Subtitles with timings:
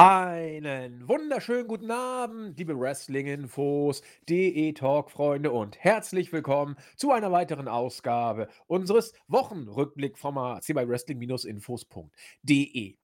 [0.00, 9.12] Einen wunderschönen guten Abend, liebe Wrestling-Infos, DE-Talk-Freunde und herzlich willkommen zu einer weiteren Ausgabe unseres
[9.26, 12.96] Wochenrückblick-Formats hier bei Wrestling-Infos.de.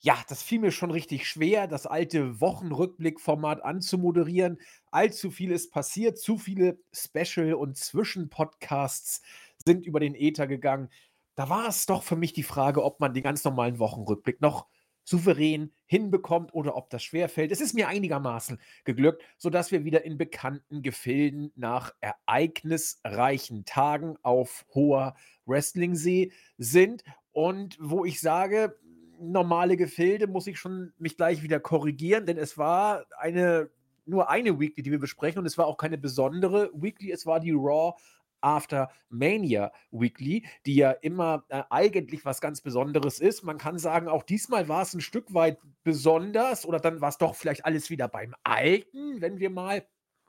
[0.00, 4.60] Ja, das fiel mir schon richtig schwer, das alte Wochenrückblick-Format anzumoderieren.
[4.90, 9.22] Allzu viel ist passiert, zu viele Special- und Zwischenpodcasts
[9.64, 10.90] sind über den Äther gegangen.
[11.34, 14.66] Da war es doch für mich die Frage, ob man den ganz normalen Wochenrückblick noch
[15.04, 17.52] souverän hinbekommt oder ob das schwerfällt.
[17.52, 24.64] Es ist mir einigermaßen geglückt, sodass wir wieder in bekannten Gefilden nach ereignisreichen Tagen auf
[24.74, 25.14] hoher
[25.46, 27.02] Wrestling-See sind
[27.32, 28.78] und wo ich sage,
[29.20, 33.70] normale Gefilde muss ich schon mich gleich wieder korrigieren, denn es war eine
[34.04, 37.38] nur eine Weekly, die wir besprechen und es war auch keine besondere Weekly, es war
[37.38, 37.94] die Raw
[38.42, 43.42] After Mania Weekly, die ja immer äh, eigentlich was ganz Besonderes ist.
[43.42, 47.18] Man kann sagen, auch diesmal war es ein Stück weit besonders oder dann war es
[47.18, 49.86] doch vielleicht alles wieder beim Alten, wenn wir mal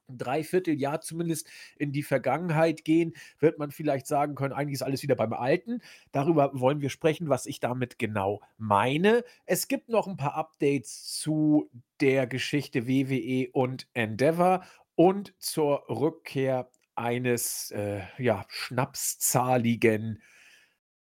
[0.10, 5.04] ein Dreivierteljahr zumindest in die Vergangenheit gehen, wird man vielleicht sagen können, eigentlich ist alles
[5.04, 5.82] wieder beim Alten.
[6.12, 9.24] Darüber wollen wir sprechen, was ich damit genau meine.
[9.46, 11.70] Es gibt noch ein paar Updates zu
[12.02, 14.64] der Geschichte WWE und Endeavor
[14.96, 20.22] und zur Rückkehr eines, äh, ja, schnapszahligen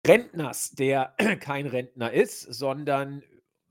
[0.06, 3.22] Rentners, der kein Rentner ist, sondern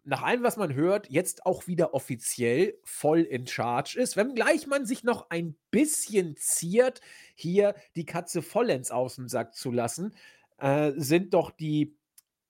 [0.04, 4.18] nach allem, was man hört, jetzt auch wieder offiziell voll in charge ist.
[4.18, 7.02] Wenngleich man sich noch ein bisschen ziert,
[7.36, 10.16] hier die Katze vollends aus dem Sack zu lassen,
[10.58, 11.96] äh, sind doch die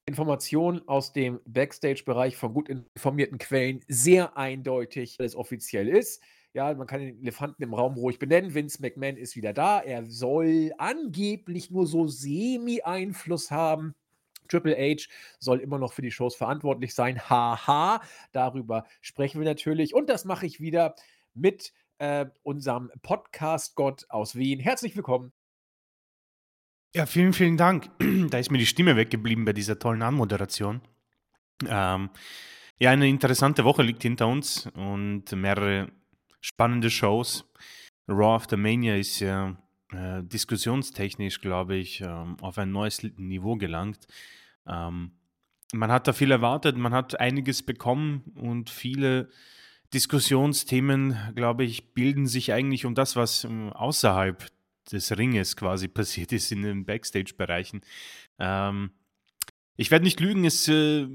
[0.06, 6.24] Informationen aus dem Backstage-Bereich von gut informierten Quellen sehr eindeutig, dass es offiziell ist.
[6.54, 8.56] Ja, man kann den Elefanten im Raum ruhig benennen.
[8.56, 9.80] Vince McMahon ist wieder da.
[9.80, 13.94] Er soll angeblich nur so Semi-Einfluss haben.
[14.48, 17.30] Triple H soll immer noch für die Shows verantwortlich sein.
[17.30, 18.02] Haha,
[18.32, 19.94] darüber sprechen wir natürlich.
[19.94, 20.96] Und das mache ich wieder
[21.36, 24.60] mit äh, unserem Podcast-Gott aus Wien.
[24.60, 25.32] Herzlich willkommen.
[26.96, 27.92] Ja, vielen, vielen Dank.
[28.32, 30.82] da ist mir die Stimme weggeblieben bei dieser tollen Anmoderation.
[31.68, 32.10] Ähm,
[32.80, 35.92] ja, eine interessante Woche liegt hinter uns und mehrere
[36.42, 37.46] spannende Shows.
[38.08, 39.58] Raw After Mania ist ja
[39.92, 44.08] äh, diskussionstechnisch, glaube ich, ähm, auf ein neues Niveau gelangt.
[44.68, 45.12] Ähm,
[45.74, 49.30] man hat da viel erwartet, man hat einiges bekommen und viele
[49.94, 54.48] Diskussionsthemen, glaube ich, bilden sich eigentlich um das, was ähm, außerhalb
[54.92, 57.82] des Ringes quasi passiert ist in den Backstage-Bereichen.
[58.38, 58.92] Ähm,
[59.76, 61.08] ich werde nicht lügen, es äh,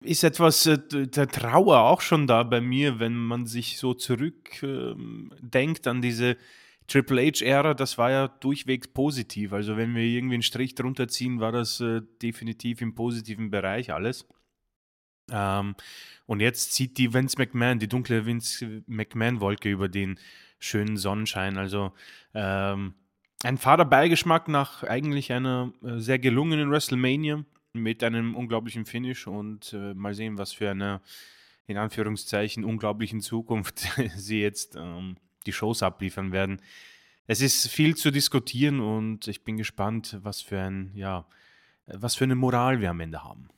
[0.00, 5.86] ist etwas äh, der Trauer auch schon da bei mir, wenn man sich so zurückdenkt
[5.86, 6.36] ähm, an diese
[6.86, 9.52] Triple H-Ära, das war ja durchwegs positiv.
[9.52, 13.92] Also wenn wir irgendwie einen Strich drunter ziehen, war das äh, definitiv im positiven Bereich
[13.92, 14.26] alles.
[15.30, 15.74] Ähm,
[16.26, 20.18] und jetzt zieht die Vince McMahon, die dunkle Vince McMahon-Wolke über den
[20.58, 21.56] schönen Sonnenschein.
[21.56, 21.92] Also
[22.34, 22.94] ähm,
[23.42, 29.72] ein fader Beigeschmack nach eigentlich einer äh, sehr gelungenen WrestleMania mit einem unglaublichen Finish und
[29.72, 31.00] äh, mal sehen, was für eine,
[31.66, 36.60] in Anführungszeichen, unglaublichen Zukunft sie jetzt ähm, die Shows abliefern werden.
[37.26, 41.26] Es ist viel zu diskutieren und ich bin gespannt, was für ein, ja,
[41.86, 43.48] was für eine Moral wir am Ende haben.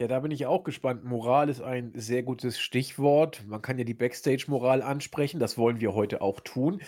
[0.00, 1.04] Ja, da bin ich auch gespannt.
[1.04, 3.44] Moral ist ein sehr gutes Stichwort.
[3.46, 6.82] Man kann ja die Backstage-Moral ansprechen, das wollen wir heute auch tun.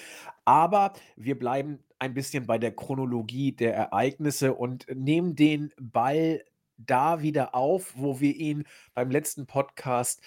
[0.44, 6.44] Aber wir bleiben ein bisschen bei der Chronologie der Ereignisse und nehmen den Ball
[6.76, 10.22] da wieder auf, wo wir ihn beim letzten Podcast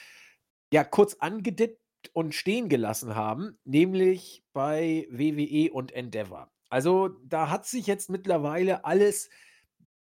[0.73, 1.79] ja kurz angedippt
[2.13, 6.51] und stehen gelassen haben, nämlich bei WWE und Endeavor.
[6.69, 9.29] Also da hat sich jetzt mittlerweile alles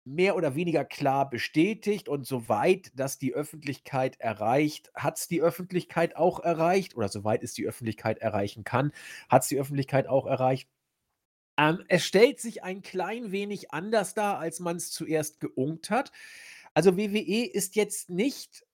[0.04, 6.16] mehr oder weniger klar bestätigt und soweit das die Öffentlichkeit erreicht, hat es die Öffentlichkeit
[6.16, 8.92] auch erreicht oder soweit es die Öffentlichkeit erreichen kann,
[9.28, 10.68] hat es die Öffentlichkeit auch erreicht.
[11.60, 16.10] Ähm, es stellt sich ein klein wenig anders dar, als man es zuerst geunkt hat.
[16.72, 18.64] Also WWE ist jetzt nicht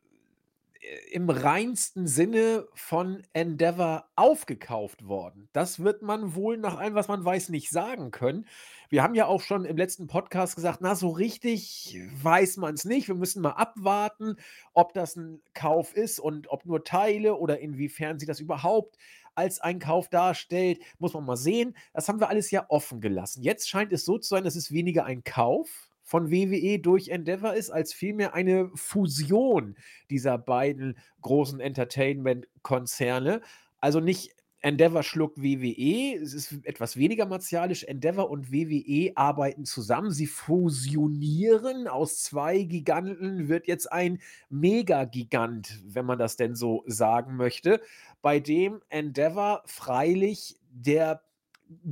[0.00, 5.48] äh, im reinsten Sinne von Endeavor aufgekauft worden.
[5.52, 8.48] Das wird man wohl nach allem, was man weiß, nicht sagen können.
[8.88, 12.84] Wir haben ja auch schon im letzten Podcast gesagt, na, so richtig weiß man es
[12.84, 13.06] nicht.
[13.06, 14.38] Wir müssen mal abwarten,
[14.72, 18.98] ob das ein Kauf ist und ob nur Teile oder inwiefern sie das überhaupt
[19.34, 20.80] als ein Kauf darstellt.
[20.98, 21.76] Muss man mal sehen.
[21.92, 23.42] Das haben wir alles ja offen gelassen.
[23.42, 27.54] Jetzt scheint es so zu sein, dass es weniger ein Kauf von WWE durch Endeavor
[27.54, 29.76] ist, als vielmehr eine Fusion
[30.10, 33.40] dieser beiden großen Entertainment-Konzerne.
[33.80, 36.18] Also nicht Endeavor schluckt WWE.
[36.22, 37.84] Es ist etwas weniger martialisch.
[37.84, 40.10] Endeavor und WWE arbeiten zusammen.
[40.10, 41.86] Sie fusionieren.
[41.86, 47.82] Aus zwei Giganten wird jetzt ein Megagigant, wenn man das denn so sagen möchte,
[48.22, 51.22] bei dem Endeavor freilich der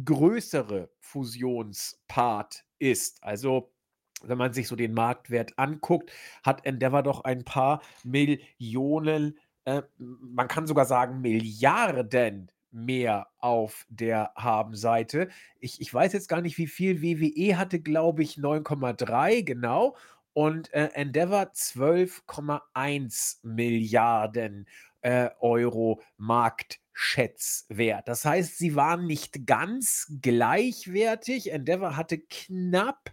[0.07, 3.23] größere Fusionspart ist.
[3.23, 3.71] Also
[4.23, 6.11] wenn man sich so den Marktwert anguckt,
[6.43, 14.33] hat Endeavor doch ein paar Millionen, äh, man kann sogar sagen Milliarden mehr auf der
[14.35, 15.29] Habenseite.
[15.61, 19.97] Ich, ich weiß jetzt gar nicht, wie viel WWE hatte, glaube ich, 9,3, genau.
[20.33, 24.67] Und äh, Endeavor 12,1 Milliarden
[25.03, 28.09] äh, Euro Marktschätzwert.
[28.09, 31.53] Das heißt, sie waren nicht ganz gleichwertig.
[31.53, 33.13] Endeavor hatte knapp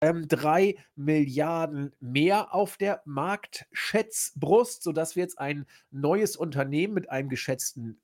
[0.00, 7.28] ähm, 3 Milliarden mehr auf der Marktschätzbrust, sodass wir jetzt ein neues Unternehmen mit einem
[7.28, 8.00] geschätzten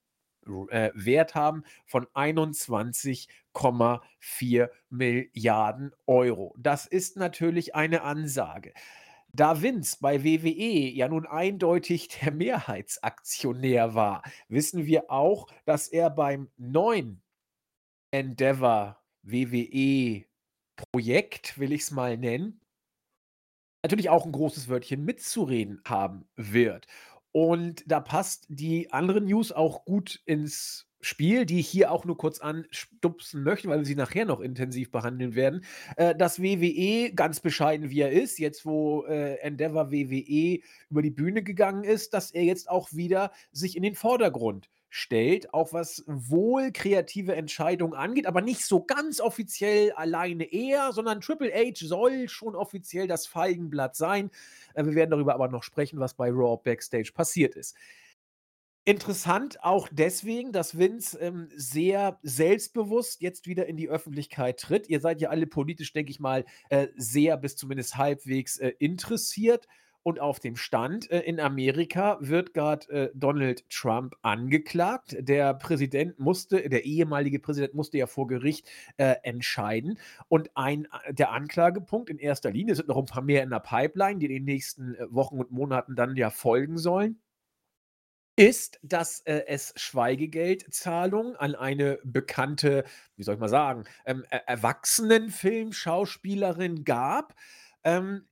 [0.71, 6.55] äh, Wert haben von 21,4 Milliarden Euro.
[6.59, 8.73] Das ist natürlich eine Ansage.
[9.33, 16.11] Da Vince bei WWE ja nun eindeutig der Mehrheitsaktionär war, wissen wir auch, dass er
[16.11, 17.23] beim neuen
[18.11, 20.25] Endeavor WWE
[20.77, 22.61] Projekt, will ich es mal nennen,
[23.83, 26.87] natürlich auch ein großes Wörtchen mitzureden haben wird.
[27.37, 32.17] Und da passt die andere News auch gut ins Spiel, die ich hier auch nur
[32.17, 35.63] kurz anstupsen möchte, weil wir sie nachher noch intensiv behandeln werden.
[35.99, 41.11] Äh, dass WWE, ganz bescheiden wie er ist, jetzt wo äh, Endeavor WWE über die
[41.11, 46.03] Bühne gegangen ist, dass er jetzt auch wieder sich in den Vordergrund stellt, auch was
[46.07, 52.31] wohl kreative Entscheidungen angeht, aber nicht so ganz offiziell alleine er, sondern Triple H soll
[52.31, 54.31] schon offiziell das Feigenblatt sein.
[54.75, 57.77] Äh, wir werden darüber aber noch sprechen, was bei Raw Backstage passiert ist.
[58.87, 64.89] Interessant auch deswegen, dass Vince ähm, sehr selbstbewusst jetzt wieder in die Öffentlichkeit tritt.
[64.89, 69.67] Ihr seid ja alle politisch, denke ich mal, äh, sehr bis zumindest halbwegs äh, interessiert
[70.07, 75.17] und auf dem Stand äh, in Amerika wird gerade äh, Donald Trump angeklagt.
[75.19, 78.69] Der Präsident musste, der ehemalige Präsident musste ja vor Gericht
[78.99, 79.99] äh, entscheiden.
[80.29, 84.21] Und ein, der Anklagepunkt in erster Linie, sind noch ein paar mehr in der Pipeline,
[84.21, 87.21] die in den nächsten Wochen und Monaten dann ja folgen sollen
[88.39, 92.85] ist, dass äh, es Schweigegeldzahlungen an eine bekannte,
[93.17, 97.35] wie soll ich mal sagen, ähm, Erwachsenenfilmschauspielerin gab.
[97.83, 98.27] Ähm,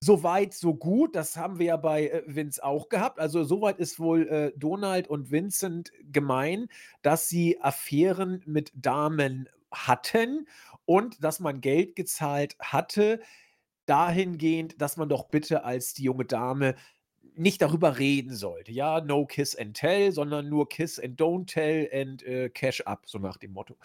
[0.00, 1.14] Soweit, so gut.
[1.14, 3.18] Das haben wir ja bei äh, Vince auch gehabt.
[3.18, 6.68] Also soweit ist wohl äh, Donald und Vincent gemein,
[7.02, 10.46] dass sie Affären mit Damen hatten
[10.84, 13.20] und dass man Geld gezahlt hatte,
[13.86, 16.76] dahingehend, dass man doch bitte als die junge Dame
[17.34, 18.72] nicht darüber reden sollte.
[18.72, 23.02] Ja, no kiss and tell, sondern nur kiss and don't tell and äh, cash up,
[23.06, 23.76] so nach dem Motto.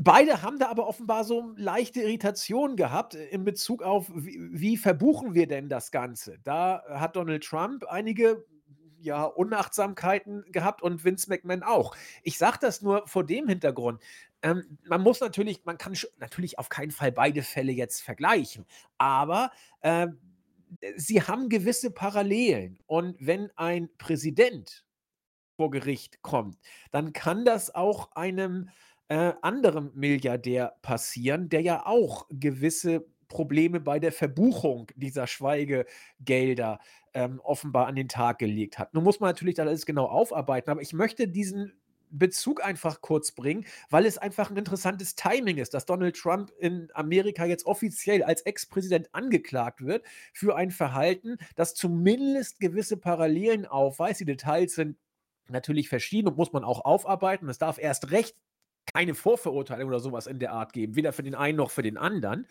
[0.00, 4.76] Beide haben da aber offenbar so leichte Irritationen gehabt äh, in Bezug auf, wie wie
[4.76, 6.38] verbuchen wir denn das Ganze?
[6.42, 8.44] Da hat Donald Trump einige,
[9.00, 11.94] ja, Unachtsamkeiten gehabt und Vince McMahon auch.
[12.22, 14.02] Ich sage das nur vor dem Hintergrund.
[14.42, 18.66] Ähm, man muss natürlich man kann natürlich auf keinen Fall beide Fälle jetzt vergleichen,
[18.98, 19.50] aber,
[19.82, 20.18] ähm,
[20.96, 22.78] sie haben gewisse Parallelen.
[22.86, 24.84] Und wenn ein Präsident
[25.56, 26.58] vor Gericht kommt,
[26.92, 28.70] dann kann das auch einem
[29.08, 36.78] äh, anderem Milliardär passieren, der ja auch gewisse Probleme bei der Verbuchung dieser Schweigegelder
[37.14, 38.94] ähm, offenbar an den Tag gelegt hat.
[38.94, 41.72] Nun muss man natürlich das alles genau aufarbeiten, aber ich möchte diesen
[42.10, 46.88] Bezug einfach kurz bringen, weil es einfach ein interessantes Timing ist, dass Donald Trump in
[46.94, 54.20] Amerika jetzt offiziell als Ex-Präsident angeklagt wird für ein Verhalten, das zumindest gewisse Parallelen aufweist.
[54.20, 54.96] Die Details sind
[55.48, 57.48] natürlich verschieden und muss man auch aufarbeiten.
[57.48, 58.36] Es darf erst recht
[58.94, 61.98] keine Vorverurteilung oder sowas in der Art geben, weder für den einen noch für den
[61.98, 62.46] anderen.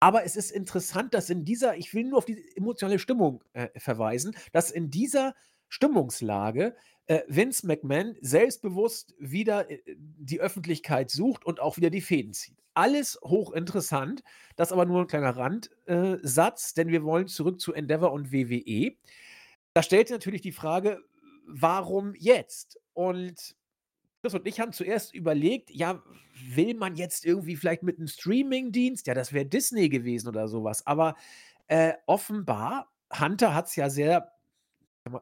[0.00, 3.68] Aber es ist interessant, dass in dieser, ich will nur auf die emotionale Stimmung äh,
[3.78, 5.34] verweisen, dass in dieser
[5.68, 12.34] Stimmungslage äh, Vince McMahon selbstbewusst wieder äh, die Öffentlichkeit sucht und auch wieder die Fäden
[12.34, 12.58] zieht.
[12.74, 14.22] Alles hochinteressant,
[14.56, 18.92] das aber nur ein kleiner Randsatz, denn wir wollen zurück zu Endeavor und WWE.
[19.72, 21.00] Da stellt sich natürlich die Frage,
[21.46, 22.78] warum jetzt?
[22.92, 23.56] Und
[24.26, 26.02] Chris und ich haben zuerst überlegt, ja,
[26.52, 29.06] will man jetzt irgendwie vielleicht mit einem Streamingdienst?
[29.06, 30.84] Ja, das wäre Disney gewesen oder sowas.
[30.84, 31.14] Aber
[31.68, 34.32] äh, offenbar, Hunter hat es ja sehr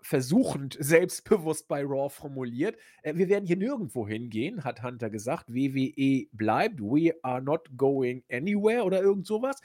[0.00, 2.78] versuchend selbstbewusst bei Raw formuliert.
[3.02, 5.52] Äh, wir werden hier nirgendwo hingehen, hat Hunter gesagt.
[5.52, 6.80] WWE bleibt.
[6.80, 9.61] We are not going anywhere oder irgend sowas.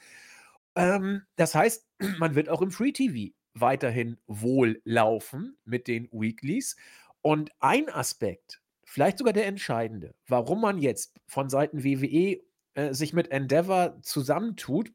[0.74, 6.76] Ähm, das heißt, man wird auch im Free TV weiterhin wohl laufen mit den Weeklies.
[7.22, 12.40] Und ein Aspekt, vielleicht sogar der entscheidende, warum man jetzt von Seiten WWE
[12.74, 14.92] äh, sich mit Endeavor zusammentut,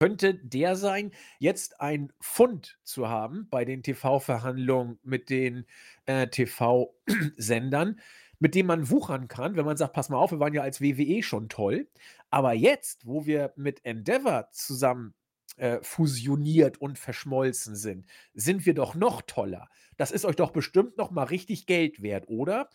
[0.00, 1.10] könnte der sein,
[1.40, 5.66] jetzt ein Fund zu haben bei den TV-Verhandlungen mit den
[6.06, 7.98] äh, TV-Sendern,
[8.38, 10.80] mit dem man wuchern kann, wenn man sagt, pass mal auf, wir waren ja als
[10.80, 11.88] WWE schon toll.
[12.30, 15.14] Aber jetzt, wo wir mit Endeavor zusammen
[15.56, 19.68] äh, fusioniert und verschmolzen sind, sind wir doch noch toller.
[19.96, 22.68] Das ist euch doch bestimmt noch mal richtig Geld wert, oder?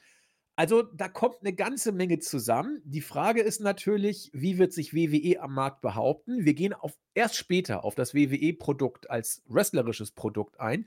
[0.56, 2.80] Also, da kommt eine ganze Menge zusammen.
[2.86, 6.46] Die Frage ist natürlich, wie wird sich WWE am Markt behaupten?
[6.46, 10.86] Wir gehen auf erst später auf das WWE-Produkt als wrestlerisches Produkt ein.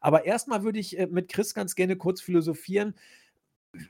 [0.00, 2.94] Aber erstmal würde ich, äh, mit Chris ganz gerne kurz philosophieren.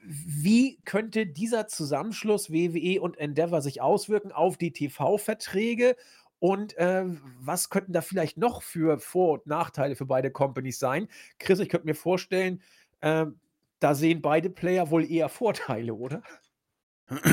[0.05, 5.97] wie könnte dieser Zusammenschluss WWE und Endeavor sich auswirken auf die TV-Verträge?
[6.41, 7.05] Und, äh,
[7.41, 11.09] was könnten da vielleicht noch für Vor und Nachteile für beide Companies sein?
[11.39, 12.63] Chris, ich könnte mir vorstellen,
[13.03, 13.39] ähm
[13.81, 16.23] da sehen beide Player wohl eher Vorteile, oder?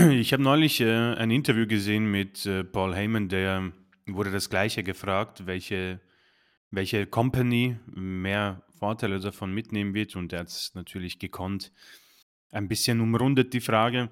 [0.10, 3.74] Ich habe neulich äh, ein Interview gesehen mit äh, Paul Heyman, der
[4.06, 6.00] wurde das gleiche gefragt, welche,
[6.72, 10.16] welche Company mehr Vorteile davon mitnehmen wird.
[10.16, 11.74] Und er hat es natürlich gekonnt.
[12.52, 14.10] Ein bisschen umrundet die Frage,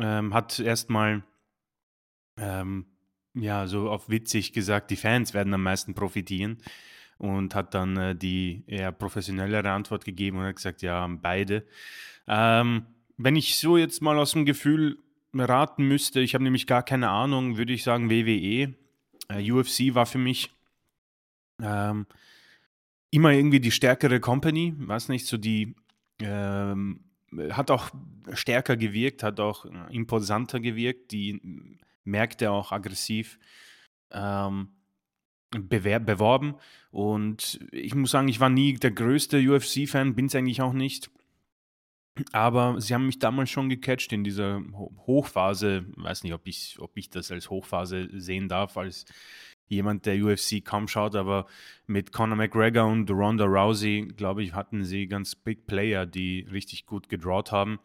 [0.00, 1.24] ähm, hat erstmal
[2.36, 2.86] ähm,
[3.34, 6.62] ja so auf witzig gesagt, die Fans werden am meisten profitieren
[7.22, 11.64] und hat dann äh, die eher professionellere Antwort gegeben und hat gesagt, ja, beide.
[12.26, 12.84] Ähm,
[13.16, 14.98] wenn ich so jetzt mal aus dem Gefühl
[15.32, 18.74] raten müsste, ich habe nämlich gar keine Ahnung, würde ich sagen WWE.
[19.28, 20.50] Äh, UFC war für mich
[21.62, 22.06] ähm,
[23.12, 25.76] immer irgendwie die stärkere Company, weiß nicht, so die
[26.20, 27.04] ähm,
[27.50, 27.90] hat auch
[28.32, 31.40] stärker gewirkt, hat auch imposanter gewirkt, die
[32.02, 33.38] Märkte auch aggressiv
[34.10, 34.70] ähm,
[35.52, 36.54] beworben.
[36.90, 41.10] Und ich muss sagen, ich war nie der größte UFC-Fan, bin es eigentlich auch nicht.
[42.32, 44.60] Aber sie haben mich damals schon gecatcht in dieser
[45.06, 45.86] Hochphase.
[45.96, 49.06] Ich weiß nicht, ob ich, ob ich das als Hochphase sehen darf, als
[49.68, 51.46] jemand, der UFC kaum schaut, aber
[51.86, 56.84] mit Conor McGregor und Ronda Rousey, glaube ich, hatten sie ganz Big Player, die richtig
[56.84, 57.80] gut gedrawt haben.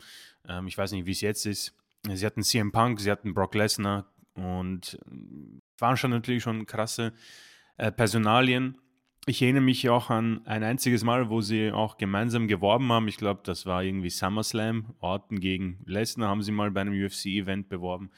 [0.47, 1.73] Ähm, ich weiß nicht, wie es jetzt ist.
[2.09, 4.99] Sie hatten CM Punk, sie hatten Brock Lesnar und
[5.79, 7.13] waren schon natürlich schon krasse
[7.77, 8.77] äh, Personalien.
[9.25, 13.07] Ich erinnere mich auch an ein einziges Mal, wo sie auch gemeinsam geworben haben.
[13.07, 14.95] Ich glaube, das war irgendwie SummerSlam.
[14.99, 18.09] Orten gegen Lesnar haben sie mal bei einem UFC-Event beworben.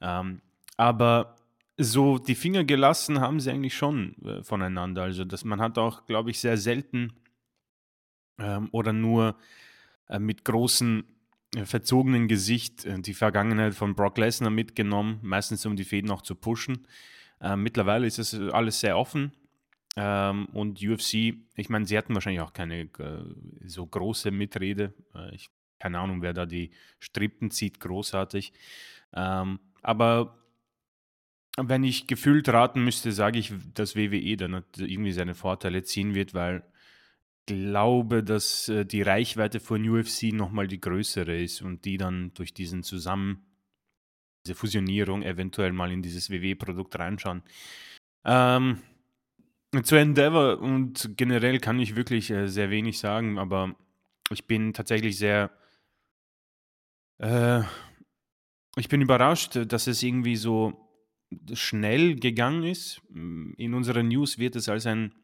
[0.00, 0.40] Ähm,
[0.76, 1.36] aber
[1.76, 5.02] so die Finger gelassen haben sie eigentlich schon äh, voneinander.
[5.02, 7.12] Also dass man hat auch, glaube ich, sehr selten
[8.38, 9.36] ähm, oder nur
[10.08, 11.04] äh, mit großen
[11.56, 16.22] äh, verzogenen Gesicht äh, die Vergangenheit von Brock Lesnar mitgenommen, meistens um die Fäden auch
[16.22, 16.86] zu pushen.
[17.44, 19.32] Ähm, mittlerweile ist das alles sehr offen.
[19.96, 22.88] Ähm, und UFC, ich meine, sie hatten wahrscheinlich auch keine äh,
[23.66, 24.94] so große Mitrede.
[25.14, 28.54] Äh, ich, keine Ahnung, wer da die Strippen zieht, großartig.
[29.12, 30.38] Ähm, aber
[31.58, 36.32] wenn ich gefühlt raten müsste, sage ich, dass WWE dann irgendwie seine Vorteile ziehen wird,
[36.32, 36.64] weil
[37.46, 42.32] ich glaube, dass äh, die Reichweite von UFC nochmal die größere ist und die dann
[42.32, 43.44] durch diesen Zusammen
[44.44, 47.42] diese Fusionierung eventuell mal in dieses WW-Produkt reinschauen.
[48.24, 48.78] Ähm,
[49.82, 53.74] zu Endeavor und generell kann ich wirklich äh, sehr wenig sagen, aber
[54.30, 55.50] ich bin tatsächlich sehr.
[57.18, 57.62] Äh,
[58.76, 60.80] ich bin überrascht, dass es irgendwie so
[61.52, 63.00] schnell gegangen ist.
[63.12, 65.14] In unseren News wird es als ein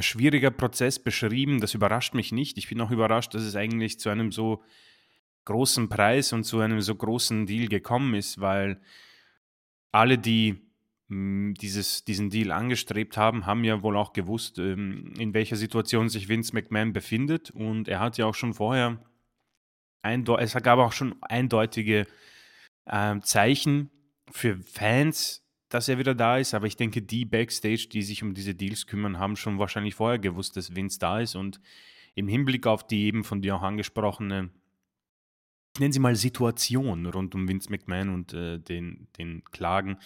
[0.00, 1.60] schwieriger Prozess beschrieben.
[1.60, 2.58] Das überrascht mich nicht.
[2.58, 4.62] Ich bin auch überrascht, dass es eigentlich zu einem so
[5.46, 8.78] großen Preis und zu einem so großen Deal gekommen ist, weil
[9.92, 10.66] alle, die
[11.08, 16.08] hm, dieses, diesen Deal angestrebt haben, haben ja wohl auch gewusst, ähm, in welcher Situation
[16.08, 17.50] sich Vince McMahon befindet.
[17.50, 18.98] Und er hat ja auch schon vorher,
[20.02, 22.06] es gab auch schon eindeutige
[22.86, 23.90] äh, Zeichen
[24.30, 26.54] für Fans, dass er wieder da ist.
[26.54, 30.18] Aber ich denke, die Backstage, die sich um diese Deals kümmern, haben schon wahrscheinlich vorher
[30.18, 31.36] gewusst, dass Vince da ist.
[31.36, 31.60] Und
[32.16, 34.50] im Hinblick auf die eben von dir auch angesprochene
[35.76, 39.98] ich nenne sie mal Situation rund um Vince McMahon und äh, den, den Klagen,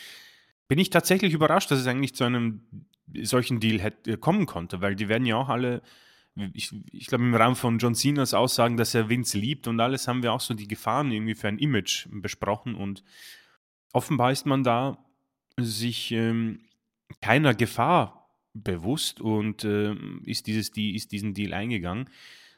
[0.66, 2.62] bin ich tatsächlich überrascht, dass es eigentlich zu einem
[3.22, 5.80] solchen Deal hätte, äh, kommen konnte, weil die werden ja auch alle,
[6.54, 10.08] ich, ich glaube im Rahmen von John Cenas Aussagen, dass er Vince liebt und alles,
[10.08, 13.04] haben wir auch so die Gefahren irgendwie für ein Image besprochen und
[13.92, 14.98] offenbar ist man da
[15.56, 16.62] sich ähm,
[17.20, 22.10] keiner Gefahr bewusst und äh, ist, dieses, die, ist diesen Deal eingegangen.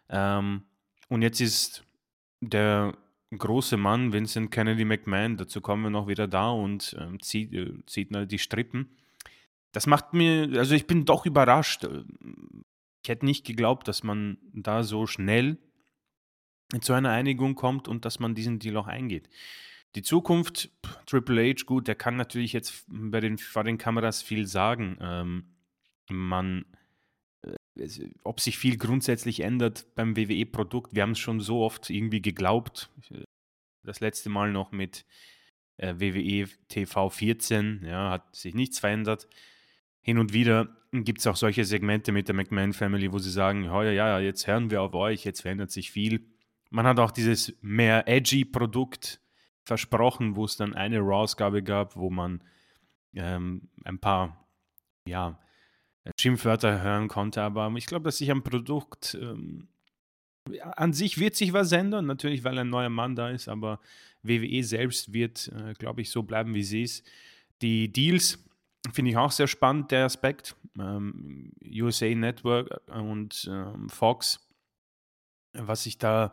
[0.09, 0.63] Ähm,
[1.11, 1.85] und jetzt ist
[2.41, 2.97] der
[3.39, 7.73] große Mann, Vincent Kennedy McMahon, dazu kommen wir noch wieder da und äh, zieht, äh,
[7.87, 8.97] zieht die Strippen.
[9.73, 11.89] Das macht mir, also ich bin doch überrascht.
[13.03, 15.59] Ich hätte nicht geglaubt, dass man da so schnell
[16.81, 19.29] zu einer Einigung kommt und dass man diesen Deal auch eingeht.
[19.95, 20.71] Die Zukunft,
[21.07, 24.97] Triple H, gut, der kann natürlich jetzt bei den, vor den Kameras viel sagen.
[25.01, 25.45] Ähm,
[26.09, 26.65] man,
[28.23, 32.91] ob sich viel grundsätzlich ändert beim WWE-Produkt, wir haben es schon so oft irgendwie geglaubt.
[33.83, 35.05] Das letzte Mal noch mit
[35.79, 39.29] äh, WWE TV 14, ja, hat sich nichts verändert.
[40.01, 43.65] Hin und wieder gibt es auch solche Segmente mit der McMahon Family, wo sie sagen,
[43.65, 46.27] ja, ja, ja, jetzt hören wir auf euch, jetzt verändert sich viel.
[46.71, 49.21] Man hat auch dieses mehr edgy Produkt
[49.65, 52.43] versprochen, wo es dann eine Raw-Ausgabe gab, wo man
[53.15, 54.47] ähm, ein paar,
[55.07, 55.39] ja,
[56.19, 59.69] Schimpfwörter hören konnte, aber ich glaube, dass sich am Produkt ähm,
[60.61, 63.81] an sich wird sich was ändern, natürlich, weil ein neuer Mann da ist, aber
[64.23, 67.07] WWE selbst wird, äh, glaube ich, so bleiben, wie sie ist.
[67.61, 68.45] Die Deals
[68.93, 70.57] finde ich auch sehr spannend, der Aspekt.
[70.79, 74.49] Ähm, USA Network und ähm, Fox,
[75.53, 76.33] was sich da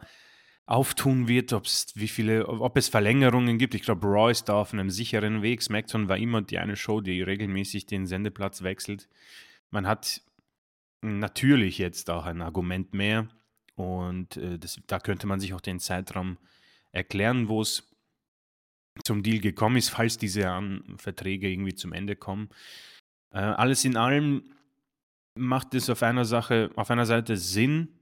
[0.65, 1.51] auftun wird,
[1.95, 3.73] wie viele, ob es Verlängerungen gibt.
[3.73, 5.63] Ich glaube, Raw ist da auf einem sicheren Weg.
[5.63, 9.09] SmackDown war immer die eine Show, die regelmäßig den Sendeplatz wechselt.
[9.71, 10.21] Man hat
[11.01, 13.27] natürlich jetzt auch ein Argument mehr
[13.75, 16.37] und äh, das, da könnte man sich auch den Zeitraum
[16.91, 17.89] erklären, wo es
[19.03, 22.49] zum Deal gekommen ist, falls diese an Verträge irgendwie zum Ende kommen.
[23.31, 24.43] Äh, alles in allem
[25.35, 27.99] macht es auf einer Sache, auf einer Seite Sinn,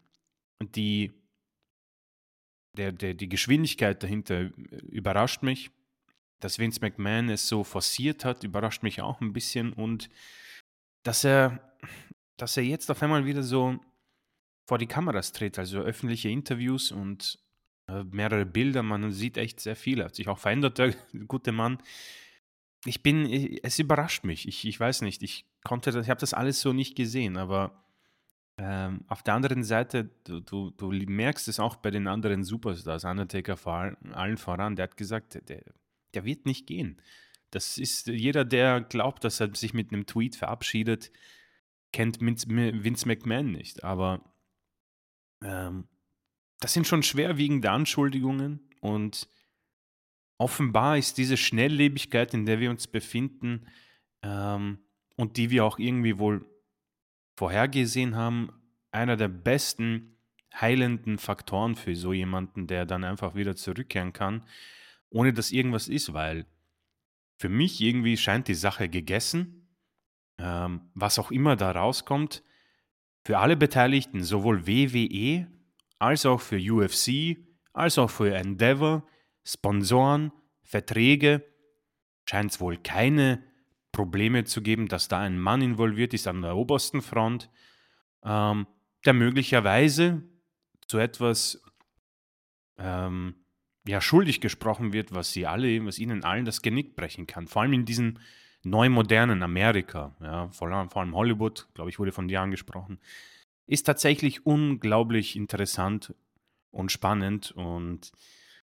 [0.62, 1.12] die
[2.78, 4.52] der, der, die Geschwindigkeit dahinter
[4.90, 5.72] überrascht mich.
[6.40, 9.74] Dass Vince McMahon es so forciert hat, überrascht mich auch ein bisschen.
[9.74, 10.10] Und
[11.08, 11.62] dass er,
[12.36, 13.80] dass er jetzt auf einmal wieder so
[14.66, 17.40] vor die Kameras tritt, also öffentliche Interviews und
[17.88, 18.84] äh, mehrere Bilder.
[18.84, 20.04] Man sieht echt sehr viel.
[20.04, 20.94] Hat sich auch verändert, der
[21.28, 21.78] gute Mann.
[22.84, 23.26] Ich bin,
[23.64, 24.48] es überrascht mich.
[24.50, 27.86] Ich, ich weiß nicht, ich konnte ich habe das alles so nicht gesehen, aber
[28.58, 33.06] ähm, auf der anderen Seite, du, du, du, merkst es auch bei den anderen Superstars,
[33.06, 35.64] Undertaker vor allen voran, der hat gesagt, der,
[36.14, 37.02] der wird nicht gehen.
[37.52, 41.12] Das ist jeder, der glaubt, dass er sich mit einem Tweet verabschiedet,
[41.94, 43.84] kennt Vince McMahon nicht.
[43.84, 44.22] Aber
[45.44, 45.88] ähm,
[46.60, 49.30] das sind schon schwerwiegende Anschuldigungen und
[50.38, 53.68] offenbar ist diese Schnelllebigkeit, in der wir uns befinden
[54.24, 54.80] ähm,
[55.16, 56.46] und die wir auch irgendwie wohl
[57.36, 58.52] vorhergesehen haben,
[58.92, 60.18] einer der besten
[60.54, 64.44] heilenden Faktoren für so jemanden, der dann einfach wieder zurückkehren kann,
[65.10, 66.46] ohne dass irgendwas ist, weil
[67.38, 69.70] für mich irgendwie scheint die Sache gegessen.
[70.40, 72.44] Ähm, was auch immer da rauskommt,
[73.24, 75.48] für alle Beteiligten, sowohl WWE
[76.00, 77.38] als auch für UFC,
[77.74, 79.06] als auch für Endeavor,
[79.44, 80.32] Sponsoren,
[80.64, 81.44] Verträge,
[82.30, 83.44] scheint es wohl keine
[83.92, 87.50] Probleme zu geben, dass da ein Mann involviert ist an der obersten Front,
[88.24, 88.68] ähm,
[89.06, 90.24] der möglicherweise
[90.88, 91.62] zu etwas
[92.78, 93.36] ähm,
[93.88, 97.48] ja, schuldig gesprochen wird, was sie alle, was ihnen allen das Genick brechen kann.
[97.48, 98.20] Vor allem in diesem
[98.64, 103.00] neu modernen Amerika, ja, vor, allem, Hollywood, glaube ich, wurde von dir angesprochen,
[103.66, 106.14] ist tatsächlich unglaublich interessant
[106.72, 108.12] und spannend und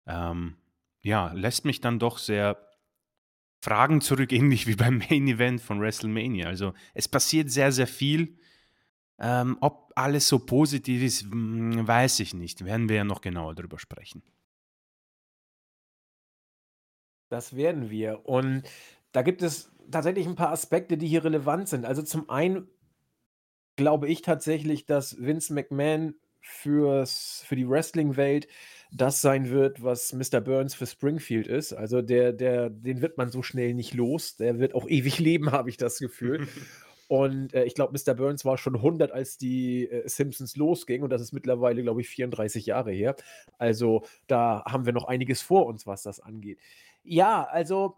[0.07, 0.55] ähm,
[1.01, 2.57] ja, lässt mich dann doch sehr
[3.63, 6.47] Fragen zurück, ähnlich wie beim Main Event von WrestleMania.
[6.47, 8.37] Also es passiert sehr, sehr viel.
[9.19, 12.65] Ähm, ob alles so positiv ist, hm, weiß ich nicht.
[12.65, 14.23] Werden wir ja noch genauer darüber sprechen.
[17.33, 18.27] Das werden wir.
[18.27, 18.61] Und
[19.11, 21.83] da gibt es tatsächlich ein paar Aspekte, die hier relevant sind.
[21.83, 22.67] Also zum einen
[23.75, 28.47] glaube ich tatsächlich, dass Vince McMahon fürs, für die Wrestling-Welt
[28.91, 30.41] das sein wird, was Mr.
[30.41, 31.73] Burns für Springfield ist.
[31.73, 34.35] Also der, der, den wird man so schnell nicht los.
[34.35, 36.47] Der wird auch ewig leben, habe ich das Gefühl.
[37.07, 38.13] Und äh, ich glaube, Mr.
[38.13, 41.01] Burns war schon 100, als die äh, Simpsons losging.
[41.01, 43.15] Und das ist mittlerweile, glaube ich, 34 Jahre her.
[43.57, 46.59] Also da haben wir noch einiges vor uns, was das angeht.
[47.03, 47.97] Ja, also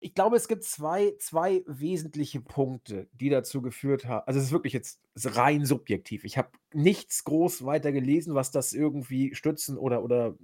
[0.00, 4.26] ich glaube, es gibt zwei, zwei wesentliche Punkte, die dazu geführt haben.
[4.26, 6.24] Also, es ist wirklich jetzt rein subjektiv.
[6.24, 10.36] Ich habe nichts groß weiter gelesen, was das irgendwie stützen oder, oder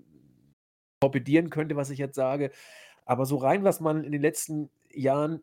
[1.01, 2.51] torpedieren könnte, was ich jetzt sage.
[3.05, 5.43] Aber so rein, was man in den letzten Jahren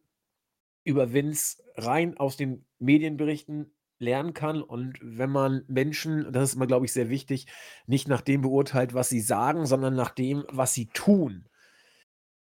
[0.83, 6.65] über Vince rein aus den Medienberichten lernen kann und wenn man Menschen, das ist immer,
[6.65, 7.45] glaube ich, sehr wichtig,
[7.85, 11.45] nicht nach dem beurteilt, was sie sagen, sondern nach dem, was sie tun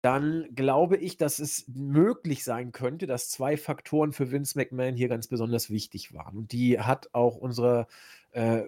[0.05, 5.07] dann glaube ich, dass es möglich sein könnte, dass zwei Faktoren für Vince McMahon hier
[5.07, 6.37] ganz besonders wichtig waren.
[6.37, 7.87] Und die hat auch unser
[8.29, 8.61] äh,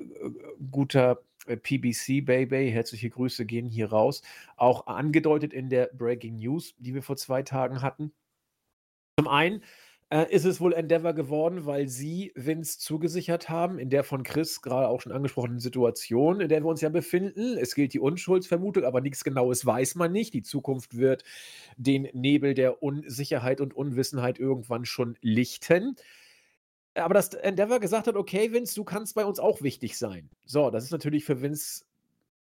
[0.71, 4.23] guter äh, PBC Baby, herzliche Grüße gehen hier raus,
[4.55, 8.11] auch angedeutet in der Breaking News, die wir vor zwei Tagen hatten.
[9.19, 9.61] Zum einen
[10.09, 14.61] äh, ist es wohl Endeavor geworden, weil sie Vince zugesichert haben, in der von Chris
[14.61, 17.57] gerade auch schon angesprochenen Situation, in der wir uns ja befinden.
[17.57, 20.33] Es gilt die Unschuldsvermutung, aber nichts Genaues weiß man nicht.
[20.33, 21.23] Die Zukunft wird
[21.75, 25.97] den Nebel der Unsicherheit und Unwissenheit irgendwann schon lichten.
[26.95, 30.29] Aber dass Endeavor gesagt hat, okay, Vince, du kannst bei uns auch wichtig sein.
[30.45, 31.83] So, das ist natürlich für Vince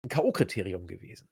[0.04, 1.28] ein K.O.-Kriterium gewesen.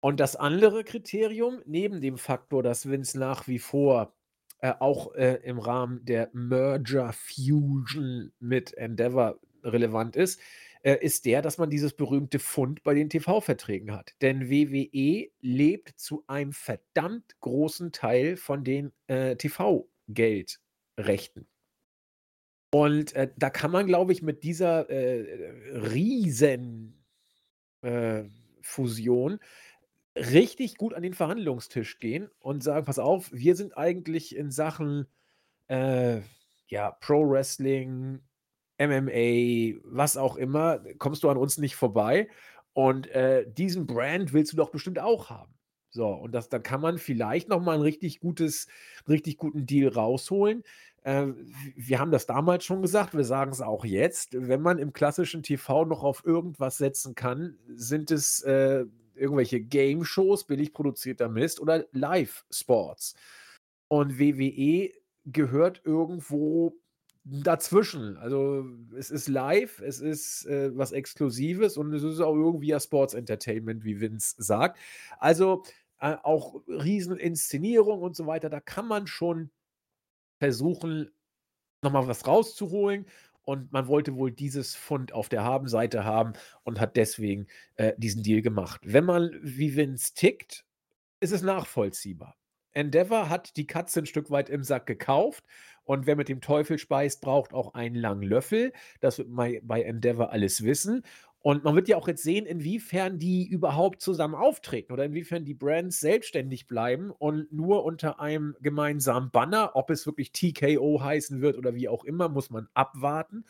[0.00, 4.14] Und das andere Kriterium, neben dem Faktor, dass Vince nach wie vor
[4.62, 10.38] äh, auch äh, im Rahmen der Merger Fusion mit Endeavor relevant ist,
[10.82, 14.12] äh, ist der, dass man dieses berühmte Fund bei den TV-Verträgen hat.
[14.20, 21.46] Denn WWE lebt zu einem verdammt großen Teil von den äh, TV-Geldrechten.
[22.72, 27.02] Und äh, da kann man, glaube ich, mit dieser riesen
[28.60, 29.40] Fusion
[30.16, 35.06] richtig gut an den Verhandlungstisch gehen und sagen: „Pass auf, wir sind eigentlich in Sachen,
[35.68, 36.20] äh,
[36.68, 38.20] ja, Pro Wrestling,
[38.78, 42.28] MMA, was auch immer, kommst du an uns nicht vorbei
[42.74, 45.54] und, äh, diesen Brand willst du doch bestimmt auch haben.“
[45.90, 48.68] So, und das dann kann man vielleicht noch mal 'n richtig gutes
[49.08, 50.62] richtig guten Deal rausholen.
[51.02, 51.28] Äh,
[51.76, 54.30] wir haben das damals schon gesagt, wir sagen es auch jetzt.
[54.34, 58.84] Wenn man im klassischen TV noch auf irgendwas setzen kann, sind es, äh
[59.20, 63.14] irgendwelche Game-Shows, billig produzierter Mist oder Live-Sports.
[63.88, 64.92] Und WWE
[65.26, 66.74] gehört irgendwo
[67.24, 68.16] dazwischen.
[68.16, 68.64] Also
[68.96, 73.14] es ist live, es ist äh, was Exklusives und es ist auch irgendwie ja Sports
[73.14, 74.78] Entertainment, wie Vince sagt.
[75.18, 75.62] Also
[76.00, 79.50] äh, auch Rieseninszenierung und so weiter, da kann man schon
[80.38, 81.10] versuchen,
[81.82, 83.06] nochmal was rauszuholen
[83.44, 88.22] und man wollte wohl dieses Fund auf der Habenseite haben und hat deswegen äh, diesen
[88.22, 88.80] Deal gemacht.
[88.84, 90.64] Wenn man wie Vince tickt,
[91.20, 92.36] ist es nachvollziehbar.
[92.72, 95.44] Endeavor hat die Katze ein Stück weit im Sack gekauft
[95.84, 98.72] und wer mit dem Teufel speist, braucht auch einen langen Löffel.
[99.00, 101.02] Das wird man bei Endeavor alles wissen.
[101.42, 105.54] Und man wird ja auch jetzt sehen, inwiefern die überhaupt zusammen auftreten oder inwiefern die
[105.54, 111.56] Brands selbstständig bleiben und nur unter einem gemeinsamen Banner, ob es wirklich TKO heißen wird
[111.56, 113.46] oder wie auch immer, muss man abwarten,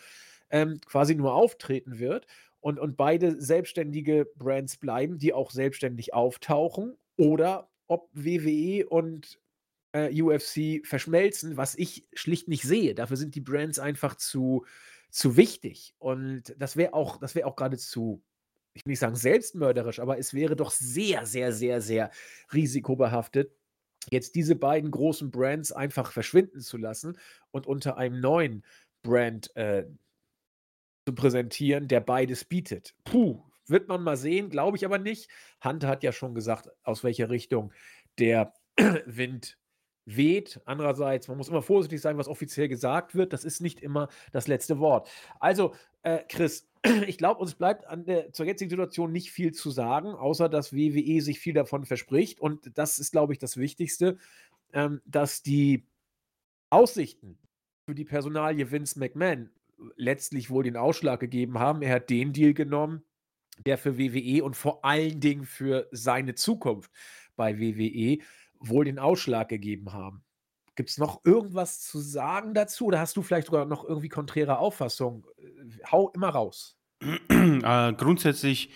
[0.50, 2.26] ähm, quasi nur auftreten wird.
[2.60, 9.40] Und, und beide selbstständige Brands bleiben, die auch selbstständig auftauchen oder ob WWE und
[9.92, 12.94] äh, UFC verschmelzen, was ich schlicht nicht sehe.
[12.94, 14.64] Dafür sind die Brands einfach zu,
[15.10, 15.94] zu wichtig.
[15.98, 18.22] Und das wäre auch, das wäre auch geradezu,
[18.74, 22.10] ich will nicht sagen selbstmörderisch, aber es wäre doch sehr, sehr, sehr, sehr
[22.52, 23.52] risikobehaftet,
[24.10, 27.18] jetzt diese beiden großen Brands einfach verschwinden zu lassen
[27.50, 28.64] und unter einem neuen
[29.02, 29.86] Brand äh,
[31.06, 32.94] zu präsentieren, der beides bietet.
[33.04, 35.30] Puh, wird man mal sehen, glaube ich aber nicht.
[35.64, 37.72] Hunter hat ja schon gesagt, aus welcher Richtung
[38.18, 38.52] der
[39.06, 39.58] Wind
[40.16, 40.60] weht.
[40.64, 43.32] Andererseits, man muss immer vorsichtig sein, was offiziell gesagt wird.
[43.32, 45.08] Das ist nicht immer das letzte Wort.
[45.38, 46.68] Also, äh, Chris,
[47.06, 50.72] ich glaube, uns bleibt an der, zur jetzigen Situation nicht viel zu sagen, außer dass
[50.72, 52.40] WWE sich viel davon verspricht.
[52.40, 54.18] Und das ist, glaube ich, das Wichtigste,
[54.72, 55.86] ähm, dass die
[56.70, 57.38] Aussichten
[57.86, 59.50] für die Personalie Vince McMahon
[59.96, 61.82] letztlich wohl den Ausschlag gegeben haben.
[61.82, 63.02] Er hat den Deal genommen,
[63.66, 66.90] der für WWE und vor allen Dingen für seine Zukunft
[67.36, 68.18] bei WWE
[68.60, 70.22] wohl den Ausschlag gegeben haben.
[70.76, 74.58] Gibt es noch irgendwas zu sagen dazu oder hast du vielleicht sogar noch irgendwie konträre
[74.58, 75.26] Auffassung?
[75.36, 76.76] Äh, hau immer raus.
[77.62, 78.70] Äh, grundsätzlich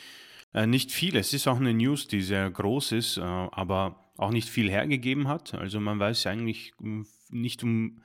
[0.52, 1.16] äh, nicht viel.
[1.16, 5.28] Es ist auch eine News, die sehr groß ist, äh, aber auch nicht viel hergegeben
[5.28, 5.54] hat.
[5.54, 8.02] Also man weiß eigentlich hm, nicht um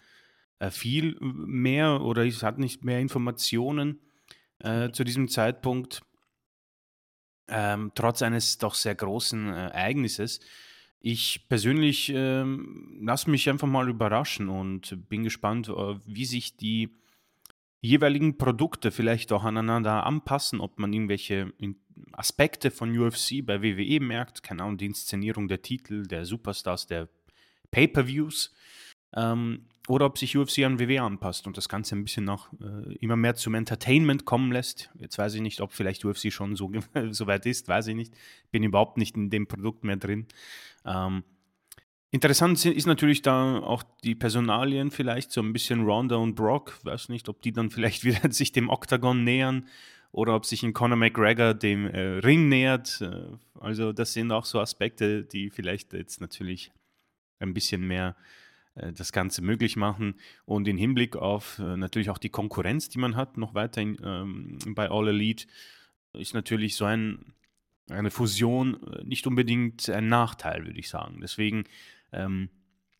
[0.59, 3.99] äh, viel mehr oder es hat nicht mehr Informationen
[4.59, 6.01] äh, zu diesem Zeitpunkt,
[7.47, 10.39] ähm, trotz eines doch sehr großen Ereignisses.
[11.01, 16.89] Ich persönlich ähm, lasse mich einfach mal überraschen und bin gespannt, äh, wie sich die
[17.81, 21.53] jeweiligen Produkte vielleicht auch aneinander anpassen, ob man irgendwelche
[22.11, 27.07] Aspekte von UFC bei WWE merkt, keine Ahnung, die Inszenierung der Titel, der Superstars, der
[27.71, 28.53] Pay-per-Views.
[29.15, 32.93] Ähm, oder ob sich UFC an WWE anpasst und das Ganze ein bisschen noch äh,
[32.99, 34.91] immer mehr zum Entertainment kommen lässt.
[34.99, 36.71] Jetzt weiß ich nicht, ob vielleicht UFC schon so,
[37.09, 38.13] so weit ist, weiß ich nicht.
[38.51, 40.27] Bin überhaupt nicht in dem Produkt mehr drin.
[40.85, 41.23] Ähm,
[42.11, 46.77] interessant ist natürlich da auch die Personalien vielleicht, so ein bisschen Ronda und Brock.
[46.83, 49.65] Weiß nicht, ob die dann vielleicht wieder sich dem Octagon nähern
[50.11, 53.01] oder ob sich ein Conor McGregor dem äh, Ring nähert.
[53.01, 53.23] Äh,
[53.59, 56.71] also das sind auch so Aspekte, die vielleicht jetzt natürlich
[57.39, 58.15] ein bisschen mehr
[58.93, 60.15] das Ganze möglich machen
[60.45, 64.59] und in Hinblick auf äh, natürlich auch die Konkurrenz, die man hat, noch weiterhin ähm,
[64.75, 65.47] bei All Elite,
[66.13, 67.33] ist natürlich so ein,
[67.89, 71.19] eine Fusion äh, nicht unbedingt ein Nachteil, würde ich sagen.
[71.21, 71.65] Deswegen
[72.11, 72.49] ähm,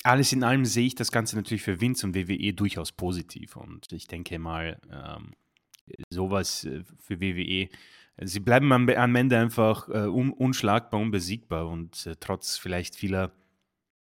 [0.04, 3.56] alles in allem sehe ich das Ganze natürlich für Vince und WWE durchaus positiv.
[3.56, 5.34] Und ich denke mal, ähm,
[6.10, 7.70] sowas äh, für WWE,
[8.22, 13.30] sie bleiben am, Ende einfach äh, un, unschlagbar, unbesiegbar und äh, trotz vielleicht vieler äh,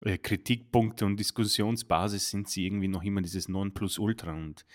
[0.04, 4.34] Kritikpunkte und Diskussionsbasis sind sie irgendwie noch immer dieses Nonplusultra.
[4.34, 4.66] Und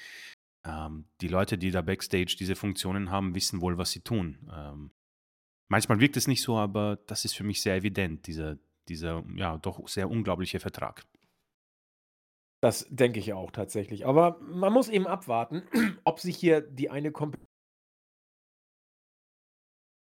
[0.64, 4.38] ähm, die Leute, die da backstage diese Funktionen haben, wissen wohl, was sie tun.
[4.52, 4.90] Ähm,
[5.68, 9.58] manchmal wirkt es nicht so, aber das ist für mich sehr evident, dieser, dieser ja
[9.58, 11.04] doch sehr unglaubliche Vertrag.
[12.60, 14.04] Das denke ich auch tatsächlich.
[14.06, 15.62] Aber man muss eben abwarten,
[16.04, 17.12] ob sich hier die eine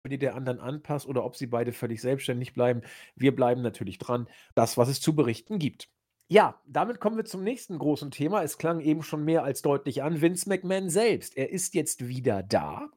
[0.02, 2.82] Kompanie der anderen anpasst oder ob sie beide völlig selbstständig bleiben.
[3.14, 5.88] Wir bleiben natürlich dran, das, was es zu berichten gibt.
[6.28, 8.42] Ja, damit kommen wir zum nächsten großen Thema.
[8.42, 10.20] Es klang eben schon mehr als deutlich an.
[10.20, 11.36] Vince McMahon selbst.
[11.36, 12.88] Er ist jetzt wieder da.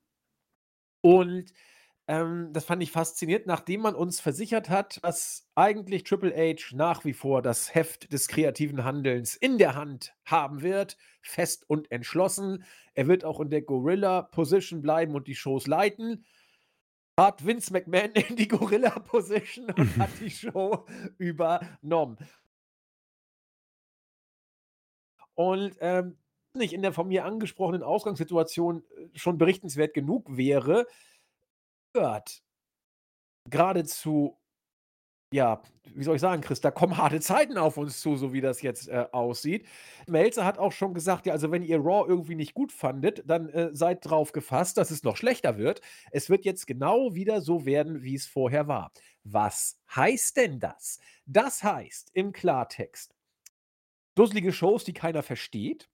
[1.02, 1.54] Und
[2.08, 7.06] ähm, das fand ich faszinierend, nachdem man uns versichert hat, dass eigentlich Triple H nach
[7.06, 12.64] wie vor das Heft des kreativen Handelns in der Hand haben wird, fest und entschlossen.
[12.96, 16.26] Er wird auch in der Gorilla-Position bleiben und die Shows leiten.
[17.18, 20.86] Hat Vince McMahon in die Gorilla-Position und hat die Show
[21.18, 22.18] übernommen.
[25.34, 26.18] Und ähm,
[26.54, 30.88] nicht in der von mir angesprochenen Ausgangssituation äh, schon berichtenswert genug wäre,
[31.94, 32.42] gehört.
[33.50, 34.38] Geradezu,
[35.36, 35.62] ja,
[35.94, 38.62] wie soll ich sagen, Chris, da kommen harte Zeiten auf uns zu, so wie das
[38.62, 39.68] jetzt äh, aussieht.
[40.08, 43.50] Melzer hat auch schon gesagt, ja, also wenn ihr Raw irgendwie nicht gut fandet, dann
[43.50, 45.82] äh, seid drauf gefasst, dass es noch schlechter wird.
[46.12, 48.92] Es wird jetzt genau wieder so werden, wie es vorher war.
[49.24, 51.00] Was heißt denn das?
[51.26, 53.14] Das heißt im Klartext,
[54.16, 55.90] dusselige Shows, die keiner versteht.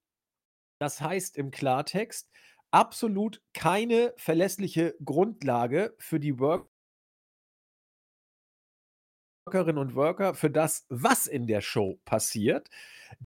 [0.79, 2.29] Das heißt im Klartext,
[2.69, 6.39] absolut keine verlässliche Grundlage für die
[9.45, 12.69] Workerinnen und Worker, für das, was in der Show passiert.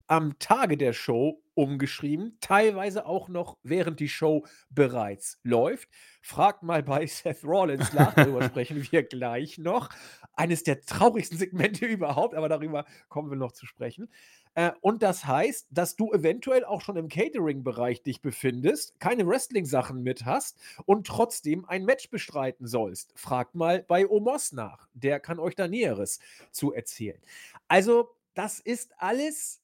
[0.06, 5.89] Am Tage der Show umgeschrieben, teilweise auch noch während die Show bereits läuft.
[6.21, 9.89] Fragt mal bei Seth Rollins nach, darüber sprechen wir gleich noch.
[10.34, 14.08] Eines der traurigsten Segmente überhaupt, aber darüber kommen wir noch zu sprechen.
[14.55, 20.03] Äh, und das heißt, dass du eventuell auch schon im Catering-Bereich dich befindest, keine Wrestling-Sachen
[20.03, 23.11] mit hast und trotzdem ein Match bestreiten sollst.
[23.15, 24.87] Fragt mal bei Omos nach.
[24.93, 26.19] Der kann euch da Näheres
[26.51, 27.19] zu erzählen.
[27.67, 29.61] Also, das ist alles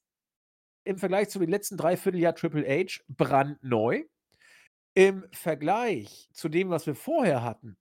[0.84, 4.04] im Vergleich zu den letzten Dreivierteljahr Triple H brandneu.
[4.94, 7.76] Im Vergleich zu dem, was wir vorher hatten,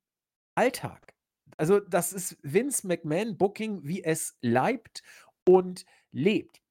[0.54, 1.16] Alltag.
[1.58, 5.02] Also, das ist Vince McMahon Booking, wie es leibt
[5.44, 6.62] und lebt.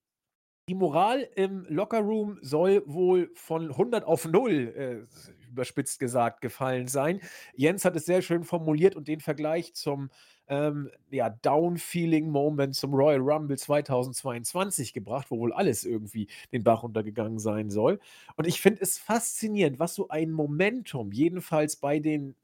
[0.68, 7.20] Die Moral im Lockerroom soll wohl von 100 auf 0, äh, überspitzt gesagt, gefallen sein.
[7.54, 10.10] Jens hat es sehr schön formuliert und den Vergleich zum
[10.46, 17.38] ähm, ja, Down-Feeling-Moment zum Royal Rumble 2022 gebracht, wo wohl alles irgendwie den Bach runtergegangen
[17.38, 17.98] sein soll.
[18.36, 22.34] Und ich finde es faszinierend, was so ein Momentum, jedenfalls bei den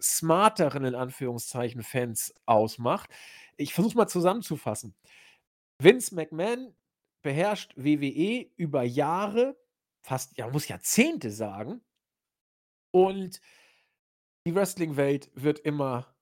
[0.00, 3.10] smarteren, in Anführungszeichen, Fans ausmacht.
[3.58, 4.94] Ich versuche mal zusammenzufassen.
[5.78, 6.74] Vince McMahon
[7.24, 9.56] beherrscht WWE über Jahre,
[10.02, 11.80] fast, ja, muss Jahrzehnte sagen.
[12.92, 13.40] Und
[14.46, 16.14] die Wrestling-Welt wird immer,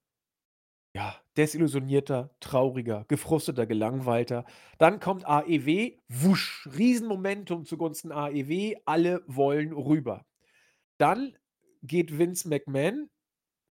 [0.95, 4.45] ja, desillusionierter, trauriger, gefrusteter, gelangweilter.
[4.79, 10.25] Dann kommt AEW, wusch, Riesenmomentum zugunsten AEW, alle wollen rüber.
[10.99, 11.37] Dann
[11.83, 13.11] geht Vince McMahon,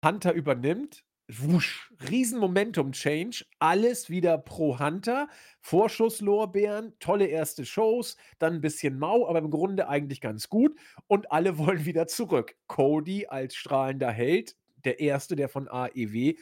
[0.06, 5.28] Hunter übernimmt, wusch, riesen Momentum-Change, alles wieder pro Hunter,
[5.60, 11.32] Vorschusslorbeeren, tolle erste Shows, dann ein bisschen mau, aber im Grunde eigentlich ganz gut und
[11.32, 12.56] alle wollen wieder zurück.
[12.68, 16.36] Cody als strahlender Held, der erste, der von AEW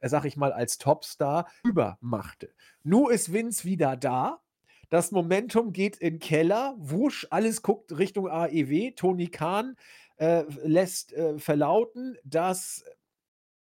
[0.00, 2.54] äh, sag ich mal, als Topstar übermachte.
[2.82, 4.40] Nur ist Vince wieder da.
[4.90, 6.74] Das Momentum geht in den Keller.
[6.78, 8.92] Wusch, alles guckt Richtung AEW.
[8.94, 9.76] Tony Khan
[10.16, 12.84] äh, lässt äh, verlauten, dass,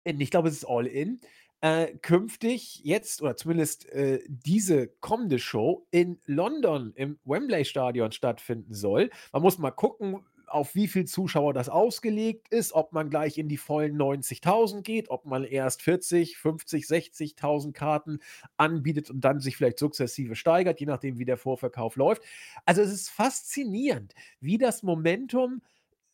[0.04, 1.20] äh, ich glaube, es ist all in,
[1.62, 8.74] äh, künftig jetzt oder zumindest äh, diese kommende Show in London im Wembley Stadion stattfinden
[8.74, 9.10] soll.
[9.34, 13.50] Man muss mal gucken, auf wie viel Zuschauer das ausgelegt ist, ob man gleich in
[13.50, 18.20] die vollen 90.000 geht, ob man erst 40, 50, 60.000 Karten
[18.56, 22.24] anbietet und dann sich vielleicht sukzessive steigert, je nachdem, wie der Vorverkauf läuft.
[22.66, 25.62] Also es ist faszinierend, wie das Momentum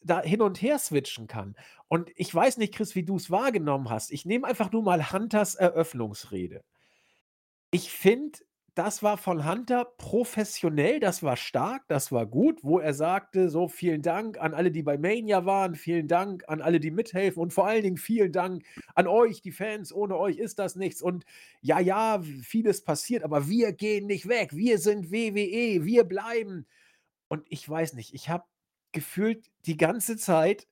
[0.04, 1.56] da hin und her switchen kann.
[1.88, 4.12] Und ich weiß nicht, Chris, wie du es wahrgenommen hast.
[4.12, 6.64] Ich nehme einfach nur mal Hunters Eröffnungsrede.
[7.72, 8.40] Ich finde,
[8.76, 13.68] das war von Hunter professionell, das war stark, das war gut, wo er sagte: „So,
[13.68, 17.54] vielen Dank an alle, die bei Mania waren, vielen Dank an alle, die mithelfen und
[17.54, 18.64] vor allen Dingen vielen Dank
[18.96, 19.94] an euch, die Fans.
[19.94, 21.26] Ohne euch ist das nichts und
[21.62, 24.56] ja, ja, vieles passiert, aber wir gehen nicht weg.
[24.56, 26.66] Wir sind WWE, wir bleiben.“
[27.30, 28.46] Und ich weiß nicht, ich habe
[28.94, 30.68] gefühlt die ganze Zeit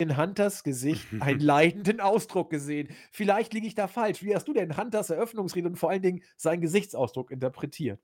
[0.00, 2.88] in Hunters Gesicht einen leidenden Ausdruck gesehen.
[3.12, 4.22] Vielleicht liege ich da falsch.
[4.22, 8.00] Wie hast du denn Hunters Eröffnungsrede und vor allen Dingen seinen Gesichtsausdruck interpretiert?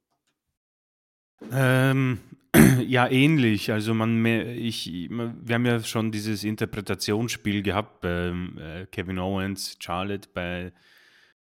[1.51, 2.21] Ähm,
[2.87, 3.73] ja, ähnlich.
[3.73, 10.29] Also man, ich, wir haben ja schon dieses Interpretationsspiel gehabt bei äh, Kevin Owens, Charlotte
[10.33, 10.73] bei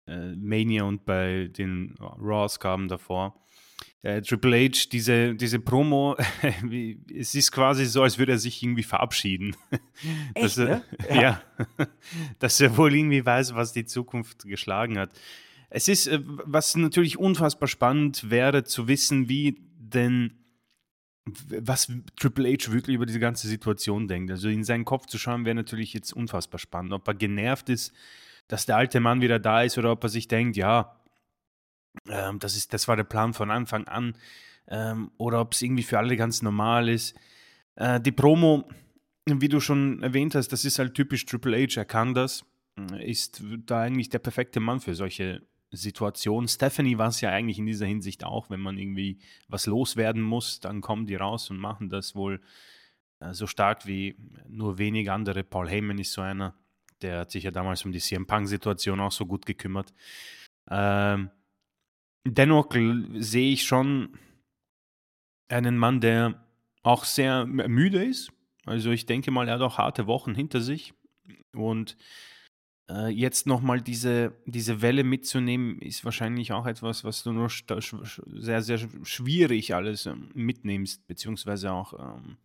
[0.07, 3.42] äh, Mania und bei den Raws-Kamen davor
[4.03, 6.17] äh, Triple H, diese, diese Promo,
[7.15, 9.57] es ist quasi so, als würde er sich irgendwie verabschieden.
[10.35, 10.85] Echt, dass er, ne?
[11.09, 11.23] ja.
[11.23, 11.43] ja.
[12.38, 15.11] dass er wohl irgendwie weiß, was die Zukunft geschlagen hat.
[15.71, 20.33] Es ist, äh, was natürlich unfassbar spannend wäre, zu wissen, wie denn,
[21.25, 24.33] was Triple H wirklich über diese ganze Situation denkt.
[24.33, 26.93] Also in seinen Kopf zu schauen, wäre natürlich jetzt unfassbar spannend.
[26.93, 27.95] Ob er genervt ist,
[28.49, 30.97] dass der alte Mann wieder da ist oder ob er sich denkt, ja,
[32.09, 34.17] ähm, das, ist, das war der Plan von Anfang an.
[34.69, 37.17] Ähm, oder ob es irgendwie für alle ganz normal ist.
[37.77, 38.69] Äh, die Promo,
[39.27, 41.81] wie du schon erwähnt hast, das ist halt typisch Triple H.
[41.81, 42.45] Er kann das.
[42.99, 46.49] Ist da eigentlich der perfekte Mann für solche Situationen.
[46.49, 50.61] Stephanie war es ja eigentlich in dieser Hinsicht auch, wenn man irgendwie was loswerden muss,
[50.61, 52.41] dann kommen die raus und machen das wohl
[53.21, 54.17] äh, so stark wie
[54.49, 55.43] nur wenig andere.
[55.45, 56.55] Paul Heyman ist so einer,
[57.01, 59.93] der hat sich ja damals um die CM Punk-Situation auch so gut gekümmert.
[60.71, 61.31] Ähm,
[62.25, 62.69] dennoch
[63.15, 64.19] sehe ich schon
[65.49, 66.45] einen Mann, der
[66.83, 68.33] auch sehr müde ist.
[68.65, 70.95] Also ich denke mal, er hat auch harte Wochen hinter sich.
[71.55, 71.97] Und
[72.91, 78.63] äh, jetzt nochmal diese, diese Welle mitzunehmen, ist wahrscheinlich auch etwas, was du nur sehr,
[78.63, 82.37] sehr schwierig alles ähm, mitnimmst, beziehungsweise auch ähm,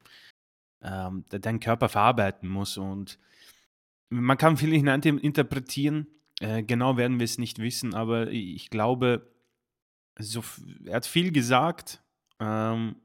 [0.82, 2.78] ähm, dein Körper verarbeiten muss.
[2.78, 3.20] Und
[4.10, 6.08] man kann viel hineininterpretieren.
[6.40, 9.28] Äh, genau werden wir es nicht wissen, aber ich glaube,
[10.20, 10.44] so,
[10.86, 12.02] er hat viel gesagt
[12.40, 12.96] ähm,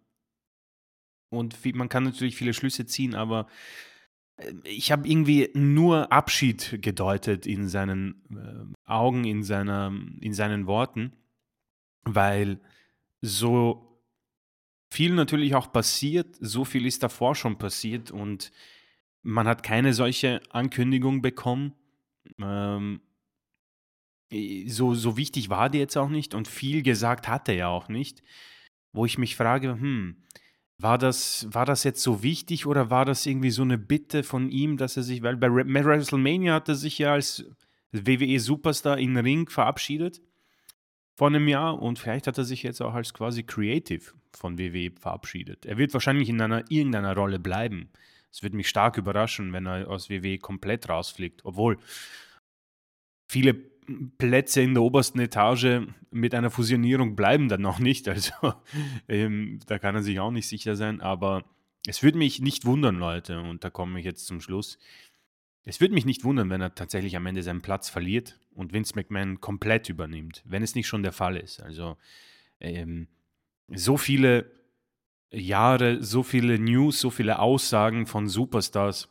[1.31, 3.47] und viel, man kann natürlich viele Schlüsse ziehen, aber
[4.37, 10.67] äh, ich habe irgendwie nur Abschied gedeutet in seinen äh, Augen, in, seiner, in seinen
[10.67, 11.13] Worten,
[12.03, 12.61] weil
[13.21, 14.01] so
[14.91, 18.53] viel natürlich auch passiert, so viel ist davor schon passiert und
[19.23, 21.75] man hat keine solche Ankündigung bekommen.
[22.39, 23.01] Ähm,
[24.67, 28.23] so, so wichtig war die jetzt auch nicht und viel gesagt hat er auch nicht,
[28.93, 30.17] wo ich mich frage, hm,
[30.79, 34.51] war das, war das jetzt so wichtig oder war das irgendwie so eine Bitte von
[34.51, 37.45] ihm, dass er sich, weil bei WrestleMania hat er sich ja als
[37.93, 40.21] WWE-Superstar in den Ring verabschiedet
[41.15, 44.91] vor einem Jahr und vielleicht hat er sich jetzt auch als quasi Creative von WWE
[44.99, 45.67] verabschiedet.
[45.67, 47.91] Er wird wahrscheinlich in einer irgendeiner Rolle bleiben.
[48.31, 51.79] Es würde mich stark überraschen, wenn er aus WWE komplett rausfliegt, obwohl
[53.29, 53.72] viele
[54.19, 58.09] Plätze in der obersten Etage mit einer Fusionierung bleiben dann noch nicht.
[58.13, 58.33] Also
[59.09, 61.01] ähm, da kann er sich auch nicht sicher sein.
[61.01, 61.45] Aber
[61.87, 64.79] es würde mich nicht wundern, Leute, und da komme ich jetzt zum Schluss.
[65.65, 68.95] Es würde mich nicht wundern, wenn er tatsächlich am Ende seinen Platz verliert und Vince
[68.97, 71.61] McMahon komplett übernimmt, wenn es nicht schon der Fall ist.
[71.61, 71.97] Also
[72.61, 73.09] ähm,
[73.69, 74.51] so viele
[75.31, 79.09] Jahre, so viele News, so viele Aussagen von Superstars,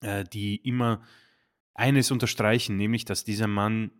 [0.00, 1.02] äh, die immer
[1.78, 3.92] eines unterstreichen, nämlich, dass dieser Mann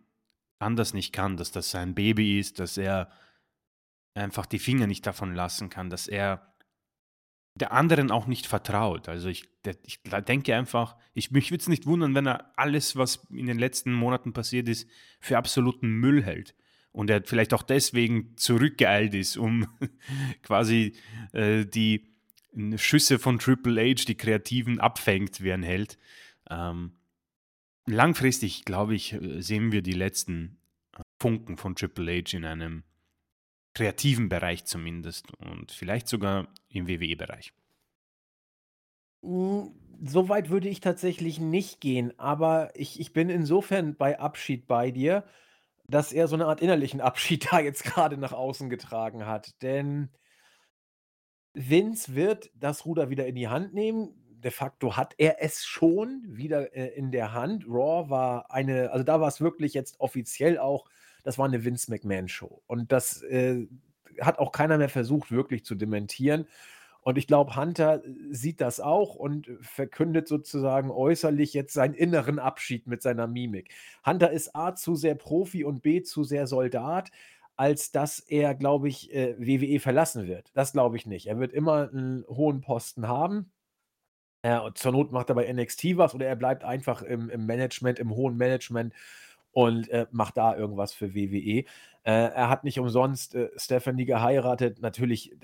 [0.59, 3.09] anders nicht kann, dass das sein Baby ist, dass er
[4.13, 6.53] einfach die Finger nicht davon lassen kann, dass er
[7.55, 9.07] der anderen auch nicht vertraut.
[9.07, 9.49] Also ich,
[9.85, 13.59] ich denke einfach, ich, mich würde es nicht wundern, wenn er alles, was in den
[13.59, 14.89] letzten Monaten passiert ist,
[15.19, 16.55] für absoluten Müll hält.
[16.91, 19.67] Und er vielleicht auch deswegen zurückgeeilt ist, um
[20.43, 20.95] quasi
[21.33, 22.13] äh, die
[22.75, 25.97] Schüsse von Triple H, die Kreativen, abfängt, wie ein Held.
[26.49, 26.93] Ähm,
[27.89, 30.59] langfristig, glaube ich, äh, sehen wir die letzten
[30.97, 32.83] äh, Funken von Triple H in einem
[33.73, 37.53] kreativen Bereich zumindest und vielleicht sogar im WWE-Bereich.
[39.23, 39.71] Hm,
[40.01, 44.91] so weit würde ich tatsächlich nicht gehen, aber ich, ich bin insofern bei Abschied bei
[44.91, 45.25] dir,
[45.87, 49.61] dass er so eine Art innerlichen Abschied da jetzt gerade nach außen getragen hat.
[49.61, 50.09] Denn
[51.53, 54.13] Vince wird das Ruder wieder in die Hand nehmen
[54.43, 57.65] de facto hat er es schon wieder, äh, in der Hand.
[57.67, 60.85] Raw war eine also, da war es wirklich jetzt offiziell auch
[61.23, 62.63] das war eine Vince McMahon-Show.
[62.67, 63.67] Und das, äh,
[64.21, 66.47] hat auch keiner mehr versucht, wirklich zu dementieren.
[67.01, 72.39] Und ich glaube, Hunter äh, sieht das auch und verkündet sozusagen äußerlich jetzt seinen inneren
[72.39, 73.73] Abschied mit seiner Mimik.
[74.05, 77.11] Hunter ist A zu sehr Profi und B zu sehr Soldat,
[77.55, 80.51] als dass er, glaube ich, äh, WWE verlassen wird.
[80.53, 81.27] Das glaube ich nicht.
[81.27, 83.51] Er wird immer einen hohen Posten haben.
[84.41, 87.99] Äh, zur Not macht er bei NXT was oder er bleibt einfach im, im Management,
[87.99, 88.93] im hohen Management
[89.51, 91.59] und äh, macht da irgendwas für WWE.
[91.59, 91.65] Äh,
[92.03, 95.35] er hat nicht umsonst äh, Stephanie geheiratet, natürlich,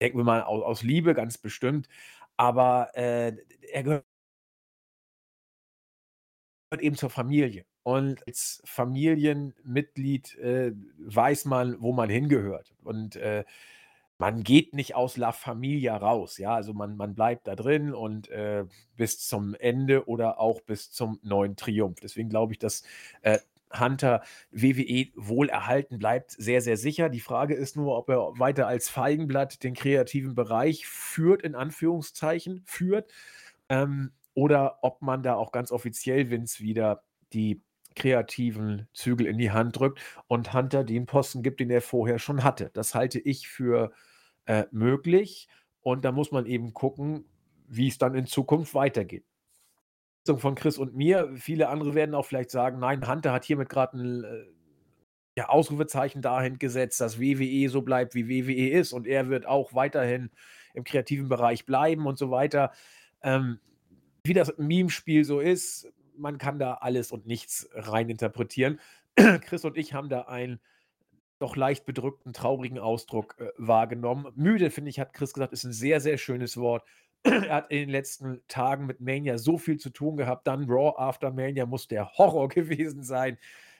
[0.00, 1.88] denken wir mal aus, aus Liebe, ganz bestimmt,
[2.36, 3.36] aber äh,
[3.72, 4.04] er gehört
[6.80, 7.64] eben zur Familie.
[7.82, 12.72] Und als Familienmitglied äh, weiß man, wo man hingehört.
[12.82, 13.16] Und
[14.24, 18.30] man geht nicht aus La Familia raus, ja, also man, man bleibt da drin und
[18.30, 18.64] äh,
[18.96, 22.00] bis zum Ende oder auch bis zum neuen Triumph.
[22.00, 22.84] Deswegen glaube ich, dass
[23.20, 23.38] äh,
[23.78, 27.10] Hunter WWE wohl erhalten bleibt, sehr, sehr sicher.
[27.10, 32.62] Die Frage ist nur, ob er weiter als Feigenblatt den kreativen Bereich führt, in Anführungszeichen,
[32.64, 33.12] führt,
[33.68, 37.02] ähm, oder ob man da auch ganz offiziell Vince wieder
[37.34, 37.60] die
[37.94, 42.42] kreativen Zügel in die Hand drückt und Hunter den Posten gibt, den er vorher schon
[42.42, 42.70] hatte.
[42.72, 43.92] Das halte ich für
[44.46, 45.48] äh, möglich
[45.80, 47.24] und da muss man eben gucken,
[47.68, 49.24] wie es dann in Zukunft weitergeht.
[50.26, 53.98] Von Chris und mir, viele andere werden auch vielleicht sagen, nein, Hunter hat hiermit gerade
[53.98, 54.44] ein äh,
[55.36, 59.74] ja, Ausrufezeichen dahin gesetzt, dass WWE so bleibt, wie WWE ist und er wird auch
[59.74, 60.30] weiterhin
[60.72, 62.72] im kreativen Bereich bleiben und so weiter.
[63.22, 63.58] Ähm,
[64.24, 68.80] wie das Meme-Spiel so ist, man kann da alles und nichts reininterpretieren.
[69.16, 70.60] Chris und ich haben da einen
[71.38, 74.32] doch leicht bedrückten, traurigen Ausdruck äh, wahrgenommen.
[74.34, 76.84] Müde, finde ich, hat Chris gesagt, ist ein sehr, sehr schönes Wort.
[77.24, 80.46] er hat in den letzten Tagen mit Mania so viel zu tun gehabt.
[80.46, 83.38] Dann Raw After Mania muss der Horror gewesen sein,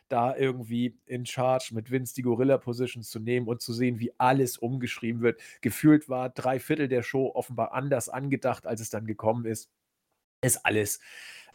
[0.09, 4.59] da irgendwie in Charge mit Vince die Gorilla-Positions zu nehmen und zu sehen, wie alles
[4.59, 5.41] umgeschrieben wird.
[5.61, 9.71] Gefühlt war drei Viertel der Show offenbar anders angedacht, als es dann gekommen ist.
[10.43, 11.01] Ist alles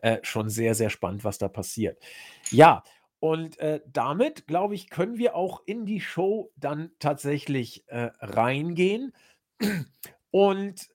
[0.01, 2.01] äh, schon sehr, sehr spannend, was da passiert.
[2.49, 2.83] Ja,
[3.19, 9.13] und äh, damit, glaube ich, können wir auch in die Show dann tatsächlich äh, reingehen.
[10.31, 10.89] Und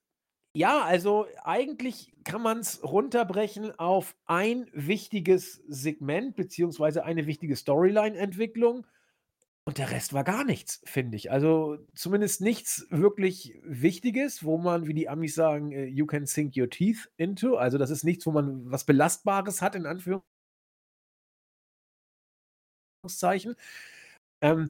[0.56, 8.86] ja, also eigentlich kann man es runterbrechen auf ein wichtiges Segment beziehungsweise eine wichtige Storyline-Entwicklung.
[9.66, 11.32] Und der Rest war gar nichts, finde ich.
[11.32, 16.56] Also zumindest nichts wirklich Wichtiges, wo man, wie die Amis sagen, äh, you can sink
[16.56, 17.56] your teeth into.
[17.56, 20.33] Also das ist nichts, wo man was Belastbares hat, in Anführungszeichen.
[24.40, 24.68] Ähm,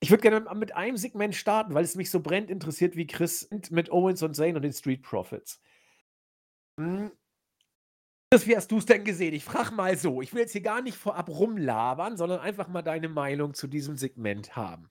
[0.00, 3.48] ich würde gerne mit einem Segment starten, weil es mich so brennt interessiert wie Chris
[3.70, 5.60] mit Owens und Zane und den Street Profits.
[6.78, 7.10] Hm,
[8.32, 9.34] wie hast du es denn gesehen?
[9.34, 10.22] Ich frage mal so.
[10.22, 13.96] Ich will jetzt hier gar nicht vorab rumlabern, sondern einfach mal deine Meinung zu diesem
[13.96, 14.88] Segment haben.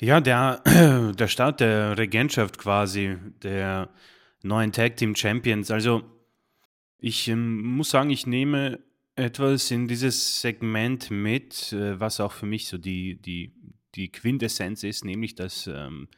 [0.00, 0.62] Ja, der,
[1.18, 3.90] der Start der Regentschaft quasi, der
[4.42, 5.70] neuen Tag Team Champions.
[5.70, 6.02] Also,
[6.98, 8.82] ich ähm, muss sagen, ich nehme
[9.18, 13.52] etwas in dieses Segment mit, äh, was auch für mich so die, die,
[13.94, 16.08] die Quintessenz ist, nämlich dass ähm,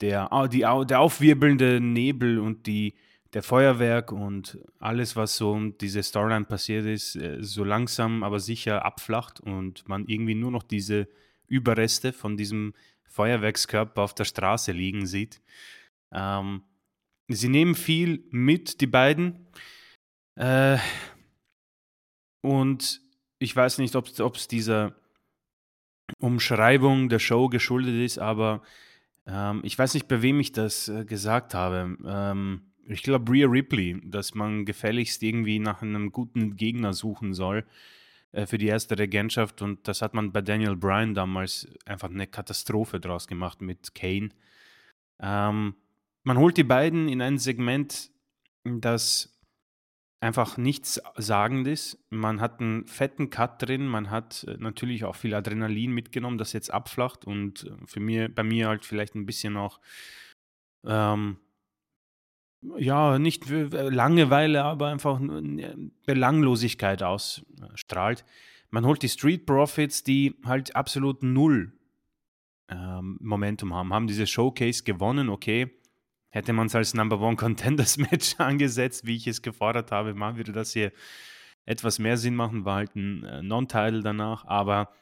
[0.00, 2.94] der, die, der aufwirbelnde Nebel und die
[3.32, 8.40] der Feuerwerk und alles, was so um diese Storyline passiert ist, äh, so langsam aber
[8.40, 11.08] sicher abflacht und man irgendwie nur noch diese
[11.46, 12.72] Überreste von diesem
[13.04, 15.42] Feuerwerkskörper auf der Straße liegen sieht.
[16.12, 16.62] Ähm,
[17.28, 19.48] sie nehmen viel mit, die beiden.
[20.36, 20.78] Äh,
[22.40, 23.00] und
[23.38, 24.94] ich weiß nicht, ob es dieser
[26.18, 28.62] Umschreibung der Show geschuldet ist, aber
[29.26, 31.96] ähm, ich weiß nicht, bei wem ich das äh, gesagt habe.
[32.06, 37.64] Ähm, ich glaube, Rhea Ripley, dass man gefälligst irgendwie nach einem guten Gegner suchen soll
[38.32, 39.62] äh, für die erste Regentschaft.
[39.62, 44.30] Und das hat man bei Daniel Bryan damals einfach eine Katastrophe draus gemacht mit Kane.
[45.20, 45.74] Ähm,
[46.22, 48.10] man holt die beiden in ein Segment,
[48.64, 49.35] das
[50.26, 51.98] einfach nichts sagend ist.
[52.10, 56.52] Man hat einen fetten Cut drin, man hat äh, natürlich auch viel Adrenalin mitgenommen, das
[56.52, 59.80] jetzt abflacht und äh, für mir, bei mir halt vielleicht ein bisschen auch
[60.84, 61.38] ähm,
[62.78, 65.20] ja, nicht Langeweile, aber einfach
[66.06, 68.24] Belanglosigkeit ausstrahlt.
[68.70, 71.72] Man holt die Street Profits, die halt absolut null
[72.68, 75.75] ähm, Momentum haben, haben diese Showcase gewonnen, okay.
[76.36, 80.36] Hätte man es als Number One Contenders Match angesetzt, wie ich es gefordert habe, mal
[80.36, 80.92] würde das hier
[81.64, 84.92] etwas mehr Sinn machen, war halt ein äh, Non-Title danach, aber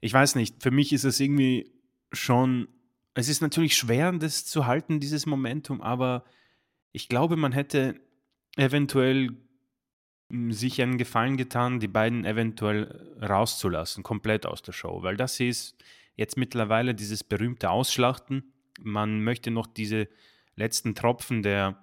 [0.00, 1.72] ich weiß nicht, für mich ist es irgendwie
[2.12, 2.68] schon,
[3.14, 6.24] es ist natürlich schwer, das zu halten, dieses Momentum, aber
[6.92, 7.98] ich glaube, man hätte
[8.58, 9.30] eventuell
[10.30, 15.40] hm, sich einen Gefallen getan, die beiden eventuell rauszulassen, komplett aus der Show, weil das
[15.40, 15.82] ist
[16.16, 18.52] jetzt mittlerweile dieses berühmte Ausschlachten.
[18.82, 20.06] Man möchte noch diese
[20.56, 21.78] letzten Tropfen der,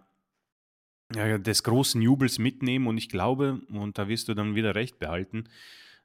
[1.13, 4.99] ja, des großen Jubels mitnehmen und ich glaube, und da wirst du dann wieder recht
[4.99, 5.49] behalten,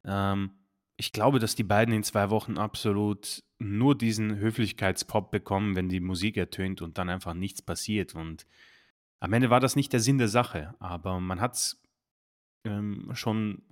[0.05, 0.51] ähm,
[0.97, 6.01] ich glaube, dass die beiden in zwei Wochen absolut nur diesen Höflichkeitspop bekommen, wenn die
[6.01, 8.15] Musik ertönt und dann einfach nichts passiert.
[8.15, 8.47] Und
[9.21, 11.83] am Ende war das nicht der Sinn der Sache, aber man hat es
[12.65, 13.63] ähm, schon,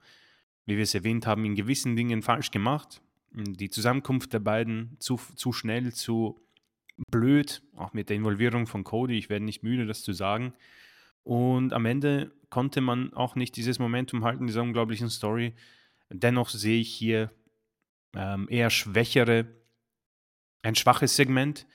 [0.66, 3.00] wie wir es erwähnt haben, in gewissen Dingen falsch gemacht.
[3.32, 6.40] Die Zusammenkunft der beiden zu, zu schnell, zu
[7.10, 10.52] blöd, auch mit der Involvierung von Cody, ich werde nicht müde, das zu sagen.
[11.22, 15.54] Und am Ende konnte man auch nicht dieses Momentum halten, dieser unglaublichen Story.
[16.10, 17.30] Dennoch sehe ich hier
[18.14, 19.46] ähm, eher schwächere,
[20.62, 21.66] ein schwaches Segment,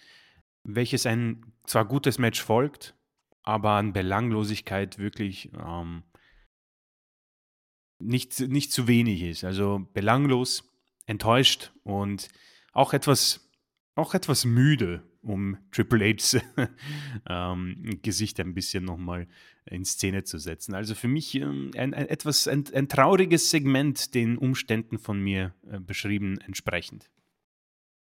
[0.63, 2.95] welches ein zwar gutes Match folgt,
[3.43, 6.03] aber an Belanglosigkeit wirklich ähm,
[7.99, 9.43] nicht, nicht zu wenig ist.
[9.43, 10.71] Also belanglos,
[11.05, 12.27] enttäuscht und
[12.73, 13.49] auch etwas,
[13.95, 16.37] auch etwas müde um Triple H's
[17.29, 19.27] ähm, Gesicht ein bisschen nochmal
[19.65, 20.75] in Szene zu setzen.
[20.75, 25.53] Also für mich ähm, ein, ein, etwas ein, ein, trauriges Segment den Umständen von mir
[25.69, 27.09] äh, beschrieben entsprechend.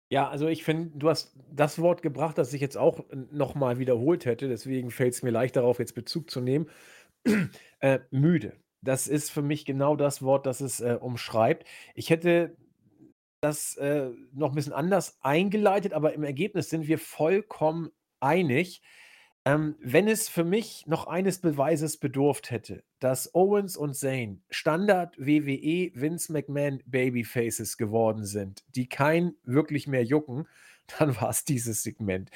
[0.10, 4.26] Ja, also ich finde, du hast das Wort gebracht, das ich jetzt auch nochmal wiederholt
[4.26, 6.68] hätte, deswegen fällt es mir leicht darauf, jetzt Bezug zu nehmen.
[7.80, 8.58] äh, müde.
[8.82, 11.66] Das ist für mich genau das Wort, das es äh, umschreibt.
[11.94, 12.58] Ich hätte
[13.42, 17.90] das äh, noch ein bisschen anders eingeleitet, aber im Ergebnis sind wir vollkommen
[18.20, 18.82] einig.
[19.44, 25.18] Ähm, wenn es für mich noch eines Beweises bedurft hätte, dass Owens und Zane Standard
[25.18, 30.48] WWE Vince McMahon Babyfaces geworden sind, die kein wirklich mehr jucken,
[31.00, 32.30] dann war es dieses Segment.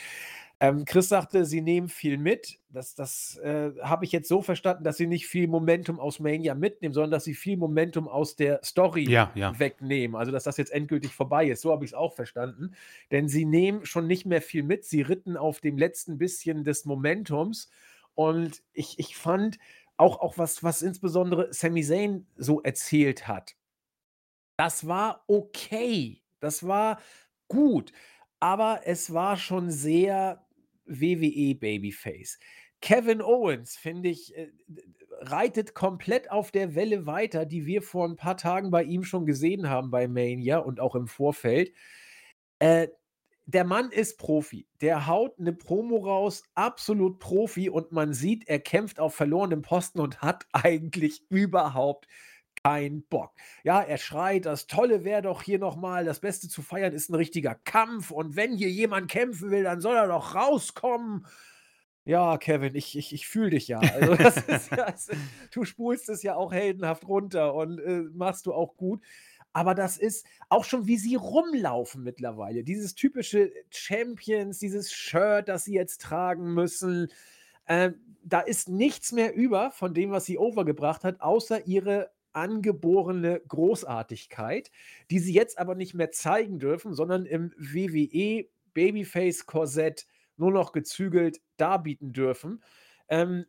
[0.59, 2.59] Ähm, Chris sagte, sie nehmen viel mit.
[2.69, 6.55] Das, das äh, habe ich jetzt so verstanden, dass sie nicht viel Momentum aus Mania
[6.55, 9.57] mitnehmen, sondern dass sie viel Momentum aus der Story ja, ja.
[9.59, 10.15] wegnehmen.
[10.15, 11.61] Also, dass das jetzt endgültig vorbei ist.
[11.61, 12.73] So habe ich es auch verstanden.
[13.11, 14.85] Denn sie nehmen schon nicht mehr viel mit.
[14.85, 17.69] Sie ritten auf dem letzten bisschen des Momentums.
[18.13, 19.57] Und ich, ich fand
[19.97, 23.55] auch, auch was, was insbesondere Sami Zayn so erzählt hat,
[24.57, 26.21] das war okay.
[26.39, 27.01] Das war
[27.49, 27.91] gut
[28.45, 30.44] aber es war schon sehr
[30.85, 32.39] WWE Babyface.
[32.81, 34.49] Kevin Owens, finde ich, äh,
[35.21, 39.25] reitet komplett auf der Welle weiter, die wir vor ein paar Tagen bei ihm schon
[39.25, 41.73] gesehen haben bei Mania und auch im Vorfeld.
[42.59, 42.89] Äh,
[43.47, 44.67] der Mann ist Profi.
[44.81, 49.99] Der haut eine Promo raus, absolut Profi und man sieht, er kämpft auf verlorenem Posten
[49.99, 52.07] und hat eigentlich überhaupt
[52.65, 53.31] kein Bock.
[53.63, 57.15] Ja, er schreit, das Tolle wäre doch hier nochmal, das Beste zu feiern ist ein
[57.15, 61.27] richtiger Kampf und wenn hier jemand kämpfen will, dann soll er doch rauskommen.
[62.05, 63.77] Ja, Kevin, ich, ich, ich fühle dich ja.
[63.79, 64.15] Also
[64.75, 64.95] ja
[65.51, 69.03] du spulst es ja auch heldenhaft runter und äh, machst du auch gut.
[69.53, 72.63] Aber das ist auch schon, wie sie rumlaufen mittlerweile.
[72.63, 77.09] Dieses typische Champions, dieses Shirt, das sie jetzt tragen müssen.
[77.65, 77.91] Äh,
[78.23, 84.71] da ist nichts mehr über von dem, was sie overgebracht hat, außer ihre angeborene Großartigkeit,
[85.09, 90.05] die sie jetzt aber nicht mehr zeigen dürfen, sondern im WWE Babyface Korsett
[90.37, 92.61] nur noch gezügelt darbieten dürfen.
[93.07, 93.45] Ähm,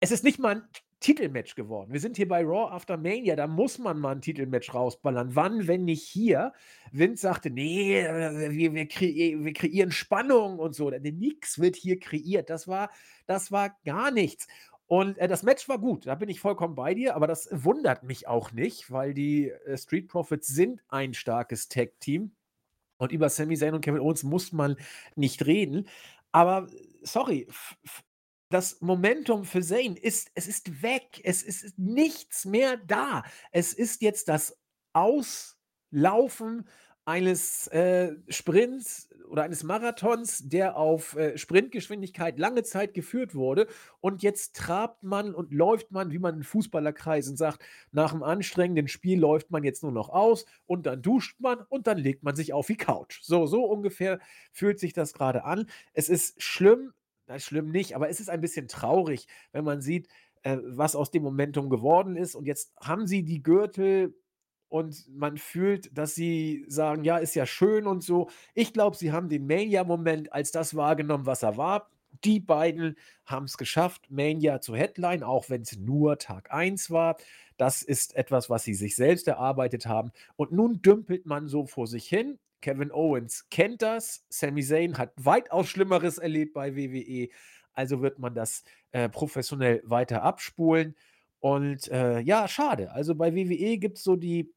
[0.00, 0.62] es ist nicht mal ein
[1.00, 1.92] Titelmatch geworden.
[1.92, 5.36] Wir sind hier bei Raw After Mania, da muss man mal ein Titelmatch rausballern.
[5.36, 6.52] Wann, wenn nicht hier?
[6.90, 10.90] Vince sagte, nee, wir, wir, kre wir kreieren Spannung und so.
[10.90, 12.48] Nix wird hier kreiert.
[12.48, 12.90] Das war,
[13.26, 14.48] das war gar nichts.
[14.86, 18.04] Und äh, das Match war gut, da bin ich vollkommen bei dir, aber das wundert
[18.04, 22.32] mich auch nicht, weil die äh, Street Profits sind ein starkes Tag-Team.
[22.98, 24.76] Und über Sami Zayn und Kevin Owens muss man
[25.16, 25.88] nicht reden.
[26.32, 26.68] Aber
[27.02, 27.46] sorry,
[28.48, 31.20] das Momentum für Zayn ist, es ist weg.
[31.24, 33.24] Es ist nichts mehr da.
[33.50, 34.58] Es ist jetzt das
[34.92, 36.68] Auslaufen
[37.04, 43.66] eines äh, Sprints oder eines Marathons, der auf äh, Sprintgeschwindigkeit lange Zeit geführt wurde.
[44.00, 47.62] Und jetzt trabt man und läuft man, wie man in Fußballerkreisen sagt,
[47.92, 51.86] nach einem anstrengenden Spiel läuft man jetzt nur noch aus und dann duscht man und
[51.86, 53.20] dann legt man sich auf die Couch.
[53.22, 54.20] So, so ungefähr
[54.52, 55.66] fühlt sich das gerade an.
[55.92, 56.92] Es ist schlimm,
[57.26, 60.08] na, schlimm nicht, aber es ist ein bisschen traurig, wenn man sieht,
[60.42, 62.34] äh, was aus dem Momentum geworden ist.
[62.34, 64.14] Und jetzt haben sie die Gürtel
[64.68, 68.28] und man fühlt, dass sie sagen, ja, ist ja schön und so.
[68.54, 71.90] Ich glaube, sie haben den Mania-Moment als das wahrgenommen, was er war.
[72.24, 77.16] Die beiden haben es geschafft, Mania zu Headline, auch wenn es nur Tag 1 war.
[77.56, 80.12] Das ist etwas, was sie sich selbst erarbeitet haben.
[80.36, 82.38] Und nun dümpelt man so vor sich hin.
[82.60, 84.24] Kevin Owens kennt das.
[84.28, 87.28] Sami Zayn hat weitaus Schlimmeres erlebt bei WWE.
[87.74, 90.96] Also wird man das äh, professionell weiter abspulen.
[91.40, 92.92] Und äh, ja, schade.
[92.92, 94.52] Also bei WWE gibt es so die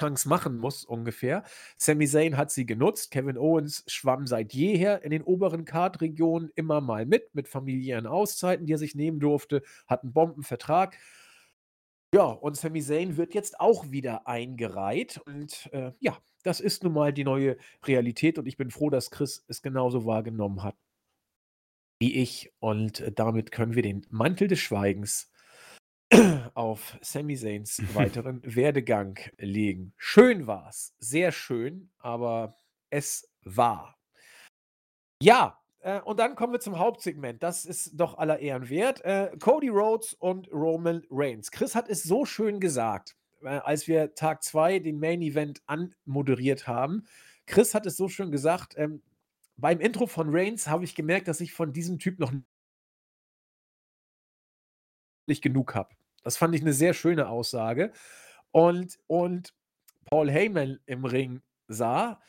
[0.00, 1.44] Chance machen muss, ungefähr.
[1.76, 3.10] Sami Zayn hat sie genutzt.
[3.10, 8.66] Kevin Owens schwamm seit jeher in den oberen Card-Regionen immer mal mit, mit familiären Auszeiten,
[8.66, 10.96] die er sich nehmen durfte, hat einen Bombenvertrag.
[12.14, 16.94] Ja, und Sami Zayn wird jetzt auch wieder eingereiht und, äh, ja, das ist nun
[16.94, 20.74] mal die neue Realität und ich bin froh, dass Chris es genauso wahrgenommen hat
[22.00, 25.29] wie ich und, äh, damit können wir den Mantel des Schweigens
[26.54, 29.92] auf Sami Zayns weiteren Werdegang legen.
[29.96, 32.54] Schön war's, sehr schön, aber
[32.90, 33.96] es war.
[35.22, 37.42] Ja, äh, und dann kommen wir zum Hauptsegment.
[37.42, 39.04] Das ist doch aller Ehren wert.
[39.04, 41.50] Äh, Cody Rhodes und Roman Reigns.
[41.50, 46.66] Chris hat es so schön gesagt, äh, als wir Tag 2 den Main Event anmoderiert
[46.66, 47.06] haben.
[47.46, 49.02] Chris hat es so schön gesagt, ähm,
[49.56, 52.32] beim Intro von Reigns habe ich gemerkt, dass ich von diesem Typ noch
[55.26, 55.90] nicht genug habe.
[56.24, 57.92] Das fand ich eine sehr schöne Aussage.
[58.52, 59.54] Und und
[60.06, 62.20] Paul Heyman im Ring sah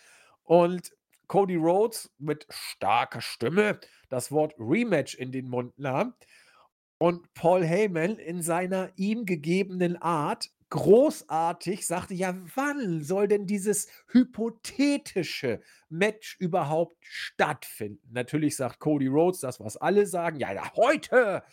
[0.44, 0.92] und
[1.28, 3.80] Cody Rhodes mit starker Stimme
[4.10, 6.14] das Wort Rematch in den Mund nahm
[7.00, 13.88] und Paul Heyman in seiner ihm gegebenen Art großartig sagte: „Ja, wann soll denn dieses
[14.12, 21.44] hypothetische Match überhaupt stattfinden?“ Natürlich sagt Cody Rhodes das, was alle sagen: „Ja, ja, heute!“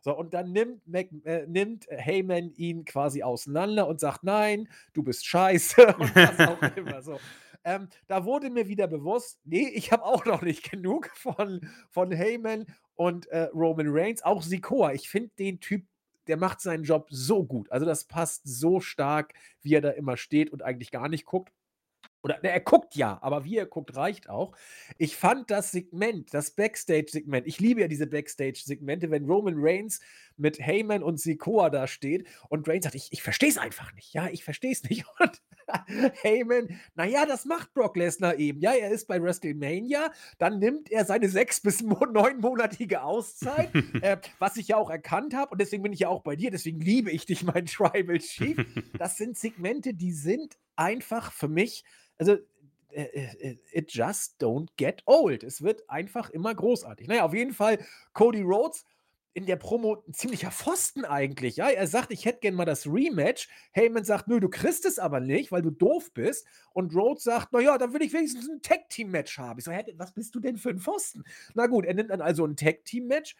[0.00, 5.02] So, und dann nimmt Mac äh, nimmt Heyman ihn quasi auseinander und sagt: „Nein, du
[5.02, 7.20] bist scheiße“ und was auch immer so.
[7.64, 12.12] Ähm, da wurde mir wieder bewusst, nee, ich habe auch noch nicht genug von, von
[12.12, 14.22] Heyman und äh, Roman Reigns.
[14.22, 15.84] Auch Sikoa, ich finde den Typ,
[16.28, 17.70] der macht seinen Job so gut.
[17.72, 21.52] Also das passt so stark, wie er da immer steht und eigentlich gar nicht guckt.
[22.22, 24.56] Oder ne, er guckt ja, aber wie er guckt, reicht auch.
[24.96, 30.00] Ich fand das Segment, das Backstage-Segment, ich liebe ja diese Backstage-Segmente, wenn Roman Reigns
[30.36, 34.12] mit Heyman und Sikoa da steht und Reigns sagt, ich, ich verstehe es einfach nicht.
[34.12, 35.04] Ja, ich verstehe es nicht.
[35.20, 35.42] Und
[36.22, 38.60] Heyman, naja, das macht Brock Lesnar eben.
[38.60, 43.70] Ja, er ist bei WrestleMania, dann nimmt er seine sechs bis neunmonatige Auszeit,
[44.02, 46.50] äh, was ich ja auch erkannt habe und deswegen bin ich ja auch bei dir,
[46.50, 48.56] deswegen liebe ich dich, mein Tribal Chief.
[48.98, 51.84] Das sind Segmente, die sind einfach für mich,
[52.18, 52.36] also
[52.90, 55.44] äh, äh, it just don't get old.
[55.44, 57.06] Es wird einfach immer großartig.
[57.08, 57.78] Naja, auf jeden Fall
[58.14, 58.84] Cody Rhodes
[59.34, 61.68] in der Promo ein ziemlicher Pfosten eigentlich, ja.
[61.68, 65.20] Er sagt: „Ich hätte gern mal das Rematch.“ Heyman sagt: „Nö, du kriegst es aber
[65.20, 68.62] nicht, weil du doof bist.“ Und Rhodes sagt: „Na ja, dann will ich wenigstens ein
[68.62, 71.24] Tag-Team-Match haben.“ Ich so: „Hä, was bist du denn für ein Pfosten?“
[71.54, 73.36] Na gut, er nimmt dann also ein Tag-Team-Match.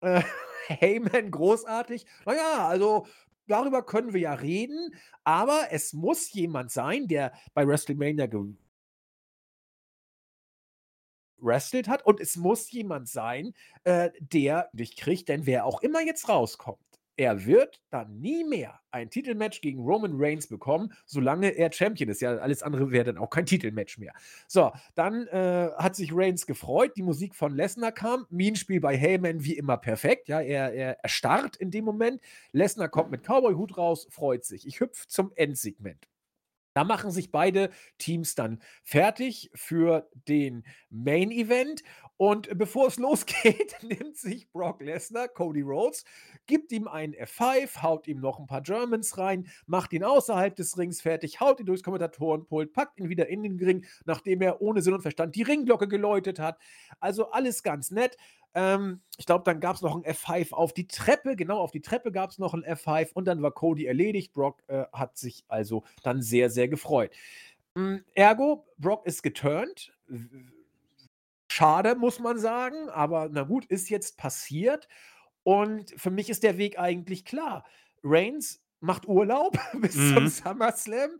[0.00, 0.22] Äh,
[0.68, 3.06] Heyman großartig: „Na ja, also
[3.46, 8.26] darüber können wir ja reden, aber es muss jemand sein, der bei WrestleMania
[11.38, 16.00] wrestelt hat und es muss jemand sein, äh, der dich kriegt, denn wer auch immer
[16.00, 21.72] jetzt rauskommt, er wird dann nie mehr ein Titelmatch gegen Roman Reigns bekommen, solange er
[21.72, 22.20] Champion ist.
[22.20, 24.12] Ja, alles andere wäre dann auch kein Titelmatch mehr.
[24.48, 26.92] So, dann äh, hat sich Reigns gefreut.
[26.96, 28.26] Die Musik von Lesnar kam.
[28.30, 30.28] Minenspiel bei Heyman wie immer perfekt.
[30.28, 32.20] Ja, er, er erstarrt in dem Moment.
[32.52, 34.66] Lesnar kommt mit Cowboy-Hut raus, freut sich.
[34.66, 36.08] Ich hüpfe zum Endsegment.
[36.74, 41.82] Da machen sich beide Teams dann fertig für den Main Event.
[42.16, 46.04] Und bevor es losgeht, nimmt sich Brock Lesnar Cody Rhodes,
[46.46, 50.78] gibt ihm einen F5, haut ihm noch ein paar Germans rein, macht ihn außerhalb des
[50.78, 54.82] Rings fertig, haut ihn durchs Kommentatorenpult, packt ihn wieder in den Ring, nachdem er ohne
[54.82, 56.58] Sinn und Verstand die Ringglocke geläutet hat.
[57.00, 58.16] Also alles ganz nett.
[58.54, 61.36] Ähm, ich glaube, dann gab es noch ein F5 auf die Treppe.
[61.36, 64.32] Genau, auf die Treppe gab es noch ein F5 und dann war Cody erledigt.
[64.32, 67.10] Brock äh, hat sich also dann sehr, sehr gefreut.
[67.76, 69.92] Ähm, ergo, Brock ist geturnt.
[71.48, 74.88] Schade, muss man sagen, aber na gut, ist jetzt passiert.
[75.42, 77.64] Und für mich ist der Weg eigentlich klar.
[78.02, 80.14] Reigns macht Urlaub bis mhm.
[80.14, 81.10] zum SummerSlam.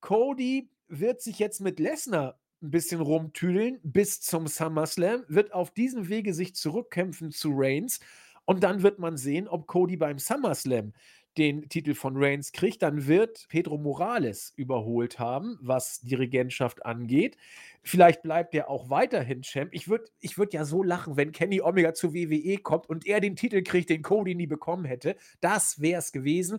[0.00, 6.08] Cody wird sich jetzt mit Lesnar ein bisschen rumtüdeln bis zum SummerSlam, wird auf diesem
[6.08, 8.00] Wege sich zurückkämpfen zu Reigns
[8.44, 10.92] und dann wird man sehen, ob Cody beim SummerSlam
[11.38, 17.36] den Titel von Reigns kriegt, dann wird Pedro Morales überholt haben, was die Regentschaft angeht.
[17.82, 19.72] Vielleicht bleibt er auch weiterhin Champ.
[19.72, 23.20] Ich würde ich würd ja so lachen, wenn Kenny Omega zu WWE kommt und er
[23.20, 25.16] den Titel kriegt, den Cody nie bekommen hätte.
[25.40, 26.58] Das wäre es gewesen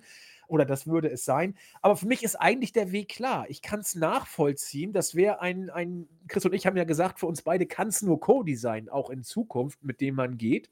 [0.54, 1.56] oder das würde es sein.
[1.82, 3.46] Aber für mich ist eigentlich der Weg klar.
[3.50, 4.94] Ich kann es nachvollziehen.
[4.94, 8.02] Das wäre ein, ein, Chris und ich haben ja gesagt, für uns beide kann es
[8.04, 10.70] nur Cody sein, auch in Zukunft, mit dem man geht.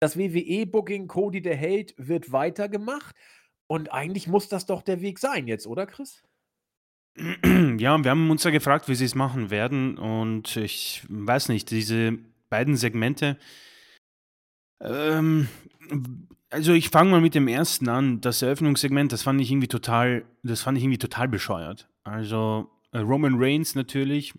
[0.00, 3.14] Das WWE-Booking Cody der Held wird weitergemacht.
[3.66, 6.22] Und eigentlich muss das doch der Weg sein jetzt, oder Chris?
[7.16, 9.98] Ja, wir haben uns ja gefragt, wie sie es machen werden.
[9.98, 12.18] Und ich weiß nicht, diese
[12.48, 13.38] beiden Segmente.
[14.80, 15.48] Ähm,
[16.52, 18.20] also ich fange mal mit dem ersten an.
[18.20, 21.88] Das Eröffnungssegment, das fand ich irgendwie total, das fand ich irgendwie total bescheuert.
[22.04, 24.34] Also äh, Roman Reigns natürlich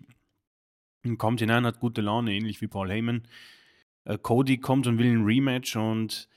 [1.18, 3.22] kommt hinein, hat gute Laune, ähnlich wie Paul Heyman.
[4.04, 6.28] Äh, Cody kommt und will ein Rematch und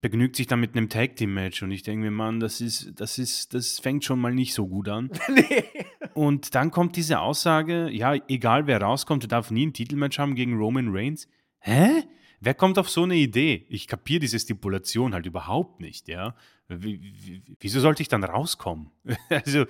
[0.00, 2.92] begnügt sich dann mit einem Tag Team Match und ich denke mir, Mann, das ist,
[2.96, 5.10] das ist, das fängt schon mal nicht so gut an.
[5.28, 5.64] nee.
[6.14, 10.34] Und dann kommt diese Aussage, ja, egal wer rauskommt, du darfst nie ein Titelmatch haben
[10.34, 11.28] gegen Roman Reigns.
[11.60, 12.02] Hä?
[12.44, 13.66] Wer kommt auf so eine Idee?
[13.68, 16.34] Ich kapiere diese Stipulation halt überhaupt nicht, ja.
[16.66, 18.90] wieso sollte ich dann rauskommen?
[19.28, 19.66] also,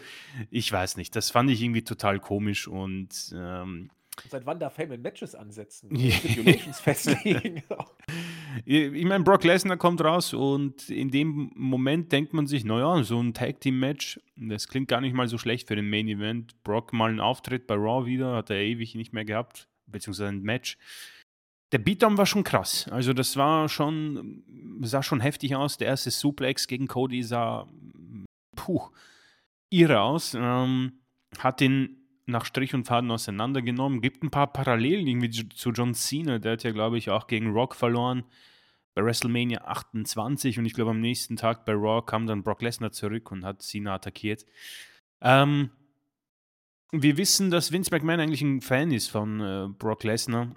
[0.51, 1.15] ich weiß nicht.
[1.15, 3.91] Das fand ich irgendwie total komisch und ähm,
[4.31, 5.95] Seit wann darf Heyman Matches ansetzen?
[6.11, 7.63] Stipulations festlegen.
[8.65, 13.21] ich meine, Brock Lesnar kommt raus und in dem Moment denkt man sich, naja, so
[13.21, 16.63] ein Tag Team Match, das klingt gar nicht mal so schlecht für den Main Event.
[16.63, 20.43] Brock mal einen Auftritt bei Raw wieder, hat er ewig nicht mehr gehabt, beziehungsweise ein
[20.43, 20.79] Match.
[21.73, 22.87] Der Beatdown war schon krass.
[22.91, 24.45] Also das war schon,
[24.83, 25.79] sah schon heftig aus.
[25.79, 27.67] Der erste Suplex gegen Cody sah,
[28.55, 28.89] puh,
[29.71, 30.35] irre aus.
[30.39, 31.01] Ähm,
[31.39, 31.97] hat ihn
[32.27, 34.03] nach Strich und Faden auseinandergenommen.
[34.03, 36.39] Gibt ein paar Parallelen irgendwie zu John Cena.
[36.39, 38.25] Der hat ja, glaube ich, auch gegen Rock verloren
[38.95, 42.93] bei WrestleMania 28 und ich glaube am nächsten Tag bei Raw kam dann Brock Lesnar
[42.93, 44.45] zurück und hat Cena attackiert.
[45.23, 45.71] Ähm,
[46.91, 50.55] wir wissen, dass Vince McMahon eigentlich ein Fan ist von äh, Brock Lesnar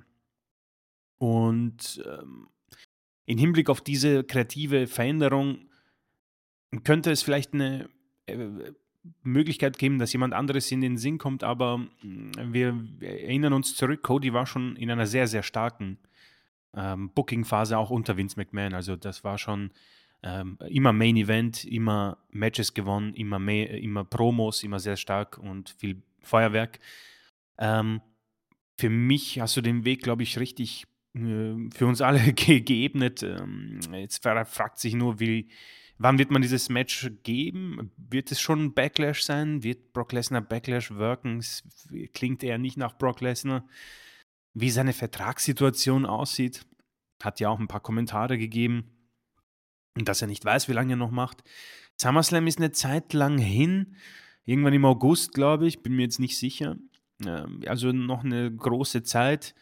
[1.18, 2.47] und ähm,
[3.26, 5.70] im Hinblick auf diese kreative Veränderung
[6.84, 7.89] könnte es vielleicht eine
[8.28, 8.38] äh,
[9.24, 14.03] Möglichkeit geben, dass jemand anderes in den Sinn kommt, aber mm, wir erinnern uns zurück,
[14.03, 15.97] Cody war schon in einer sehr, sehr starken
[16.76, 18.74] ähm, Booking-Phase auch unter Vince McMahon.
[18.74, 19.72] Also das war schon
[20.24, 26.01] ähm, immer Main Event, immer Matches gewonnen, immer, immer Promos, immer sehr stark und viel
[26.20, 26.80] Feuerwerk.
[27.57, 28.01] Ähm,
[28.78, 30.86] für mich hast du den Weg, glaube ich, richtig
[31.16, 33.24] für uns alle ge geebnet.
[33.24, 35.49] Ähm, jetzt fragt sich nur, wie
[35.97, 37.91] Wann wird man dieses Match geben?
[37.95, 39.63] Wird es schon ein Backlash sein?
[39.63, 41.43] Wird Brock Lesnar Backlash wirken?
[42.13, 43.66] Klingt eher nicht nach Brock Lesnar.
[44.53, 46.66] Wie seine Vertragssituation aussieht,
[47.24, 48.91] hat ja auch ein paar Kommentare gegeben,
[49.95, 51.43] dass er nicht weiß, wie lange er noch macht.
[51.97, 53.95] SummerSlam ist eine Zeit lang hin,
[54.43, 56.76] irgendwann im August, glaube ich, bin mir jetzt nicht sicher.
[57.26, 59.55] Ähm, also noch eine große Zeit.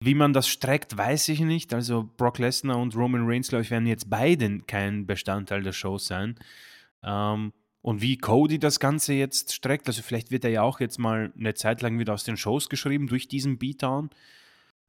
[0.00, 1.72] Wie man das streckt, weiß ich nicht.
[1.72, 5.96] Also Brock Lesnar und Roman Reigns, glaube ich, werden jetzt beide kein Bestandteil der Show
[5.98, 6.36] sein.
[7.02, 10.98] Ähm, und wie Cody das Ganze jetzt streckt, also vielleicht wird er ja auch jetzt
[10.98, 14.10] mal eine Zeit lang wieder aus den Shows geschrieben durch diesen Beatdown.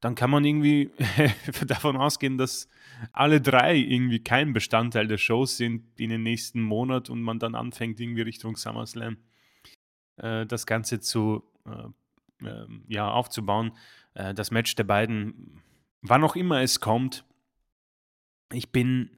[0.00, 0.90] Dann kann man irgendwie
[1.66, 2.68] davon ausgehen, dass
[3.12, 7.54] alle drei irgendwie kein Bestandteil der Shows sind in den nächsten Monat und man dann
[7.54, 9.16] anfängt irgendwie Richtung SummerSlam
[10.16, 13.72] äh, das Ganze zu äh, äh, ja, aufzubauen.
[14.18, 15.62] Äh, das Match der beiden,
[16.02, 17.24] wann auch immer es kommt,
[18.52, 19.10] ich bin,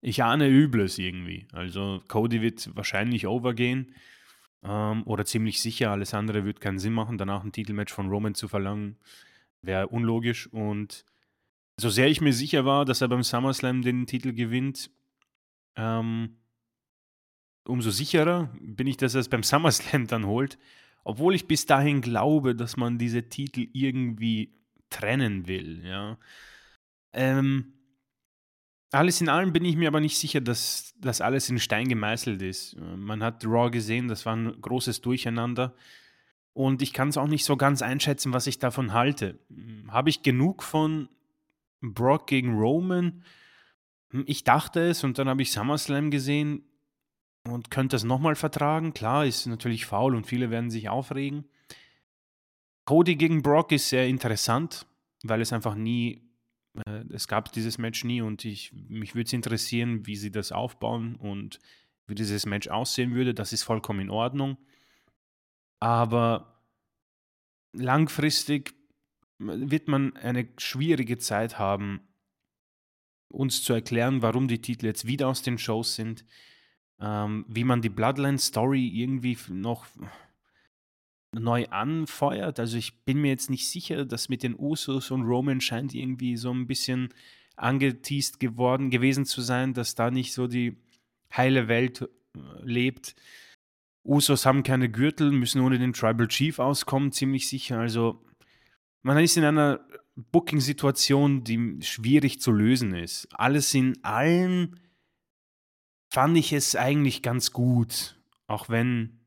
[0.00, 1.46] ich ahne Übles irgendwie.
[1.52, 3.94] Also Cody wird wahrscheinlich overgehen
[4.62, 5.90] ähm, oder ziemlich sicher.
[5.90, 8.96] Alles andere wird keinen Sinn machen, danach ein Titelmatch von Roman zu verlangen,
[9.62, 10.48] wäre unlogisch.
[10.48, 11.04] Und
[11.76, 14.90] so sehr ich mir sicher war, dass er beim SummerSlam den Titel gewinnt,
[15.76, 16.38] ähm,
[17.64, 20.58] umso sicherer bin ich, dass er es beim SummerSlam dann holt.
[21.08, 24.52] Obwohl ich bis dahin glaube, dass man diese Titel irgendwie
[24.90, 26.18] trennen will, ja.
[27.12, 27.74] Ähm,
[28.90, 32.42] alles in allem bin ich mir aber nicht sicher, dass das alles in Stein gemeißelt
[32.42, 32.76] ist.
[32.80, 35.76] Man hat Raw gesehen, das war ein großes Durcheinander.
[36.54, 39.38] Und ich kann es auch nicht so ganz einschätzen, was ich davon halte.
[39.86, 41.08] Habe ich genug von
[41.82, 43.22] Brock gegen Roman?
[44.24, 46.64] Ich dachte es und dann habe ich SummerSlam gesehen
[47.48, 48.92] und könnte es nochmal vertragen.
[48.92, 51.44] Klar, ist natürlich faul und viele werden sich aufregen.
[52.84, 54.86] Cody gegen Brock ist sehr interessant,
[55.22, 56.30] weil es einfach nie,
[56.86, 60.52] äh, es gab dieses Match nie und ich, mich würde es interessieren, wie sie das
[60.52, 61.58] aufbauen und
[62.06, 63.34] wie dieses Match aussehen würde.
[63.34, 64.56] Das ist vollkommen in Ordnung.
[65.80, 66.62] Aber
[67.72, 68.74] langfristig
[69.38, 72.00] wird man eine schwierige Zeit haben,
[73.28, 76.24] uns zu erklären, warum die Titel jetzt wieder aus den Shows sind
[77.00, 79.86] ähm, wie man die Bloodline-Story irgendwie noch
[81.32, 82.58] neu anfeuert.
[82.58, 86.36] Also ich bin mir jetzt nicht sicher, dass mit den Usos und Roman scheint irgendwie
[86.36, 87.12] so ein bisschen
[87.56, 90.76] angeteased geworden gewesen zu sein, dass da nicht so die
[91.34, 92.08] heile Welt äh,
[92.62, 93.14] lebt.
[94.04, 97.80] Usos haben keine Gürtel, müssen ohne den Tribal Chief auskommen, ziemlich sicher.
[97.80, 98.22] Also
[99.02, 99.80] man ist in einer
[100.16, 103.28] Booking-Situation, die schwierig zu lösen ist.
[103.32, 104.76] Alles in allem
[106.10, 109.20] fand ich es eigentlich ganz gut, auch wenn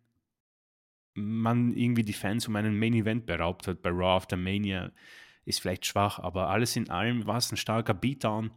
[1.14, 3.82] man irgendwie die Fans um einen Main Event beraubt hat.
[3.82, 4.92] Bei Raw After Mania
[5.46, 8.52] ist vielleicht schwach, aber alles in allem war es ein starker Beatdown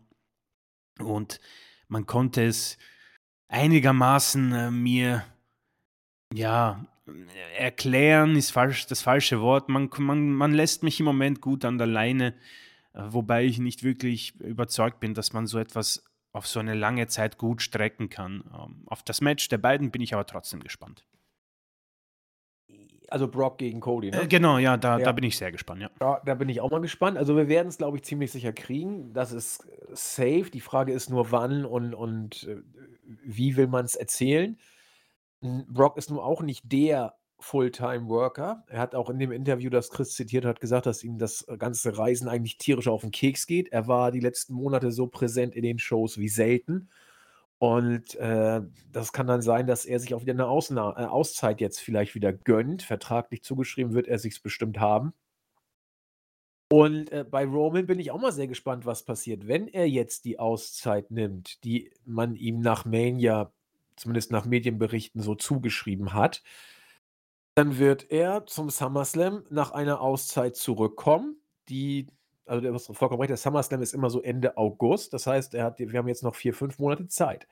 [0.98, 1.40] und
[1.88, 2.78] man konnte es
[3.48, 5.24] einigermaßen äh, mir
[6.32, 6.86] ja
[7.56, 9.68] erklären ist falsch das falsche Wort.
[9.68, 12.34] Man, man, man lässt mich im Moment gut an der Leine,
[12.94, 17.06] äh, wobei ich nicht wirklich überzeugt bin, dass man so etwas auf so eine lange
[17.08, 18.44] Zeit gut strecken kann.
[18.54, 21.06] Ähm, auf das Match der beiden bin ich aber trotzdem gespannt.
[23.08, 24.28] Also Brock gegen Cody, Äh, ne?
[24.28, 25.04] genau, ja, da, Ja.
[25.04, 25.90] da bin ich sehr gespannt, ja.
[26.00, 27.18] Ja, da bin ich auch mal gespannt.
[27.18, 29.12] Also wir werden es, glaube ich, ziemlich sicher kriegen.
[29.12, 30.50] Das ist äh, safe.
[30.50, 32.62] Die Frage ist nur, wann und, und äh,
[33.04, 34.58] wie will man es erzählen.
[35.42, 38.64] Brock ist nun auch nicht der Fulltime-Worker.
[38.68, 41.98] Er hat auch in dem Interview, das Chris zitiert hat, gesagt, dass ihm das ganze
[41.98, 43.72] Reisen eigentlich tierisch auf den Keks geht.
[43.72, 46.88] Er war die letzten Monate so präsent in den Shows wie selten.
[47.58, 51.60] Und äh, das kann dann sein, dass er sich auch wieder eine Ausna äh, Auszeit
[51.60, 52.82] jetzt vielleicht wieder gönnt.
[52.82, 55.12] Vertraglich zugeschrieben wird er sich's bestimmt haben.
[56.72, 59.46] Und äh, bei Roman bin ich auch mal sehr gespannt, was passiert.
[59.46, 63.52] Wenn er jetzt die Auszeit nimmt, die man ihm nach Mania,
[63.94, 66.42] zumindest nach Medienberichten, so zugeschrieben hat,
[67.54, 71.36] dann wird er zum SummerSlam nach einer Auszeit zurückkommen,
[71.68, 72.06] die,
[72.46, 75.12] also der ist vollkommen recht, der SummerSlam ist immer so Ende August.
[75.12, 77.46] Das heißt, er hat, wir haben jetzt noch vier, fünf Monate Zeit.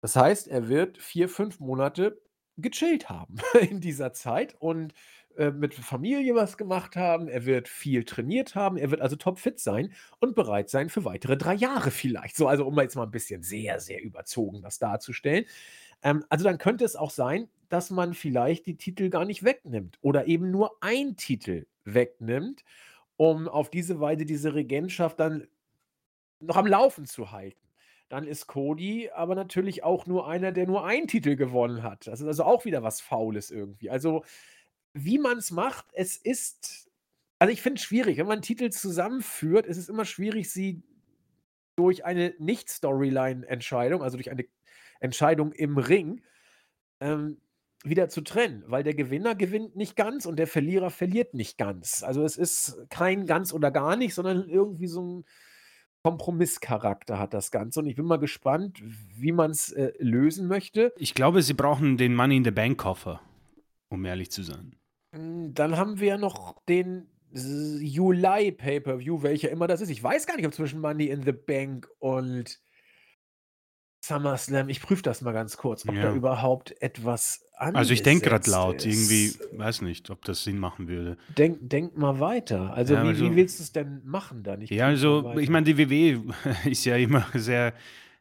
[0.00, 2.20] Das heißt, er wird vier, fünf Monate
[2.56, 4.94] gechillt haben in dieser Zeit und
[5.36, 7.28] äh, mit Familie was gemacht haben.
[7.28, 8.76] Er wird viel trainiert haben.
[8.76, 12.36] Er wird also topfit sein und bereit sein für weitere drei Jahre vielleicht.
[12.36, 15.44] So, also um jetzt mal ein bisschen sehr, sehr überzogen das darzustellen.
[16.02, 19.98] Ähm, also dann könnte es auch sein, dass man vielleicht die Titel gar nicht wegnimmt
[20.02, 22.64] oder eben nur ein Titel wegnimmt,
[23.16, 25.48] um auf diese Weise diese Regentschaft dann
[26.40, 27.58] noch am Laufen zu halten.
[28.10, 32.06] Dann ist Cody aber natürlich auch nur einer, der nur einen Titel gewonnen hat.
[32.06, 33.88] Das ist also auch wieder was Faules irgendwie.
[33.88, 34.24] Also,
[34.92, 36.90] wie man es macht, es ist
[37.40, 38.18] also, ich finde es schwierig.
[38.18, 40.82] Wenn man Titel zusammenführt, ist es immer schwierig, sie
[41.74, 44.44] durch eine Nicht-Storyline-Entscheidung, also durch eine
[45.00, 46.22] Entscheidung im Ring,
[47.00, 47.40] ähm,
[47.84, 52.02] wieder zu trennen, weil der Gewinner gewinnt nicht ganz und der Verlierer verliert nicht ganz.
[52.02, 55.24] Also, es ist kein ganz oder gar nicht, sondern irgendwie so 'n
[56.02, 60.92] Kompromisscharakter hat das Ganze und ich bin mal gespannt, wie man's, äh, lösen möchte.
[60.96, 63.20] Ich glaube, sie brauchen den Money in the Bank Koffer,
[63.90, 64.76] um ehrlich zu sein.
[65.14, 69.90] Hm, dann haben wir ja noch den s Juli Pay-per-View, welcher immer das ist.
[69.90, 72.60] Ich weiß gar nicht, ob zwischen Money in the Bank und
[74.02, 76.14] SummerSlam ich prüfe das mal ganz kurz, ob da Ja.
[76.14, 79.48] überhaupt etwas Also, ich denke gerade laut, irgendwie, ist.
[79.52, 81.16] weiß nicht, ob das Sinn machen würde.
[81.28, 82.72] Denk denk mal weiter.
[82.74, 84.60] Also, Ja, wie also wie willst du's denn machen dann?
[84.62, 86.22] Ich Ja, also, ich meine, die WWE
[86.70, 87.74] ist ja immer sehr,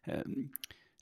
[0.06, 0.52] ähm,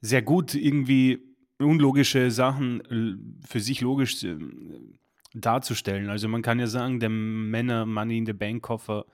[0.01, 1.19] sehr gut, irgendwie
[1.59, 3.17] unlogische Sachen l
[3.47, 4.99] für sich logisch, ähm,
[5.34, 6.09] darzustellen.
[6.09, 9.05] Also, man kann ja sagen, der Männer Money in the Bank Koffer,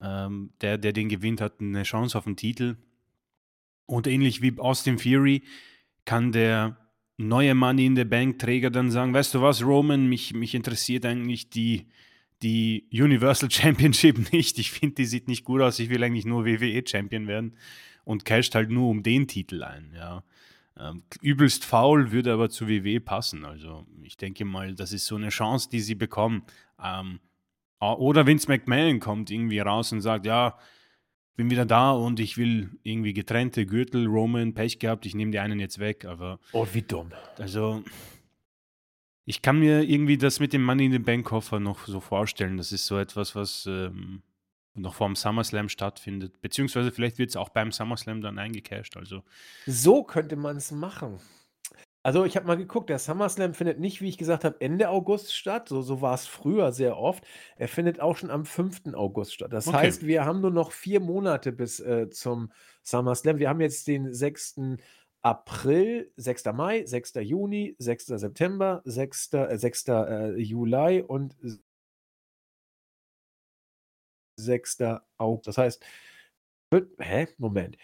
[0.00, 2.76] ähm, der der den gewinnt, hat eine Chance auf 'n Titel.
[3.92, 5.42] Und ähnlich wie Austin Theory
[6.06, 6.78] kann der
[7.18, 11.04] neue Money in the Bank Träger dann sagen: „Weißt du was, Roman, mich mich interessiert
[11.04, 11.88] eigentlich die
[12.40, 14.58] die Universal Championship nicht.
[14.58, 15.78] Ich finde, die sieht nicht gut aus.
[15.78, 17.54] Ich will eigentlich nur WWE Champion werden“
[18.04, 20.24] und casht halt nur um den Titel ein, ja.
[20.78, 23.44] Ähm, übelst faul, würde aber zu WWE passen.
[23.44, 26.44] Also, ich denke mal, das ist so eine Chance, die sie bekommen.
[26.82, 27.20] Ähm,
[27.78, 30.56] oder Vince McMahon kommt irgendwie raus und sagt: „Ja,
[31.36, 34.06] bin wieder da und ich will irgendwie getrennte Gürtel.
[34.06, 37.10] Roman, Pech gehabt, ich nehme dir einen jetzt weg.“ Aber Oh, wie dumm.
[37.38, 37.82] also
[39.24, 42.56] ich kann mir irgendwie das mit dem Money in the Bank Koffer noch so vorstellen.
[42.56, 44.22] Das ist so etwas, was, ähm,
[44.74, 49.22] noch vorm SummerSlam stattfindet, beziehungsweise vielleicht wird's auch beim SummerSlam dann eingecasht, also
[49.66, 51.20] So könnte man's machen.
[52.04, 55.32] Also, ich habe mal geguckt, der SummerSlam findet nicht, wie ich gesagt habe, Ende August
[55.36, 55.68] statt.
[55.68, 57.24] So so war's früher sehr oft.
[57.56, 58.94] Er findet auch schon am 5.
[58.96, 59.52] August statt.
[59.52, 59.76] Das Okay.
[59.78, 62.50] heißt, wir haben nur noch 4 Monate bis, äh, zum
[62.82, 63.38] SummerSlam.
[63.38, 64.78] Wir haben jetzt den 6.
[65.22, 66.52] April, 6.
[66.52, 67.20] Mai, 6.
[67.20, 68.18] Juni, 6.
[68.18, 69.48] September, 6.
[69.48, 70.08] äh, 6.
[70.08, 71.60] äh, Juli und s
[74.38, 75.00] 6.
[75.18, 75.84] Au das heißt,
[76.98, 77.28] hä?
[77.38, 77.76] Moment.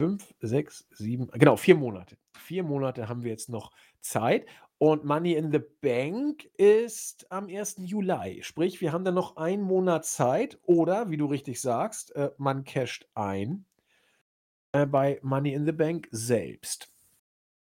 [0.00, 2.16] F 5, 6, 7 genau, 4 Monate.
[2.38, 3.70] 4 Monate haben wir jetzt noch
[4.00, 4.46] Zeit
[4.78, 7.76] und Money in the Bank ist am 1.
[7.80, 8.42] Juli.
[8.42, 12.64] Sprich, wir haben dann noch einen Monat Zeit oder, wie du richtig sagst, äh, man
[12.64, 13.66] casht ein
[14.72, 16.90] äh, bei Money in the Bank selbst.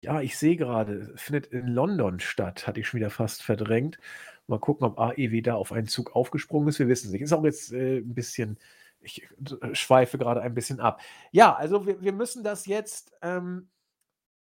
[0.01, 3.99] Ja, ich sehe grade, findet in London statt, hatte ich schon wieder fast verdrängt.
[4.47, 6.79] Mal gucken, ob AEW da auf einen Zug aufgesprungen ist.
[6.79, 7.21] Wir wissen's nicht.
[7.21, 8.57] Ist auch jetzt, äh, 'n bisschen
[9.01, 9.23] ich
[9.61, 11.01] äh, schweife grade ein bisschen ab.
[11.31, 13.69] Ja, also wir wir müssen das jetzt, ähm,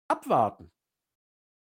[0.09, 0.71] abwarten,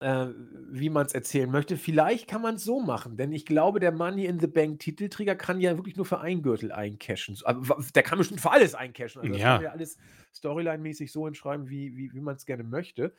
[0.00, 0.28] äh,
[0.70, 1.76] wie man's erzählen möchte.
[1.76, 5.60] Vielleicht kann man's so machen, denn ich glaube, der Money in the Bank Titelträger kann
[5.60, 7.36] ja wirklich nur für einen Gürtel eincashen.
[7.44, 9.20] Aber der kann bestimmt für alles eincashen.
[9.20, 9.72] Also, das kann man ja Ja.
[9.72, 9.98] alles
[10.34, 13.14] storyline-mäßig so hinschreiben, wie wie wie man's gerne möchte.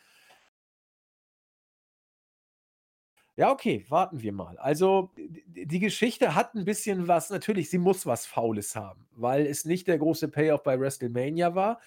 [3.39, 4.57] Ja, okay, warten wir mal.
[4.57, 9.63] Also, die Geschichte hat 'n bisschen was natürlich, sie muss was Faules haben, weil es
[9.63, 11.79] nicht der große Payoff bei WrestleMania war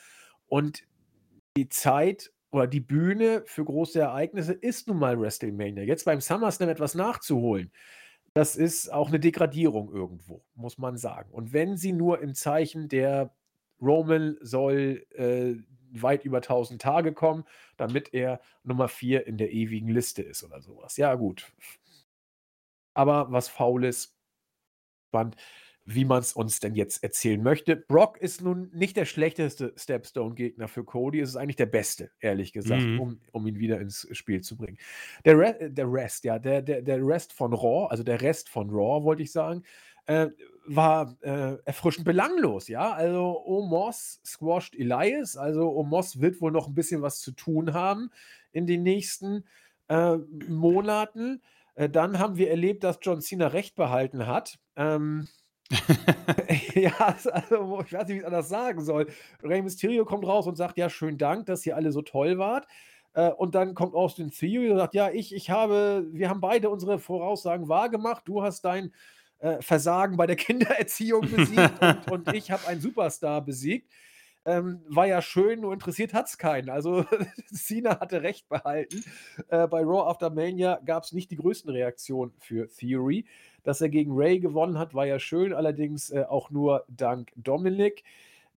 [0.47, 0.87] und
[1.57, 5.85] die Zeit oder die Bühne für große Ereignisse ist nun mal WrestleMania.
[5.85, 7.71] Jetzt beim SummerSlam etwas nachzuholen,
[8.35, 11.31] das ist auch eine Degradierung irgendwo, muss man sagen.
[11.33, 13.35] Und wenn sie nur im Zeichen der
[13.81, 15.57] Roman soll äh,
[15.93, 17.45] weit über 1000 Tage kommen,
[17.77, 20.97] damit er Nummer 4 in der ewigen Liste ist oder sowas.
[20.97, 21.53] Ja, gut.
[22.95, 24.17] Aber was faul ist,
[25.09, 25.37] spannend
[25.85, 27.75] wie man es uns denn jetzt erzählen möchte.
[27.75, 32.53] Brock ist nun nicht der schlechteste Stepstone-Gegner für Cody, es ist eigentlich der beste, ehrlich
[32.53, 33.01] gesagt, Mhm.
[33.01, 34.79] um, um ihn wieder ins Spiel zu bringen.
[35.25, 38.49] Der, Re äh, der Rest, ja, der, der, der Rest von Raw, also der Rest
[38.49, 39.65] von Raw, wollte ich sagen,
[40.07, 40.29] äh,
[40.67, 42.93] war äh, erfrischend belanglos, ja.
[42.93, 48.11] Also Omos squashed Elias, also Omos wird wohl noch ein bisschen was zu tun haben
[48.53, 49.45] in den nächsten
[49.89, 50.17] äh,
[50.49, 51.43] Monaten.
[51.75, 54.59] Äh, dann haben wir erlebt, dass John Cena Recht behalten hat.
[54.77, 55.29] Ähm,
[56.75, 57.31] ja, also
[57.85, 59.07] ich weiß nicht, wie ich anders sagen soll.
[59.43, 62.67] Rey Mysterio kommt raus und sagt: „Ja, schönen Dank, dass ihr alle so toll wart.“
[63.15, 66.71] Äh, und dann kommt Austin Theory und sagt: „Ja, ich ich habe wir haben beide
[66.71, 68.27] unsere Voraussagen wahrgemacht.
[68.29, 68.93] Du hast dein,
[69.43, 73.93] äh, Versagen bei der Kindererziehung besiegt und und ich habe einen Superstar besiegt.“
[74.45, 76.69] Ähm, war ja schön, nur interessiert hat es keinen.
[76.69, 77.05] Also,
[77.53, 79.05] Cena hatte recht behalten.
[79.49, 83.25] Äh, bei Raw After Mania gab es nicht die größten Reaktionen für Theory.
[83.63, 88.03] Dass er gegen Ray gewonnen hat, war ja schön, allerdings, äh, auch nur dank Dominik,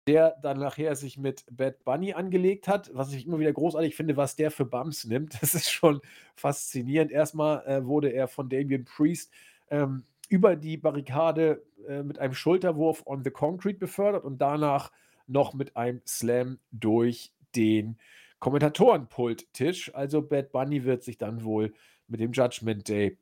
[0.08, 4.18] der dann nachher sich mit Bad Bunny angelegt hat, was ich immer wieder großartig finde,
[4.18, 5.38] was der für Bumps nimmt.
[5.42, 6.02] Das ist schon
[6.36, 7.12] faszinierend.
[7.12, 9.32] Erstmal äh, wurde er von Damien Priest,
[9.70, 14.92] ähm, über die Barrikade, äh, mit einem Schulterwurf on the Concrete befördert und danach
[15.28, 17.98] noch mit einem Slam durch den
[18.40, 19.94] Kommentatorenpulttisch.
[19.96, 21.74] Also, Bad Bunny wird sich dann wohl
[22.08, 23.18] mit dem Judgment Day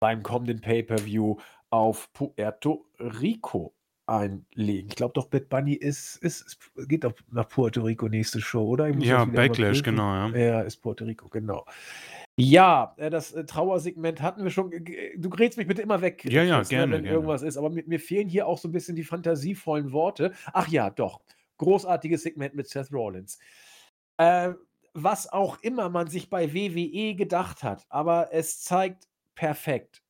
[0.00, 1.36] beim kommenden Pay-per-View
[1.70, 3.74] auf Puerto Rico
[4.06, 4.88] einlegen.
[4.88, 8.88] Ich glaube doch, Bad Bunny ist, ist, geht doch nach Puerto Rico nächste Show, oder?
[8.88, 10.28] Ja, Backlash, genau, ja.
[10.36, 11.64] Ja, ist Puerto Rico, genau.
[12.36, 14.70] Ja, äh, das äh, Trauersegment hatten wir schon.
[15.16, 17.14] Du grätst mich bitte immer weg, Ja, ja, ne, gerne, wenn gerne.
[17.16, 17.56] irgendwas ist.
[17.56, 20.32] Aber mir, mir fehlen hier auch so ein bisschen die fantasievollen Worte.
[20.52, 21.20] Ach ja, doch.
[21.58, 23.38] Großartiges Segment mit Seth Rollins.
[24.16, 24.52] Äh,
[24.94, 30.02] was auch immer man sich bei WWE gedacht hat, aber es zeigt perfekt,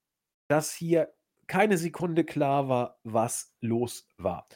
[0.48, 1.12] dass hier
[1.46, 4.46] keine Sekunde klar war, was los war.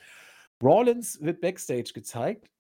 [0.63, 2.51] Rollins wird backstage gezeigt,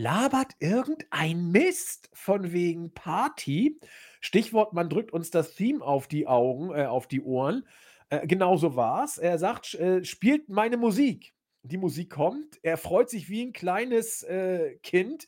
[0.00, 3.78] labert irgendein Mist von wegen Party.
[4.20, 7.66] Stichwort, man drückt uns das Theme auf die Augen, äh, auf die Ohren.
[8.08, 9.18] Äh, genauso war's.
[9.18, 11.34] Er sagt, äh, spielt meine Musik.
[11.62, 12.58] Die Musik kommt.
[12.62, 15.26] Er freut sich wie ein kleines äh, Kind.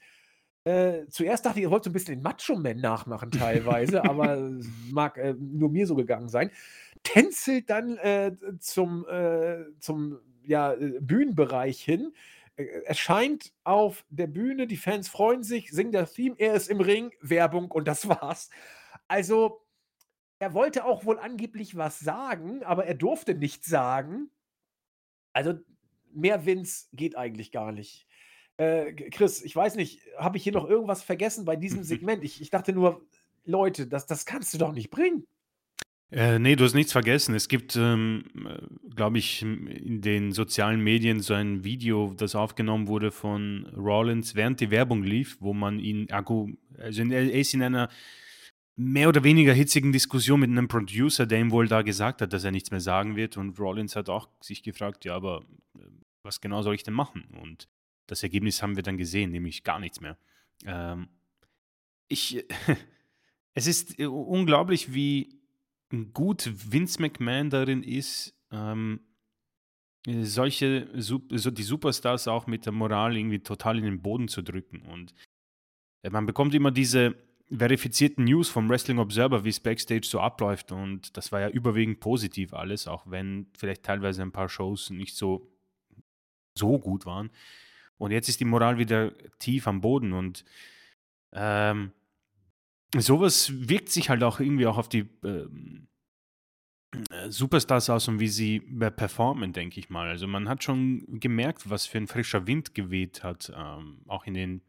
[0.64, 4.66] Äh, zuerst dachte ich, er wollte so ein bisschen den Macho-Man nachmachen teilweise, aber es
[4.90, 6.50] mag äh, nur mir so gegangen sein.
[7.02, 9.04] Tänzelt dann äh, zum,
[9.80, 12.12] zum ja, Bühnenbereich hin,
[12.56, 17.12] erscheint auf der Bühne, die Fans freuen sich, singen das Theme, er ist im Ring,
[17.20, 18.50] Werbung und das war's.
[19.08, 19.64] Also,
[20.38, 24.30] er wollte auch wohl angeblich was sagen, aber er durfte nichts sagen.
[25.32, 25.54] Also,
[26.12, 28.06] mehr Vince geht eigentlich gar nicht.
[28.58, 32.22] Äh, Chris, ich weiß nicht, habe ich hier noch irgendwas vergessen bei diesem Segment?
[32.24, 33.06] Ich, ich dachte nur,
[33.44, 35.26] Leute, das, das kannst du doch nicht bringen.
[36.12, 37.34] Äh, nee, du hast nichts vergessen.
[37.34, 38.24] Es gibt, ähm,
[38.94, 44.60] glaube ich, in den sozialen Medien so ein Video, das aufgenommen wurde von Rollins, während
[44.60, 47.88] die Werbung lief, wo man ihn, Akku, also er ist in einer
[48.76, 52.44] mehr oder weniger hitzigen Diskussion mit einem Producer, der ihm wohl da gesagt hat, dass
[52.44, 53.38] er nichts mehr sagen wird.
[53.38, 55.46] Und Rollins hat auch sich gefragt, ja, aber
[55.78, 55.80] äh,
[56.22, 57.24] was genau soll ich denn machen?
[57.40, 57.68] Und
[58.06, 60.18] das Ergebnis haben wir dann gesehen, nämlich gar nichts mehr.
[60.66, 61.08] Ähm,
[62.08, 62.44] ich,
[63.54, 65.41] es ist äh, unglaublich, wie
[66.12, 69.00] gut Vince McMahon darin ist, ähm,
[70.06, 74.42] äh, solche, so die Superstars auch mit der Moral irgendwie total in den Boden zu
[74.42, 74.82] drücken.
[74.82, 75.14] Und
[76.02, 77.14] äh, man bekommt immer diese
[77.50, 80.72] verifizierten News vom Wrestling Observer, wie es backstage so abläuft.
[80.72, 85.14] Und das war ja überwiegend positiv alles, auch wenn vielleicht teilweise ein paar Shows nicht
[85.14, 85.50] so,
[86.56, 87.30] so gut waren.
[87.98, 90.44] Und jetzt ist die Moral wieder tief am Boden und
[91.32, 91.92] ähm,
[92.96, 95.88] sowas wirkt sich halt auch irgendwie auch auf die ähm,
[97.10, 100.08] äh, Superstars aus und wie sie äh, performen, denke ich mal.
[100.08, 104.34] Also man hat schon gemerkt, was für ein frischer Wind geweht hat, ähm, auch in
[104.34, 104.62] den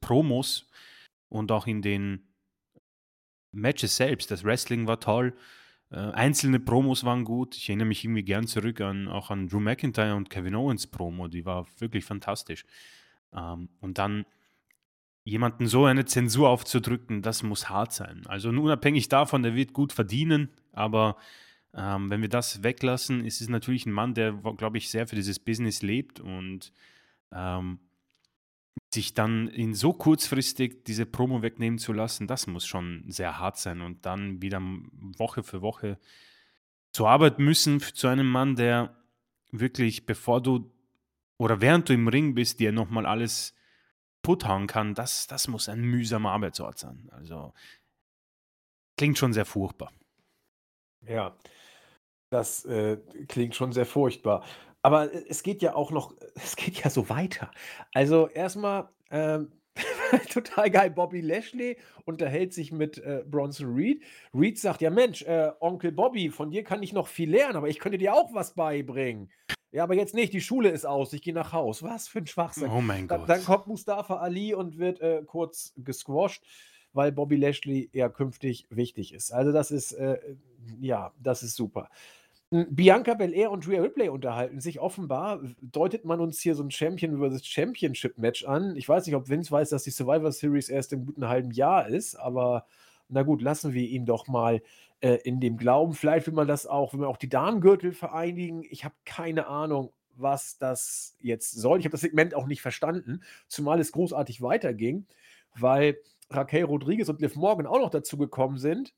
[0.00, 0.68] Promos
[1.28, 2.28] und auch in den
[3.52, 4.30] Matches selbst.
[4.30, 5.34] Das Wrestling war toll.
[5.90, 7.56] Äh, einzelne Promos waren gut.
[7.56, 11.28] Ich erinnere mich irgendwie gern zurück an auch an Drew McIntyre und Kevin Owens Promo.
[11.28, 12.64] Die war wirklich fantastisch.
[13.32, 14.26] Ähm, und dann
[15.30, 18.22] jemanden so eine Zensur aufzudrücken, das muss hart sein.
[18.26, 21.16] Also unabhängig davon, der wird gut verdienen, aber
[21.72, 25.14] ähm, wenn wir das weglassen, ist es natürlich ein Mann, der, glaube ich, sehr für
[25.14, 26.72] dieses Business lebt und
[27.32, 27.78] ähm,
[28.92, 33.56] sich dann in so kurzfristig diese Promo wegnehmen zu lassen, das muss schon sehr hart
[33.56, 33.82] sein.
[33.82, 34.60] Und dann wieder
[35.16, 35.98] Woche für Woche
[36.90, 38.96] zur Arbeit müssen zu einem Mann, der
[39.52, 40.72] wirklich, bevor du
[41.38, 43.54] oder während du im Ring bist, dir nochmal alles
[44.22, 47.08] putthauen kann, das, das muss ein mühsamer Arbeitsort sein.
[47.12, 47.52] Also
[48.98, 49.92] klingt schon sehr furchtbar.
[51.06, 51.36] Ja,
[52.30, 52.98] das äh,
[53.28, 54.44] klingt schon sehr furchtbar.
[54.82, 57.50] Aber äh, es geht ja auch noch, es geht ja so weiter.
[57.94, 59.52] Also erstmal ähm,
[60.30, 64.02] total geil, Bobby Lashley unterhält sich mit äh, Bronson Reed.
[64.34, 67.68] Reed sagt, ja Mensch, äh, Onkel Bobby, von dir kann ich noch viel lernen, aber
[67.68, 69.30] ich könnte dir auch was beibringen.
[69.72, 71.82] Ja, aber jetzt nicht, die Schule ist aus, ich gehe nach Haus.
[71.82, 72.70] Was für ein Schwachsinn.
[72.70, 73.28] Oh mein Gott.
[73.28, 76.42] dann kommt Mustafa Ali und wird äh, kurz gesquasht,
[76.92, 79.32] weil Bobby Lashley ja künftig wichtig ist.
[79.32, 80.18] Also das ist, äh,
[80.80, 81.88] ja, das ist super.
[82.52, 84.80] Hm, Bianca Belair und Rhea Ripley unterhalten sich.
[84.80, 87.46] Offenbar deutet man uns hier so ein Champion vs.
[87.46, 88.74] Championship Match an.
[88.74, 91.86] Ich weiß nicht, ob Vince weiß, dass die Survivor Series erst im guten halben Jahr
[91.86, 92.66] ist, aber
[93.08, 94.62] na gut, lassen wir ihn doch mal
[95.00, 95.94] äh, in dem Glauben.
[95.94, 98.64] Vielleicht will man das auch, will man auch die Damengürtel vereinigen.
[98.70, 101.78] Ich habe keine Ahnung, was das jetzt soll.
[101.78, 105.06] Ich habe das Segment auch nicht verstanden, zumal es großartig weiterging,
[105.54, 105.98] weil
[106.30, 108.94] Raquel Rodriguez und Liv Morgan auch noch dazu gekommen sind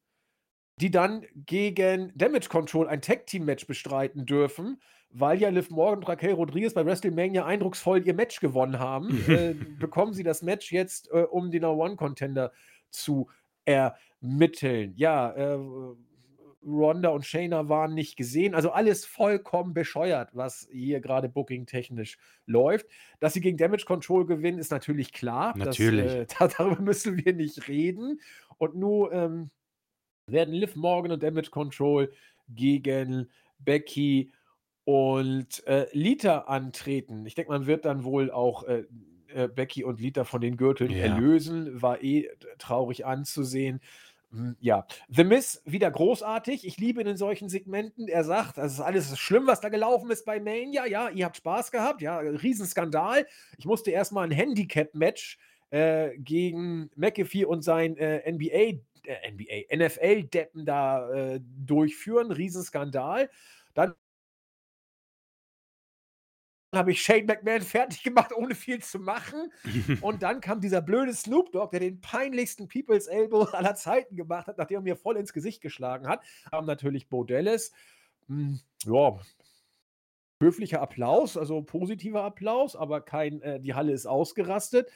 [0.83, 4.81] die dann gegen Damage Control ein Tag-Team-Match bestreiten dürfen,
[5.11, 9.55] weil ja Liv Morgan und Raquel Rodriguez bei WrestleMania eindrucksvoll ihr Match gewonnen haben, äh,
[9.79, 12.53] bekommen sie das Match jetzt, äh, um den One-Contender
[12.91, 13.29] zu
[14.23, 14.93] ermitteln.
[14.97, 15.59] Ja, äh,
[16.65, 18.55] Ronda und Shayna waren nicht gesehen.
[18.55, 22.87] Also alles vollkommen bescheuert, was hier gerade booking-technisch läuft.
[23.19, 25.57] Dass sie gegen Damage Control gewinnen, ist natürlich klar.
[25.59, 26.27] Natürlich.
[26.39, 28.21] Das, äh, darüber müssen wir nicht reden.
[28.59, 29.51] Und nur ähm,
[30.29, 32.13] werden Liv Morgan und Damage Control
[32.49, 34.33] gegen Becky
[34.85, 37.27] und äh, Lita antreten.
[37.27, 38.85] Ich denke, man wird dann wohl auch äh,
[39.35, 41.07] äh, Becky und Lita von den Gürteln Ja.
[41.07, 41.83] erlösen.
[41.83, 43.81] War eh traurig anzusehen.
[44.33, 46.67] Hm, Ja, The Miz wieder großartig.
[46.67, 48.09] Ich liebe ihn in solchen Segmenten.
[48.09, 50.87] Er sagt, das ist alles schlimm, was da gelaufen ist bei Mania.
[50.87, 52.01] Ja, ihr habt Spaß gehabt.
[52.01, 53.27] Ja, Riesenskandal.
[53.59, 55.39] Ich musste erstmal ein Handicap-Match
[55.71, 62.33] äh, gegen McAfee und sein äh, NBA, äh, NBA, NFL-Deppen da äh, durchführen.
[62.33, 63.29] Riesenskandal.
[63.75, 63.95] Dann
[66.73, 69.53] habe ich Shane McMahon fertig gemacht, ohne viel zu machen.
[70.01, 74.47] Und dann kam dieser blöde Snoop Dogg, der den peinlichsten People's Elbow aller Zeiten gemacht
[74.47, 76.23] hat, nachdem er mir voll ins Gesicht geschlagen hat.
[76.51, 77.73] Haben natürlich Bo Dallas.
[78.29, 79.19] Hm, ja,
[80.43, 84.91] höflicher Applaus, also positiver Applaus, aber kein, äh, die Halle ist ausgerastet.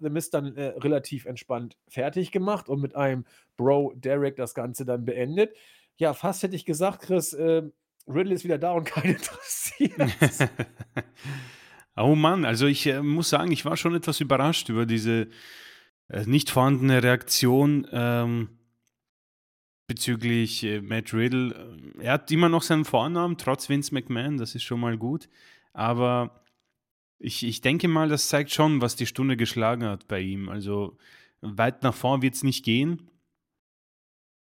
[0.00, 3.26] The Miz dann äh, relativ entspannt fertig gemacht und mit einem
[3.56, 5.54] Bro Derek das Ganze dann beendet.
[5.96, 7.64] Ja, fast hätte ich gesagt, Chris, äh,
[8.06, 9.92] Riddle ist wieder da und keinen interessiert.
[11.96, 15.28] oh Mann, also ich äh, muss sagen, ich war schon etwas überrascht über diese
[16.08, 18.48] äh, nicht vorhandene Reaktion ähm,
[19.86, 21.78] bezüglich äh, Matt Riddle.
[22.00, 25.28] Er hat immer noch seinen Vornamen, trotz Vince McMahon, das ist schon mal gut.
[25.72, 26.42] Aber
[27.18, 30.48] ich, ich denke mal, das zeigt schon, was die Stunde geschlagen hat bei ihm.
[30.48, 30.98] Also
[31.40, 33.10] weit nach vorn wird es nicht gehen.